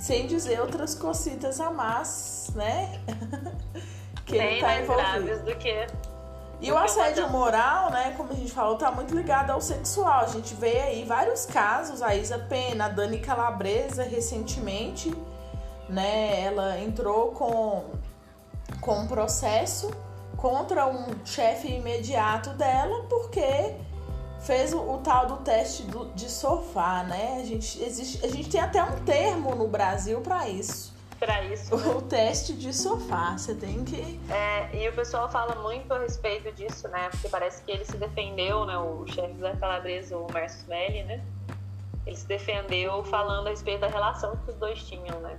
Sem 0.00 0.26
dizer 0.26 0.60
outras 0.60 0.94
cositas 0.94 1.60
a 1.60 1.70
mais, 1.70 2.50
né? 2.54 3.00
que 4.26 4.38
Bem 4.38 4.52
ele 4.52 4.60
tá 4.60 4.80
envolvido. 4.80 5.44
do 5.44 5.56
que 5.56 5.86
e 6.62 6.70
o 6.70 6.76
assédio 6.76 7.26
moral, 7.30 7.90
né, 7.90 8.12
como 8.18 8.32
a 8.32 8.34
gente 8.34 8.52
falou, 8.52 8.76
tá 8.76 8.90
muito 8.90 9.14
ligado 9.14 9.50
ao 9.50 9.62
sexual. 9.62 10.20
A 10.20 10.26
gente 10.26 10.52
vê 10.54 10.78
aí 10.80 11.04
vários 11.04 11.46
casos, 11.46 12.02
a 12.02 12.14
Isa 12.14 12.38
Pena, 12.38 12.84
a 12.84 12.88
Dani 12.88 13.18
Calabresa, 13.18 14.02
recentemente, 14.02 15.10
né, 15.88 16.42
ela 16.42 16.78
entrou 16.78 17.32
com, 17.32 17.84
com 18.78 19.00
um 19.00 19.06
processo 19.06 19.90
contra 20.36 20.86
um 20.86 21.24
chefe 21.24 21.68
imediato 21.68 22.50
dela, 22.50 23.06
porque 23.08 23.74
fez 24.40 24.72
o, 24.72 24.78
o 24.78 24.98
tal 24.98 25.26
do 25.26 25.36
teste 25.38 25.82
do, 25.84 26.06
de 26.14 26.30
sofá, 26.30 27.02
né? 27.04 27.38
A 27.40 27.44
gente, 27.44 27.82
existe, 27.82 28.24
a 28.24 28.28
gente 28.28 28.50
tem 28.50 28.60
até 28.60 28.82
um 28.82 29.04
termo 29.04 29.54
no 29.54 29.68
Brasil 29.68 30.20
para 30.20 30.48
isso. 30.48 30.94
Para 31.18 31.44
isso. 31.44 31.76
Né? 31.76 31.94
O 31.94 32.00
teste 32.00 32.54
de 32.54 32.72
sofá, 32.72 33.36
você 33.36 33.54
tem 33.54 33.84
que. 33.84 34.18
É, 34.32 34.74
e 34.74 34.88
o 34.88 34.92
pessoal 34.94 35.28
fala 35.30 35.54
muito 35.56 35.92
a 35.92 35.98
respeito 35.98 36.50
disso, 36.52 36.88
né? 36.88 37.10
Porque 37.10 37.28
parece 37.28 37.62
que 37.62 37.70
ele 37.70 37.84
se 37.84 37.96
defendeu, 37.98 38.64
né? 38.64 38.78
O 38.78 39.06
chefe 39.06 39.34
da 39.34 39.54
Calabresa, 39.56 40.16
o 40.16 40.26
Márcio 40.32 40.60
Smelly, 40.60 41.02
né? 41.02 41.22
Ele 42.06 42.16
se 42.16 42.26
defendeu 42.26 43.04
falando 43.04 43.48
a 43.48 43.50
respeito 43.50 43.80
da 43.80 43.88
relação 43.88 44.34
que 44.36 44.50
os 44.50 44.56
dois 44.56 44.82
tinham, 44.82 45.20
né? 45.20 45.38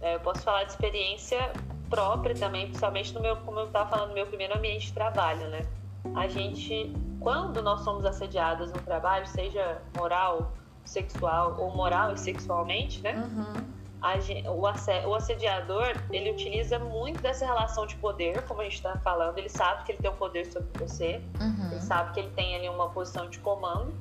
É, 0.00 0.14
eu 0.14 0.20
posso 0.20 0.42
falar 0.42 0.62
de 0.62 0.70
experiência 0.70 1.52
própria 1.90 2.34
também, 2.34 2.66
principalmente 2.66 3.12
no 3.12 3.20
meu, 3.20 3.36
como 3.38 3.58
eu 3.58 3.66
estava 3.66 3.90
falando, 3.90 4.08
no 4.08 4.14
meu 4.14 4.26
primeiro 4.26 4.56
ambiente 4.56 4.86
de 4.86 4.92
trabalho, 4.92 5.48
né? 5.48 5.66
A 6.14 6.28
gente 6.28 6.94
quando 7.26 7.60
nós 7.60 7.80
somos 7.80 8.04
assediadas 8.04 8.72
no 8.72 8.80
trabalho, 8.82 9.26
seja 9.26 9.82
moral, 9.96 10.52
sexual 10.84 11.56
ou 11.58 11.74
moral 11.74 12.12
e 12.12 12.16
sexualmente, 12.16 13.02
né? 13.02 13.16
Uhum. 13.16 13.76
Gente, 14.20 14.46
o, 14.46 15.14
assediador 15.16 15.96
ele 16.12 16.30
utiliza 16.30 16.78
muito 16.78 17.20
dessa 17.20 17.44
relação 17.44 17.84
de 17.84 17.96
poder, 17.96 18.42
como 18.42 18.60
a 18.60 18.64
gente 18.64 18.74
está 18.74 18.96
falando. 18.98 19.38
Ele 19.38 19.48
sabe 19.48 19.82
que 19.82 19.90
ele 19.90 19.98
tem 19.98 20.08
um 20.08 20.14
poder 20.14 20.46
sobre 20.46 20.68
você, 20.78 21.20
uhum. 21.40 21.72
ele 21.72 21.80
sabe 21.80 22.12
que 22.12 22.20
ele 22.20 22.30
tem 22.30 22.54
ali 22.54 22.68
uma 22.68 22.90
posição 22.90 23.28
de 23.28 23.40
comando 23.40 23.92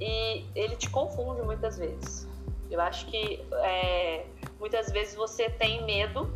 e 0.00 0.44
ele 0.54 0.76
te 0.76 0.88
confunde 0.88 1.42
muitas 1.42 1.76
vezes. 1.76 2.28
Eu 2.70 2.80
acho 2.80 3.06
que 3.06 3.44
é, 3.64 4.26
muitas 4.60 4.92
vezes 4.92 5.16
você 5.16 5.50
tem 5.50 5.84
medo 5.84 6.32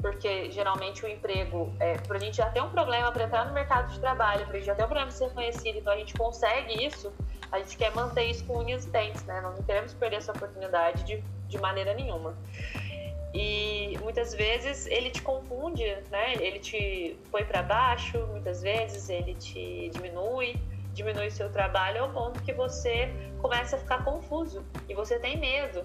porque 0.00 0.50
geralmente 0.50 1.04
o 1.04 1.08
emprego, 1.08 1.72
é, 1.80 1.94
para 1.98 2.16
a 2.16 2.20
gente 2.20 2.36
já 2.36 2.50
ter 2.50 2.62
um 2.62 2.70
problema 2.70 3.10
para 3.12 3.24
entrar 3.24 3.46
no 3.46 3.52
mercado 3.52 3.92
de 3.92 4.00
trabalho, 4.00 4.44
para 4.46 4.54
a 4.54 4.56
gente 4.56 4.66
já 4.66 4.74
ter 4.74 4.82
um 4.82 4.86
problema 4.86 5.10
de 5.10 5.16
ser 5.16 5.30
conhecido, 5.30 5.78
então 5.78 5.92
a 5.92 5.96
gente 5.96 6.14
consegue 6.14 6.84
isso, 6.84 7.12
a 7.50 7.58
gente 7.58 7.76
quer 7.76 7.94
manter 7.94 8.24
isso 8.24 8.44
com 8.44 8.58
unhas 8.58 8.84
e 8.84 8.90
dentes, 8.90 9.24
né? 9.24 9.40
Não 9.40 9.54
queremos 9.62 9.94
perder 9.94 10.16
essa 10.16 10.32
oportunidade 10.32 11.04
de, 11.04 11.22
de 11.48 11.58
maneira 11.58 11.94
nenhuma. 11.94 12.34
E 13.32 13.98
muitas 14.02 14.34
vezes 14.34 14.86
ele 14.86 15.10
te 15.10 15.20
confunde, 15.22 15.84
né? 16.10 16.34
Ele 16.34 16.58
te 16.58 17.18
põe 17.30 17.44
para 17.44 17.62
baixo, 17.62 18.18
muitas 18.28 18.62
vezes 18.62 19.08
ele 19.10 19.34
te 19.34 19.90
diminui, 19.90 20.56
diminui 20.94 21.30
seu 21.30 21.50
trabalho 21.52 22.04
ao 22.04 22.10
ponto 22.10 22.42
que 22.42 22.52
você 22.52 23.10
começa 23.38 23.76
a 23.76 23.78
ficar 23.78 24.02
confuso 24.02 24.64
e 24.88 24.94
você 24.94 25.18
tem 25.18 25.36
medo 25.36 25.84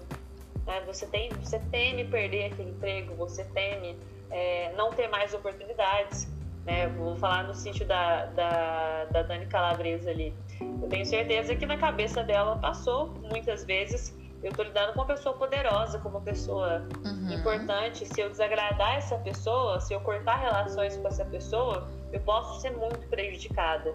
né? 0.66 0.82
Você, 0.86 1.06
tem, 1.06 1.30
você 1.30 1.58
teme 1.70 2.04
perder 2.04 2.52
aquele 2.52 2.70
emprego, 2.70 3.14
você 3.14 3.44
teme 3.44 3.98
é, 4.30 4.72
não 4.76 4.90
ter 4.90 5.08
mais 5.08 5.32
oportunidades. 5.34 6.28
Né? 6.64 6.88
Vou 6.88 7.16
falar 7.16 7.44
no 7.44 7.54
sítio 7.54 7.86
da, 7.86 8.26
da, 8.26 9.04
da 9.06 9.22
Dani 9.22 9.46
Calabresa 9.46 10.10
ali. 10.10 10.34
Eu 10.60 10.88
tenho 10.88 11.04
certeza 11.04 11.54
que 11.56 11.66
na 11.66 11.76
cabeça 11.76 12.22
dela 12.22 12.56
passou 12.56 13.08
muitas 13.30 13.64
vezes. 13.64 14.16
Eu 14.42 14.50
estou 14.50 14.64
lidando 14.64 14.92
com 14.92 15.00
uma 15.00 15.06
pessoa 15.06 15.36
poderosa, 15.36 15.98
com 15.98 16.08
uma 16.08 16.20
pessoa 16.20 16.86
uhum. 17.04 17.32
importante. 17.32 18.06
Se 18.06 18.20
eu 18.20 18.28
desagradar 18.28 18.96
essa 18.96 19.16
pessoa, 19.18 19.80
se 19.80 19.94
eu 19.94 20.00
cortar 20.00 20.36
relações 20.36 20.96
com 20.96 21.06
essa 21.06 21.24
pessoa, 21.24 21.88
eu 22.12 22.20
posso 22.20 22.60
ser 22.60 22.70
muito 22.70 23.06
prejudicada. 23.08 23.94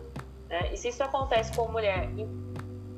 Né? 0.50 0.74
E 0.74 0.78
se 0.78 0.90
isso 0.90 1.04
acontece 1.04 1.54
com 1.54 1.64
uma 1.64 1.74
mulher 1.74 2.10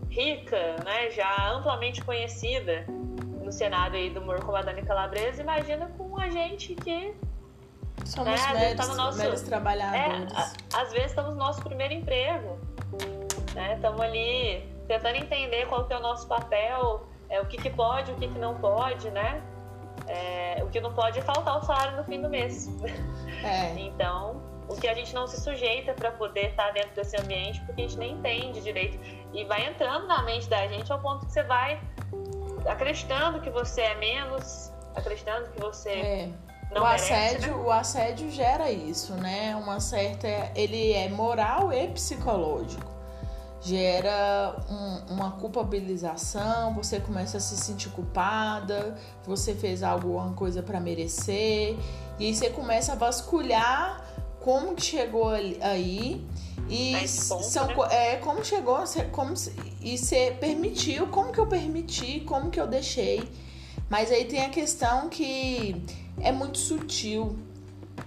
rica, 0.10 0.76
né, 0.84 1.12
já 1.12 1.52
amplamente 1.52 2.04
conhecida, 2.04 2.86
no 3.50 3.54
cenário 3.54 3.96
aí 3.96 4.12
do 4.12 4.20
humor 4.20 4.44
como 4.44 4.56
a 4.56 4.62
Dani 4.62 4.84
Calabresa, 4.84 5.42
imagina 5.42 5.92
com 5.98 6.20
a 6.20 6.30
gente 6.30 6.76
que. 6.76 7.16
Somos 8.06 8.40
né, 8.40 8.54
meros, 8.54 8.88
tá 8.88 8.96
nosso, 8.96 9.46
trabalhadores. 9.46 10.32
É, 10.34 10.78
às 10.78 10.92
vezes 10.92 11.10
estamos 11.10 11.32
no 11.32 11.38
nosso 11.38 11.62
primeiro 11.64 11.94
emprego. 11.94 12.60
Né? 13.54 13.74
Estamos 13.74 14.00
ali 14.02 14.64
tentando 14.88 15.16
entender 15.16 15.66
qual 15.68 15.86
que 15.86 15.94
é 15.94 15.98
o 15.98 16.02
nosso 16.02 16.28
papel, 16.28 17.08
é, 17.28 17.42
o 17.42 17.46
que, 17.46 17.58
que 17.58 17.70
pode, 17.70 18.12
o 18.12 18.16
que, 18.16 18.28
que 18.28 18.40
não 18.40 18.56
pode, 18.56 19.10
né? 19.12 19.42
É, 20.08 20.64
o 20.64 20.68
que 20.68 20.80
não 20.80 20.94
pode 20.94 21.20
é 21.20 21.22
faltar 21.22 21.58
o 21.58 21.64
salário 21.64 21.98
no 21.98 22.04
fim 22.04 22.22
do 22.22 22.30
mês. 22.30 22.70
É. 23.44 23.74
então, 23.82 24.42
o 24.70 24.76
que 24.76 24.88
a 24.88 24.94
gente 24.94 25.14
não 25.14 25.28
se 25.28 25.42
sujeita 25.42 25.94
para 25.94 26.12
poder 26.12 26.52
estar 26.52 26.72
dentro 26.72 26.92
desse 26.96 27.18
ambiente, 27.18 27.60
porque 27.62 27.82
a 27.82 27.88
gente 27.88 27.98
nem 27.98 28.14
entende 28.14 28.62
direito. 28.62 29.00
E 29.34 29.44
vai 29.46 29.68
entrando 29.68 30.08
na 30.08 30.22
mente 30.24 30.48
da 30.48 30.68
gente 30.68 30.92
ao 30.92 31.00
ponto 31.00 31.26
que 31.26 31.32
você 31.32 31.44
vai 31.44 31.82
acreditando 32.66 33.40
que 33.42 33.50
você 33.50 33.82
é 33.82 33.96
menos, 33.96 34.72
acreditando 34.96 35.50
que 35.50 35.60
você 35.60 35.90
é. 35.90 36.30
não 36.72 36.82
o 36.82 36.86
merece, 36.86 37.14
assédio, 37.14 37.58
né? 37.58 37.64
o 37.64 37.72
assédio 37.72 38.32
gera 38.32 38.72
isso, 38.72 39.14
né? 39.14 39.56
Uma 39.56 39.80
certa, 39.80 40.28
ele 40.56 40.94
é 40.94 41.10
moral 41.10 41.72
e 41.72 41.88
psicológico. 41.88 43.00
Gera 43.62 44.56
um, 44.70 45.16
uma 45.16 45.32
culpabilização, 45.32 46.74
você 46.74 47.00
começa 47.00 47.38
a 47.38 47.40
se 47.42 47.58
sentir 47.58 47.90
culpada, 47.90 48.96
você 49.26 49.54
fez 49.54 49.84
alguma 49.84 50.32
coisa 50.34 50.64
para 50.64 50.80
merecer, 50.80 51.78
e 52.18 52.28
aí 52.28 52.34
você 52.34 52.50
começa 52.50 52.94
a 52.94 52.96
vasculhar 52.96 54.06
como 54.40 54.76
que 54.76 54.82
chegou 54.82 55.30
aí 55.30 56.26
e 56.70 56.94
ponto, 57.28 57.44
são, 57.44 57.68
né? 57.68 57.76
é, 57.92 58.16
como 58.18 58.46
chegou, 58.46 58.78
como, 59.12 59.34
e 59.82 59.98
você 59.98 60.36
permitiu, 60.40 61.08
como 61.08 61.32
que 61.32 61.40
eu 61.40 61.48
permiti, 61.48 62.20
como 62.22 62.50
que 62.50 62.60
eu 62.60 62.68
deixei. 62.68 63.28
Mas 63.90 64.12
aí 64.12 64.26
tem 64.26 64.46
a 64.46 64.50
questão 64.50 65.10
que 65.10 65.84
é 66.22 66.32
muito 66.32 66.58
sutil. 66.60 67.38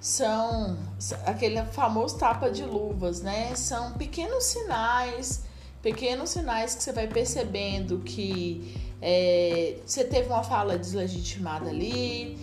São 0.01 0.79
aquele 1.27 1.63
famoso 1.67 2.17
tapa 2.19 2.51
de 2.51 2.65
luvas, 2.65 3.21
né? 3.21 3.55
São 3.55 3.93
pequenos 3.93 4.45
sinais, 4.45 5.43
pequenos 5.83 6.31
sinais 6.31 6.75
que 6.75 6.83
você 6.83 6.93
vai 6.93 7.09
percebendo 7.09 7.99
que 7.99 8.75
é, 9.01 9.79
você 9.85 10.05
teve 10.05 10.29
uma 10.29 10.45
fala 10.45 10.79
deslegitimada 10.79 11.69
ali, 11.69 12.39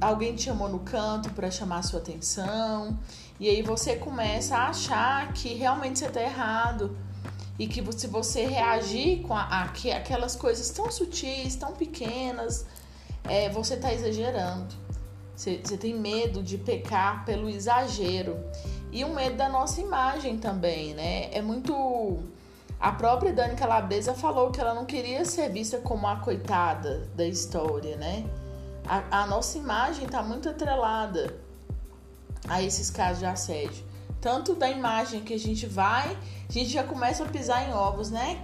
alguém 0.00 0.34
te 0.34 0.42
chamou 0.42 0.68
no 0.68 0.80
canto 0.80 1.30
para 1.30 1.50
chamar 1.50 1.82
sua 1.82 2.00
atenção. 2.00 2.98
E 3.38 3.50
aí 3.50 3.60
você 3.62 3.96
começa 3.96 4.56
a 4.56 4.68
achar 4.68 5.32
que 5.32 5.54
realmente 5.54 5.98
você 5.98 6.06
está 6.06 6.22
errado. 6.22 6.96
E 7.58 7.66
que 7.66 7.82
se 7.92 8.06
você 8.06 8.46
reagir 8.46 9.22
com 9.22 9.34
a, 9.34 9.62
a, 9.62 9.68
que 9.68 9.90
aquelas 9.90 10.36
coisas 10.36 10.70
tão 10.70 10.90
sutis, 10.90 11.56
tão 11.56 11.72
pequenas, 11.72 12.66
é, 13.24 13.48
você 13.48 13.74
está 13.74 13.92
exagerando. 13.92 14.74
Você, 15.34 15.60
você 15.62 15.76
tem 15.76 15.94
medo 15.94 16.42
de 16.42 16.56
pecar 16.56 17.24
pelo 17.24 17.48
exagero. 17.48 18.38
E 18.90 19.04
o 19.04 19.14
medo 19.14 19.36
da 19.36 19.48
nossa 19.48 19.80
imagem 19.80 20.38
também, 20.38 20.94
né? 20.94 21.30
É 21.32 21.42
muito. 21.42 22.18
A 22.78 22.92
própria 22.92 23.32
Dani 23.32 23.56
Calabresa 23.56 24.14
falou 24.14 24.50
que 24.50 24.60
ela 24.60 24.74
não 24.74 24.84
queria 24.84 25.24
ser 25.24 25.50
vista 25.50 25.78
como 25.78 26.06
a 26.06 26.16
coitada 26.16 27.08
da 27.14 27.26
história, 27.26 27.96
né? 27.96 28.24
A, 28.86 29.22
a 29.22 29.26
nossa 29.26 29.58
imagem 29.58 30.04
está 30.04 30.22
muito 30.22 30.48
atrelada 30.48 31.45
a 32.48 32.62
esses 32.62 32.90
casos 32.90 33.18
de 33.20 33.26
assédio. 33.26 33.84
Tanto 34.20 34.54
da 34.54 34.68
imagem 34.68 35.20
que 35.22 35.34
a 35.34 35.38
gente 35.38 35.66
vai, 35.66 36.16
a 36.48 36.52
gente 36.52 36.70
já 36.70 36.82
começa 36.82 37.24
a 37.24 37.28
pisar 37.28 37.68
em 37.68 37.72
ovos, 37.72 38.10
né? 38.10 38.42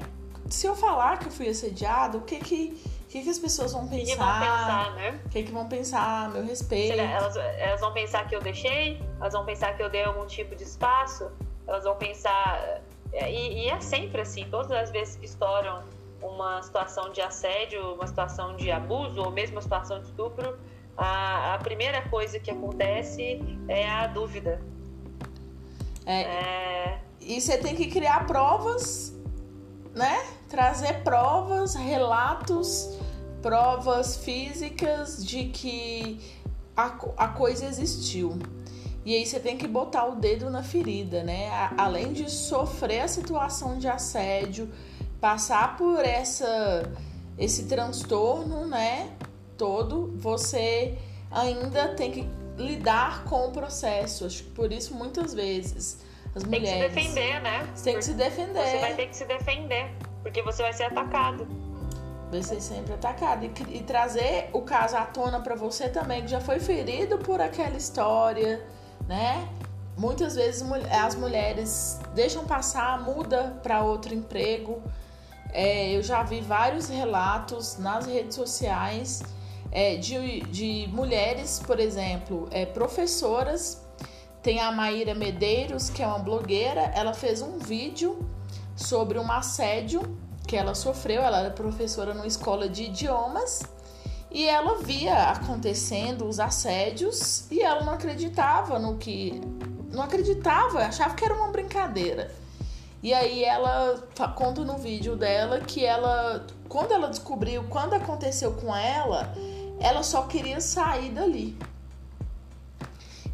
Se 0.49 0.67
eu 0.67 0.77
falar 0.77 1.19
que 1.19 1.27
eu 1.27 1.31
fui 1.31 1.49
assediado, 1.49 2.19
o 2.19 2.21
que 2.23 2.39
que, 2.39 2.83
o 3.05 3.09
que, 3.09 3.23
que 3.23 3.29
as 3.29 3.39
pessoas 3.39 3.73
vão 3.73 3.89
pensar? 3.89 4.13
O 4.13 4.17
que, 4.17 4.17
vão 4.17 4.41
pensar, 4.41 4.95
né? 4.95 5.21
O 5.25 5.29
que, 5.29 5.43
que 5.43 5.53
vão 5.53 5.69
pensar 5.69 6.25
a 6.25 6.29
meu 6.29 6.45
respeito? 6.45 7.01
Elas, 7.01 7.37
elas 7.37 7.81
vão 7.81 7.93
pensar 7.93 8.29
que 8.29 8.37
eu 8.37 8.41
deixei? 8.41 9.01
Elas 9.19 9.33
vão 9.33 9.45
pensar 9.45 9.77
que 9.77 9.83
eu 9.83 9.89
dei 9.89 10.05
algum 10.05 10.27
tipo 10.27 10.55
de 10.55 10.63
espaço? 10.63 11.31
Elas 11.67 11.85
vão 11.85 11.97
pensar. 11.97 12.83
E, 13.13 13.65
e 13.65 13.69
é 13.69 13.81
sempre 13.81 14.21
assim, 14.21 14.47
todas 14.51 14.71
as 14.73 14.91
vezes 14.91 15.17
que 15.17 15.27
estouram 15.27 15.83
uma 16.23 16.63
situação 16.63 17.11
de 17.11 17.21
assédio, 17.21 17.95
uma 17.95 18.07
situação 18.07 18.57
de 18.57 18.71
abuso 18.71 19.21
ou 19.21 19.31
mesmo 19.31 19.57
uma 19.57 19.63
situação 19.63 20.01
de 20.01 20.07
estupro, 20.07 20.59
a, 20.97 21.55
a 21.55 21.59
primeira 21.59 22.03
coisa 22.09 22.39
que 22.39 22.51
acontece 22.51 23.41
é 23.69 23.89
a 23.89 24.07
dúvida. 24.07 24.61
É, 26.05 26.23
é... 26.23 27.01
E 27.21 27.41
você 27.41 27.57
tem 27.57 27.77
que 27.77 27.87
criar 27.87 28.27
provas, 28.27 29.15
né? 29.95 30.25
Trazer 30.49 31.03
provas, 31.03 31.75
relatos, 31.75 32.99
provas 33.41 34.17
físicas 34.17 35.25
de 35.25 35.45
que 35.47 36.21
a, 36.77 36.87
a 37.17 37.29
coisa 37.29 37.67
existiu. 37.67 38.39
E 39.05 39.15
aí 39.17 39.27
você 39.27 39.41
tem 39.41 39.57
que 39.57 39.67
botar 39.67 40.07
o 40.07 40.17
dedo 40.17 40.49
na 40.49 40.63
ferida, 40.63 41.23
né? 41.23 41.49
Além 41.77 42.13
de 42.13 42.31
sofrer 42.31 43.01
a 43.01 43.09
situação 43.09 43.79
de 43.79 43.89
assédio, 43.89 44.71
passar 45.21 45.77
por 45.77 46.05
essa 46.05 46.91
esse 47.39 47.65
transtorno, 47.65 48.67
né? 48.67 49.11
Todo, 49.63 50.13
você 50.17 50.99
ainda 51.31 51.95
tem 51.95 52.11
que 52.11 52.29
lidar 52.57 53.25
com 53.25 53.47
o 53.47 53.53
processo. 53.53 54.25
Acho 54.25 54.43
que 54.43 54.51
por 54.51 54.73
isso 54.73 54.95
muitas 54.95 55.33
vezes 55.33 56.01
as 56.35 56.43
tem 56.43 56.61
mulheres 56.61 56.93
tem 56.93 57.05
que 57.05 57.09
se 57.11 57.15
defender, 57.15 57.41
né? 57.41 57.69
Tem 57.85 57.97
que 57.97 58.05
se 58.05 58.15
defender. 58.15 58.67
Você 58.67 58.79
vai 58.79 58.95
ter 58.95 59.07
que 59.07 59.17
se 59.17 59.25
defender, 59.25 59.91
porque 60.23 60.43
você 60.43 60.63
vai 60.63 60.73
ser 60.73 60.85
atacado. 60.85 61.47
Vai 62.31 62.43
ser 62.43 62.61
sempre 62.61 62.95
atacado 62.95 63.45
e, 63.45 63.77
e 63.77 63.83
trazer 63.83 64.51
o 64.53 64.63
caso 64.63 64.97
à 64.97 65.05
tona 65.05 65.41
para 65.41 65.55
você 65.55 65.89
também 65.89 66.23
que 66.23 66.29
já 66.29 66.41
foi 66.41 66.59
ferido 66.59 67.19
por 67.19 67.41
aquela 67.41 67.77
história 67.77 68.61
né? 69.07 69.49
Muitas 69.97 70.35
vezes 70.35 70.65
as 70.91 71.15
mulheres 71.15 72.01
deixam 72.15 72.45
passar, 72.45 73.01
muda 73.03 73.61
para 73.63 73.83
outro 73.83 74.15
emprego. 74.15 74.83
É, 75.53 75.95
eu 75.95 76.03
já 76.03 76.23
vi 76.23 76.41
vários 76.41 76.89
relatos 76.89 77.79
nas 77.79 78.07
redes 78.07 78.35
sociais 78.35 79.23
é, 79.73 79.97
de, 79.97 80.41
de 80.43 80.87
mulheres, 80.93 81.61
por 81.67 81.81
exemplo, 81.81 82.47
é, 82.51 82.67
professoras. 82.67 83.83
Tem 84.43 84.61
a 84.61 84.71
Maíra 84.71 85.15
Medeiros, 85.15 85.89
que 85.89 86.03
é 86.03 86.07
uma 86.07 86.19
blogueira, 86.19 86.93
ela 86.95 87.15
fez 87.15 87.41
um 87.41 87.59
vídeo 87.59 88.29
sobre 88.77 89.19
um 89.19 89.31
assédio 89.33 90.03
que 90.47 90.57
ela 90.57 90.75
sofreu. 90.75 91.23
Ela 91.23 91.41
era 91.41 91.51
professora 91.51 92.13
numa 92.13 92.27
escola 92.27 92.69
de 92.69 92.85
idiomas 92.85 93.63
e 94.31 94.47
ela 94.47 94.79
via 94.79 95.31
acontecendo 95.31 96.27
os 96.27 96.41
assédios 96.41 97.51
e 97.51 97.61
ela 97.63 97.85
não 97.85 97.95
acreditava 97.95 98.79
no 98.79 98.99
que. 98.99 99.41
Não 99.91 100.03
acreditava, 100.03 100.81
achava 100.87 101.15
que 101.15 101.25
era 101.25 101.35
uma 101.35 101.49
brincadeira. 101.49 102.31
E 103.03 103.13
aí 103.13 103.45
ela 103.45 104.03
conta 104.35 104.65
no 104.65 104.79
vídeo 104.79 105.17
dela 105.17 105.61
que 105.61 105.85
ela, 105.85 106.47
quando 106.69 106.93
ela 106.93 107.09
descobriu 107.09 107.65
quando 107.69 107.95
aconteceu 107.95 108.53
com 108.53 108.75
ela, 108.75 109.35
ela 109.83 110.03
só 110.03 110.23
queria 110.23 110.61
sair 110.61 111.11
dali. 111.11 111.57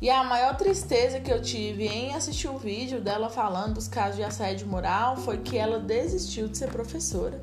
E 0.00 0.08
a 0.08 0.22
maior 0.22 0.56
tristeza 0.56 1.20
que 1.20 1.30
eu 1.30 1.42
tive 1.42 1.86
em 1.86 2.14
assistir 2.14 2.48
o 2.48 2.56
vídeo 2.56 3.00
dela 3.00 3.28
falando 3.28 3.74
dos 3.74 3.88
casos 3.88 4.16
de 4.16 4.22
assédio 4.22 4.66
moral 4.66 5.16
foi 5.16 5.38
que 5.38 5.58
ela 5.58 5.78
desistiu 5.78 6.48
de 6.48 6.56
ser 6.56 6.68
professora 6.70 7.40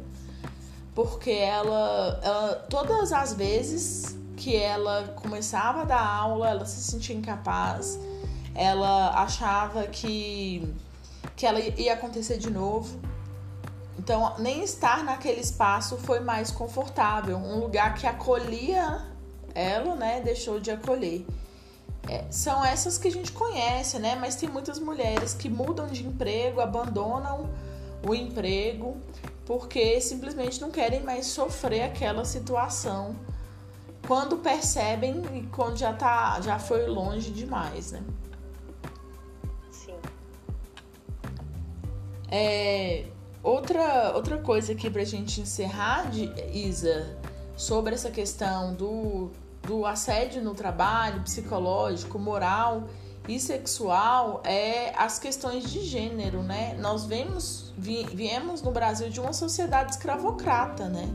porque 0.96 1.30
ela, 1.30 2.20
ela 2.24 2.56
todas 2.70 3.12
as 3.12 3.34
vezes 3.34 4.18
que 4.38 4.56
ela 4.56 5.14
começava 5.22 5.82
a 5.82 5.84
dar 5.84 6.02
aula, 6.02 6.50
ela 6.50 6.66
se 6.66 6.82
sentia 6.82 7.16
incapaz, 7.16 8.00
ela 8.56 9.22
achava 9.22 9.86
que, 9.88 10.74
que 11.36 11.46
ela 11.46 11.60
ia 11.60 11.94
acontecer 11.94 12.38
de 12.38 12.50
novo. 12.50 12.98
Então, 14.06 14.36
nem 14.38 14.64
estar 14.64 15.04
naquele 15.04 15.42
espaço 15.42 15.98
foi 15.98 16.20
mais 16.20 16.52
confortável. 16.52 17.38
Um 17.38 17.60
lugar 17.60 17.96
que 17.96 18.06
acolhia 18.06 19.04
ela, 19.56 19.96
né, 19.96 20.22
deixou 20.22 20.60
de 20.60 20.70
acolher. 20.70 21.26
É, 22.08 22.24
são 22.30 22.64
essas 22.64 23.00
que 23.00 23.08
a 23.08 23.12
gente 23.12 23.32
conhece, 23.32 23.98
né? 23.98 24.16
Mas 24.16 24.36
tem 24.36 24.48
muitas 24.48 24.78
mulheres 24.78 25.34
que 25.34 25.50
mudam 25.50 25.88
de 25.88 26.06
emprego, 26.06 26.62
abandonam 26.62 27.50
o 28.08 28.14
emprego 28.14 28.96
porque 29.44 30.00
simplesmente 30.00 30.62
não 30.62 30.70
querem 30.70 31.02
mais 31.02 31.26
sofrer 31.26 31.82
aquela 31.82 32.24
situação 32.26 33.16
quando 34.06 34.38
percebem 34.38 35.24
e 35.34 35.48
quando 35.48 35.78
já 35.78 35.94
tá 35.94 36.40
já 36.42 36.60
foi 36.60 36.86
longe 36.86 37.32
demais, 37.32 37.92
né? 37.92 38.04
Sim. 39.72 39.96
É, 42.30 43.06
outra 43.46 44.14
outra 44.16 44.38
coisa 44.40 44.74
aqui 44.74 44.90
pra 44.90 45.04
gente 45.04 45.40
encerrar, 45.40 46.10
de, 46.10 46.32
Isa, 46.52 47.16
sobre 47.56 47.94
essa 47.94 48.10
questão 48.10 48.74
do, 48.74 49.32
do 49.62 49.86
assédio 49.86 50.42
no 50.42 50.54
trabalho, 50.54 51.22
psicológico, 51.22 52.18
moral 52.18 52.84
e 53.28 53.40
sexual 53.40 54.42
é 54.44 54.94
as 54.96 55.18
questões 55.18 55.72
de 55.72 55.82
gênero, 55.82 56.44
né? 56.44 56.76
Nós 56.80 57.06
vemos, 57.06 57.74
viemos 57.78 58.62
no 58.62 58.72
Brasil 58.72 59.10
de 59.10 59.20
uma 59.20 59.34
sociedade 59.34 59.92
escravocrata, 59.92 60.88
né? 60.88 61.08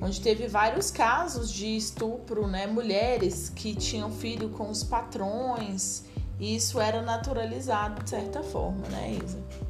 Onde 0.00 0.20
teve 0.20 0.46
vários 0.46 0.92
casos 0.92 1.50
de 1.50 1.76
estupro, 1.76 2.46
né? 2.46 2.66
Mulheres 2.68 3.48
que 3.48 3.74
tinham 3.74 4.12
filho 4.12 4.50
com 4.50 4.70
os 4.70 4.84
patrões, 4.84 6.04
e 6.38 6.54
isso 6.54 6.80
era 6.80 7.02
naturalizado 7.02 8.04
de 8.04 8.10
certa 8.10 8.42
forma, 8.42 8.86
né, 8.88 9.18
Isa? 9.24 9.67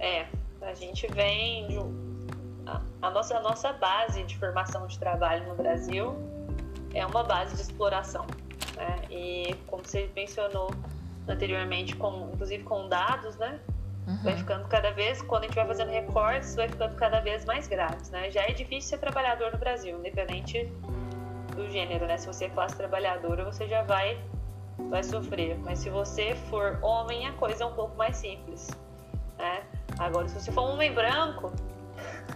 É, 0.00 0.26
a 0.62 0.74
gente 0.74 1.06
vem 1.08 1.68
de 1.68 1.78
a, 2.66 2.80
a 3.02 3.10
nossa, 3.10 3.36
a 3.36 3.40
nossa 3.40 3.72
base 3.72 4.22
de 4.24 4.36
formação 4.36 4.86
de 4.86 4.98
trabalho 4.98 5.46
no 5.48 5.54
Brasil 5.54 6.16
é 6.92 7.06
uma 7.06 7.22
base 7.22 7.54
de 7.54 7.62
exploração 7.62 8.26
né? 8.80 9.02
E 9.10 9.54
como 9.66 9.84
você 9.84 10.10
mencionou 10.16 10.70
anteriormente, 11.28 11.94
com, 11.96 12.30
inclusive 12.32 12.64
com 12.64 12.88
dados, 12.88 13.36
né? 13.36 13.60
Uhum. 14.06 14.22
Vai 14.22 14.36
ficando 14.36 14.66
cada 14.68 14.90
vez, 14.90 15.20
quando 15.22 15.44
a 15.44 15.46
gente 15.46 15.54
vai 15.54 15.66
fazendo 15.66 15.90
recortes, 15.90 16.56
vai 16.56 16.68
ficando 16.68 16.96
cada 16.96 17.20
vez 17.20 17.44
mais 17.44 17.68
graves, 17.68 18.10
né? 18.10 18.30
Já 18.30 18.42
é 18.42 18.52
difícil 18.52 18.90
ser 18.90 18.98
trabalhador 18.98 19.52
no 19.52 19.58
Brasil, 19.58 19.98
independente 19.98 20.64
do 21.54 21.68
gênero, 21.68 22.06
né? 22.06 22.16
Se 22.16 22.26
você 22.26 22.46
é 22.46 22.48
classe 22.48 22.76
trabalhadora, 22.76 23.44
você 23.44 23.68
já 23.68 23.82
vai 23.82 24.18
vai 24.88 25.04
sofrer. 25.04 25.58
Mas 25.58 25.80
se 25.80 25.90
você 25.90 26.34
for 26.34 26.78
homem, 26.82 27.26
a 27.26 27.32
coisa 27.34 27.64
é 27.64 27.66
um 27.66 27.74
pouco 27.74 27.96
mais 27.96 28.16
simples, 28.16 28.70
né? 29.38 29.62
Agora, 30.00 30.26
se 30.28 30.40
você 30.40 30.50
for 30.50 30.62
um 30.62 30.72
homem 30.72 30.94
branco, 30.94 31.52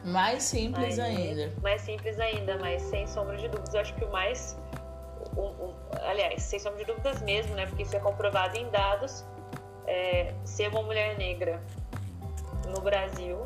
mais 0.05 0.43
simples 0.43 0.99
mais, 0.99 0.99
ainda. 0.99 1.53
Mais 1.63 1.81
simples 1.81 2.21
ainda, 2.21 2.59
mas 2.59 2.83
sem 2.83 3.07
sombra 3.07 3.39
de 3.39 3.49
dúvidas, 3.49 3.73
eu 3.73 3.81
acho 3.81 3.95
que 3.95 4.05
o 4.05 4.13
mais 4.13 4.57
um, 5.35 5.47
um, 5.47 5.75
aliás, 6.03 6.43
sem 6.43 6.59
sombra 6.59 6.81
de 6.81 6.85
dúvidas 6.85 7.23
mesmo, 7.23 7.55
né? 7.55 7.67
Porque 7.67 7.83
isso 7.83 7.97
é 7.97 8.01
comprovado 8.01 8.57
em 8.57 8.69
dados. 8.69 9.25
É, 9.87 10.35
ser 10.45 10.69
uma 10.69 10.83
mulher 10.83 11.17
negra 11.17 11.61
no 12.69 12.81
Brasil 12.83 13.39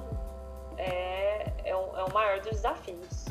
é, 0.76 1.52
é, 1.64 1.76
um, 1.76 1.96
é 1.96 2.04
o 2.04 2.12
maior 2.12 2.40
dos 2.40 2.50
desafios. 2.50 3.26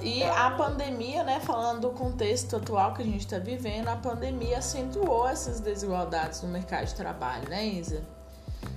E 0.00 0.22
então, 0.22 0.36
a 0.36 0.50
pandemia, 0.52 1.24
né, 1.24 1.40
falando 1.40 1.80
do 1.80 1.90
contexto 1.90 2.56
atual 2.56 2.94
que 2.94 3.02
a 3.02 3.04
gente 3.04 3.20
está 3.20 3.38
vivendo, 3.38 3.88
a 3.88 3.96
pandemia 3.96 4.58
acentuou 4.58 5.28
essas 5.28 5.58
desigualdades 5.58 6.42
no 6.42 6.48
mercado 6.48 6.86
de 6.86 6.94
trabalho, 6.94 7.48
né, 7.48 7.64
Isa? 7.64 8.02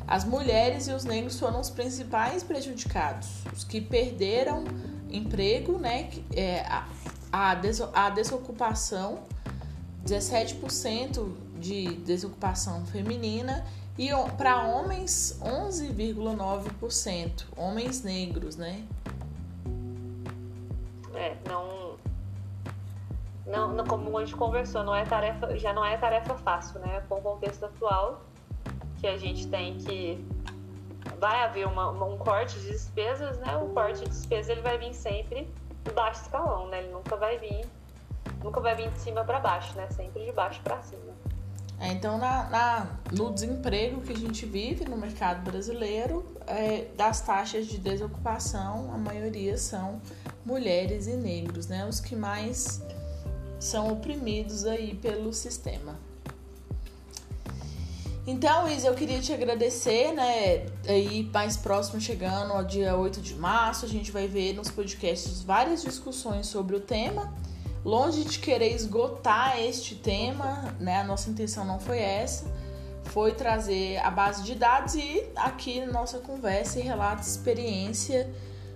As 0.07 0.23
mulheres 0.23 0.87
e 0.87 0.93
os 0.93 1.03
negros 1.03 1.39
foram 1.39 1.59
os 1.59 1.69
principais 1.69 2.43
prejudicados, 2.43 3.43
os 3.53 3.63
que 3.63 3.81
perderam 3.81 4.63
emprego, 5.09 5.77
né, 5.77 6.09
é, 6.33 6.65
a, 7.31 7.55
des 7.55 7.81
a 7.81 8.09
desocupação, 8.09 9.19
17% 10.05 11.29
de 11.59 11.95
desocupação 11.97 12.85
feminina 12.85 13.65
e 13.97 14.09
para 14.37 14.63
homens 14.63 15.37
11,9%, 15.41 17.45
homens 17.55 18.03
negros, 18.03 18.55
né? 18.55 18.83
É, 21.15 21.35
não, 21.49 21.97
não, 23.45 23.73
não, 23.73 23.85
como 23.85 24.17
a 24.17 24.23
gente 24.23 24.35
conversou, 24.35 24.83
não 24.83 24.95
é 24.95 25.03
tarefa, 25.03 25.57
já 25.57 25.73
não 25.73 25.83
é 25.83 25.97
tarefa 25.97 26.35
fácil, 26.35 26.79
né? 26.79 27.03
Com 27.09 27.15
o 27.15 27.21
contexto 27.21 27.65
atual, 27.65 28.21
que 28.99 29.07
a 29.07 29.17
gente 29.17 29.47
tem 29.47 29.77
que 29.77 30.25
vai 31.19 31.43
haver 31.43 31.67
uma, 31.67 31.89
um 31.89 32.17
corte 32.17 32.59
de 32.59 32.71
despesas, 32.71 33.37
né? 33.39 33.57
O 33.57 33.69
corte 33.69 34.03
de 34.03 34.09
despesa 34.09 34.51
ele 34.51 34.61
vai 34.61 34.77
vir 34.77 34.93
sempre 34.93 35.47
do 35.83 35.93
baixo 35.93 36.21
escalão, 36.21 36.67
né? 36.67 36.79
Ele 36.79 36.91
nunca 36.91 37.15
vai 37.15 37.37
vir, 37.37 37.65
nunca 38.43 38.59
vai 38.59 38.75
vir 38.75 38.89
de 38.91 38.99
cima 38.99 39.23
para 39.23 39.39
baixo, 39.39 39.75
né? 39.75 39.87
Sempre 39.91 40.25
de 40.25 40.31
baixo 40.31 40.61
para 40.63 40.81
cima. 40.81 41.15
É, 41.79 41.91
então, 41.91 42.17
na, 42.17 42.49
na, 42.49 42.87
no 43.11 43.31
desemprego 43.31 44.01
que 44.01 44.11
a 44.11 44.17
gente 44.17 44.45
vive 44.47 44.85
no 44.85 44.97
mercado 44.97 45.43
brasileiro, 45.43 46.25
é, 46.47 46.85
das 46.95 47.21
taxas 47.21 47.67
de 47.67 47.77
desocupação, 47.77 48.91
a 48.91 48.97
maioria 48.97 49.57
são 49.57 50.01
mulheres 50.43 51.05
e 51.05 51.15
negros, 51.15 51.67
né? 51.67 51.85
Os 51.85 51.99
que 51.99 52.15
mais 52.15 52.81
são 53.59 53.91
oprimidos 53.91 54.65
aí 54.65 54.95
pelo 54.95 55.31
sistema. 55.31 55.95
Então, 58.29 58.69
Isa, 58.69 58.89
eu 58.89 58.93
queria 58.93 59.21
te 59.21 59.31
agradecer, 59.31 60.11
né? 60.11 60.65
Aí, 60.85 61.23
mais 61.33 61.55
próximo, 61.55 62.01
chegando 62.01 62.51
ao 62.51 62.61
dia 62.61 62.93
8 62.93 63.21
de 63.21 63.33
março, 63.35 63.85
a 63.85 63.87
gente 63.87 64.11
vai 64.11 64.27
ver 64.27 64.51
nos 64.51 64.69
podcasts 64.69 65.41
várias 65.41 65.81
discussões 65.81 66.45
sobre 66.47 66.75
o 66.75 66.81
tema. 66.81 67.33
Longe 67.85 68.25
de 68.25 68.37
querer 68.39 68.75
esgotar 68.75 69.57
este 69.57 69.95
tema, 69.95 70.75
né? 70.77 70.97
A 70.97 71.03
nossa 71.05 71.29
intenção 71.29 71.63
não 71.63 71.79
foi 71.79 71.99
essa, 71.99 72.53
foi 73.05 73.31
trazer 73.31 73.95
a 73.99 74.11
base 74.11 74.43
de 74.43 74.55
dados 74.55 74.95
e 74.95 75.23
aqui 75.33 75.85
nossa 75.85 76.19
conversa 76.19 76.79
e 76.79 76.81
relata 76.81 77.21
experiência 77.21 78.29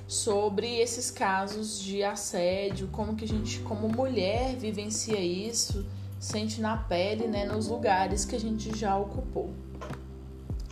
sobre 0.08 0.80
esses 0.80 1.12
casos 1.12 1.78
de 1.78 2.02
assédio, 2.02 2.88
como 2.88 3.18
que 3.18 3.26
a 3.26 3.28
gente, 3.28 3.60
como 3.60 3.90
mulher, 3.90 4.56
vivencia 4.56 5.20
isso, 5.20 5.86
sente 6.22 6.62
na 6.62 6.78
pele, 6.78 7.28
né, 7.28 7.46
nos 7.46 7.68
lugares 7.68 8.24
que 8.24 8.36
a 8.36 8.40
gente 8.40 8.78
já 8.78 8.96
ocupou. 8.96 9.50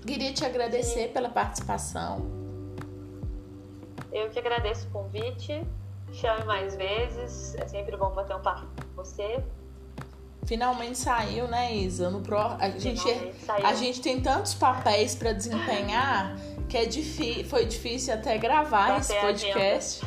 Queria 0.05 0.31
te 0.31 0.45
agradecer 0.45 1.11
pela 1.11 1.27
participação. 1.27 2.21
Eu 4.11 4.29
que 4.29 4.37
agradeço 4.37 4.87
o 4.87 4.91
convite. 4.91 5.65
Chame 6.13 6.45
mais 6.45 6.75
vezes. 6.75 7.55
É 7.55 7.67
sempre 7.67 7.97
bom 7.97 8.11
bater 8.11 8.35
um 8.35 8.41
papo 8.41 8.67
com 8.95 9.03
você. 9.03 9.43
Finalmente 10.45 10.97
saiu, 10.97 11.47
né, 11.47 11.75
Isa? 11.75 12.09
No 12.09 12.21
pro... 12.21 12.39
a, 12.39 12.69
gente, 12.77 13.07
a 13.63 13.73
gente 13.75 14.01
tem 14.01 14.19
tantos 14.19 14.53
papéis 14.55 15.13
para 15.13 15.31
desempenhar 15.31 16.35
que 16.67 16.77
é 16.77 16.85
difí... 16.85 17.43
foi 17.43 17.65
difícil 17.65 18.13
até 18.13 18.37
gravar 18.37 18.99
esse 18.99 19.13
podcast. 19.15 20.05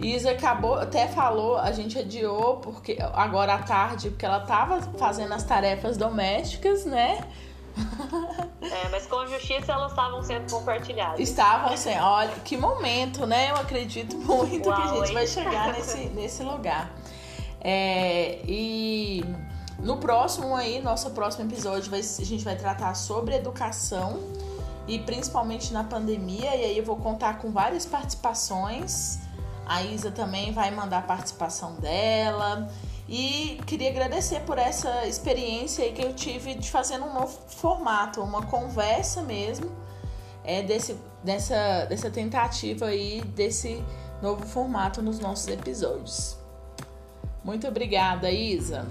Isa 0.00 0.30
acabou, 0.30 0.74
até 0.74 1.08
falou, 1.08 1.58
a 1.58 1.72
gente 1.72 1.98
adiou 1.98 2.58
porque 2.58 2.96
agora 3.12 3.54
à 3.54 3.58
tarde, 3.58 4.10
porque 4.10 4.24
ela 4.24 4.40
tava 4.40 4.80
fazendo 4.96 5.34
as 5.34 5.42
tarefas 5.42 5.96
domésticas, 5.96 6.84
né? 6.84 7.26
É, 8.62 8.88
mas 8.90 9.06
com 9.06 9.26
justiça 9.26 9.72
elas 9.72 9.92
estavam 9.92 10.22
sendo 10.22 10.50
compartilhadas. 10.50 11.20
Estavam 11.20 11.76
sendo. 11.76 12.02
Olha, 12.02 12.32
que 12.44 12.56
momento, 12.56 13.26
né? 13.26 13.50
Eu 13.50 13.56
acredito 13.56 14.16
muito 14.16 14.68
Uau, 14.68 14.76
que 14.76 14.82
a 14.82 14.94
gente 14.94 15.08
hein? 15.08 15.14
vai 15.14 15.26
chegar 15.26 15.72
nesse, 15.72 15.98
nesse 16.08 16.42
lugar. 16.42 16.92
É, 17.60 18.40
e 18.46 19.24
no 19.82 19.96
próximo 19.96 20.54
aí, 20.54 20.80
nosso 20.82 21.10
próximo 21.10 21.50
episódio, 21.50 21.90
vai, 21.90 22.00
a 22.00 22.24
gente 22.24 22.44
vai 22.44 22.56
tratar 22.56 22.94
sobre 22.94 23.34
educação 23.34 24.20
e 24.86 24.98
principalmente 24.98 25.72
na 25.72 25.82
pandemia. 25.82 26.54
E 26.54 26.64
aí 26.64 26.78
eu 26.78 26.84
vou 26.84 26.96
contar 26.96 27.38
com 27.38 27.50
várias 27.50 27.86
participações. 27.86 29.18
A 29.66 29.82
Isa 29.82 30.10
também 30.10 30.52
vai 30.52 30.70
mandar 30.70 30.98
a 30.98 31.02
participação 31.02 31.74
dela. 31.76 32.70
E 33.08 33.60
queria 33.66 33.90
agradecer 33.90 34.40
por 34.40 34.58
essa 34.58 35.06
experiência 35.06 35.84
aí 35.84 35.92
que 35.92 36.02
eu 36.02 36.14
tive 36.14 36.54
de 36.54 36.70
fazer 36.70 37.00
um 37.00 37.12
novo 37.12 37.38
formato, 37.48 38.20
uma 38.20 38.42
conversa 38.42 39.22
mesmo, 39.22 39.70
é, 40.44 40.62
desse, 40.62 40.96
dessa, 41.24 41.86
dessa 41.86 42.08
tentativa 42.10 42.86
aí, 42.86 43.22
desse 43.34 43.82
novo 44.22 44.46
formato 44.46 45.02
nos 45.02 45.18
nossos 45.18 45.48
episódios. 45.48 46.36
Muito 47.42 47.66
obrigada, 47.66 48.30
Isa, 48.30 48.86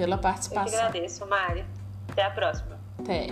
pela 0.00 0.16
participação. 0.16 0.64
Eu 0.64 0.70
que 0.70 0.76
agradeço, 0.76 1.26
Mari. 1.26 1.62
Até 2.08 2.22
a 2.22 2.30
próxima. 2.30 2.80
Até. 2.98 3.26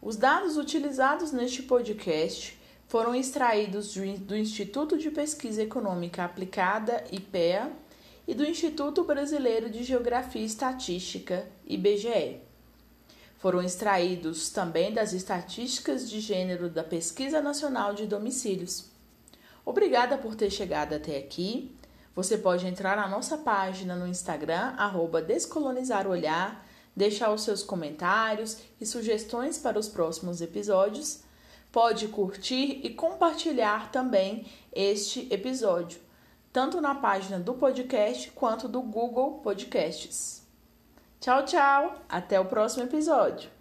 Os 0.00 0.16
dados 0.16 0.56
utilizados 0.56 1.32
neste 1.32 1.64
podcast 1.64 2.56
foram 2.86 3.16
extraídos 3.16 3.96
do 4.20 4.36
Instituto 4.36 4.96
de 4.96 5.10
Pesquisa 5.10 5.64
Econômica 5.64 6.24
Aplicada, 6.24 7.02
IPEA, 7.10 7.72
e 8.28 8.32
do 8.32 8.44
Instituto 8.44 9.02
Brasileiro 9.02 9.68
de 9.68 9.82
Geografia 9.82 10.40
e 10.40 10.44
Estatística, 10.44 11.44
IBGE. 11.66 12.38
Foram 13.38 13.60
extraídos 13.60 14.50
também 14.50 14.94
das 14.94 15.12
estatísticas 15.12 16.08
de 16.08 16.20
gênero 16.20 16.70
da 16.70 16.84
Pesquisa 16.84 17.42
Nacional 17.42 17.92
de 17.92 18.06
Domicílios. 18.06 18.88
Obrigada 19.66 20.16
por 20.16 20.36
ter 20.36 20.50
chegado 20.50 20.94
até 20.94 21.18
aqui. 21.18 21.74
Você 22.14 22.38
pode 22.38 22.66
entrar 22.66 22.96
na 22.96 23.08
nossa 23.08 23.36
página 23.36 23.96
no 23.96 24.06
Instagram, 24.06 24.74
arroba 24.76 25.20
deixar 26.94 27.32
os 27.32 27.42
seus 27.42 27.62
comentários 27.62 28.58
e 28.80 28.86
sugestões 28.86 29.58
para 29.58 29.78
os 29.78 29.88
próximos 29.88 30.40
episódios 30.40 31.24
pode 31.74 32.06
curtir 32.06 32.80
e 32.84 32.90
compartilhar 32.90 33.90
também 33.90 34.46
este 34.72 35.26
episódio, 35.34 35.98
tanto 36.52 36.80
na 36.80 36.94
página 36.94 37.40
do 37.40 37.52
podcast 37.54 38.30
quanto 38.30 38.68
do 38.68 38.80
Google 38.80 39.40
Podcasts. 39.40 40.46
Tchau, 41.20 41.44
tchau! 41.44 41.96
Até 42.08 42.38
o 42.38 42.44
próximo 42.44 42.84
episódio! 42.84 43.53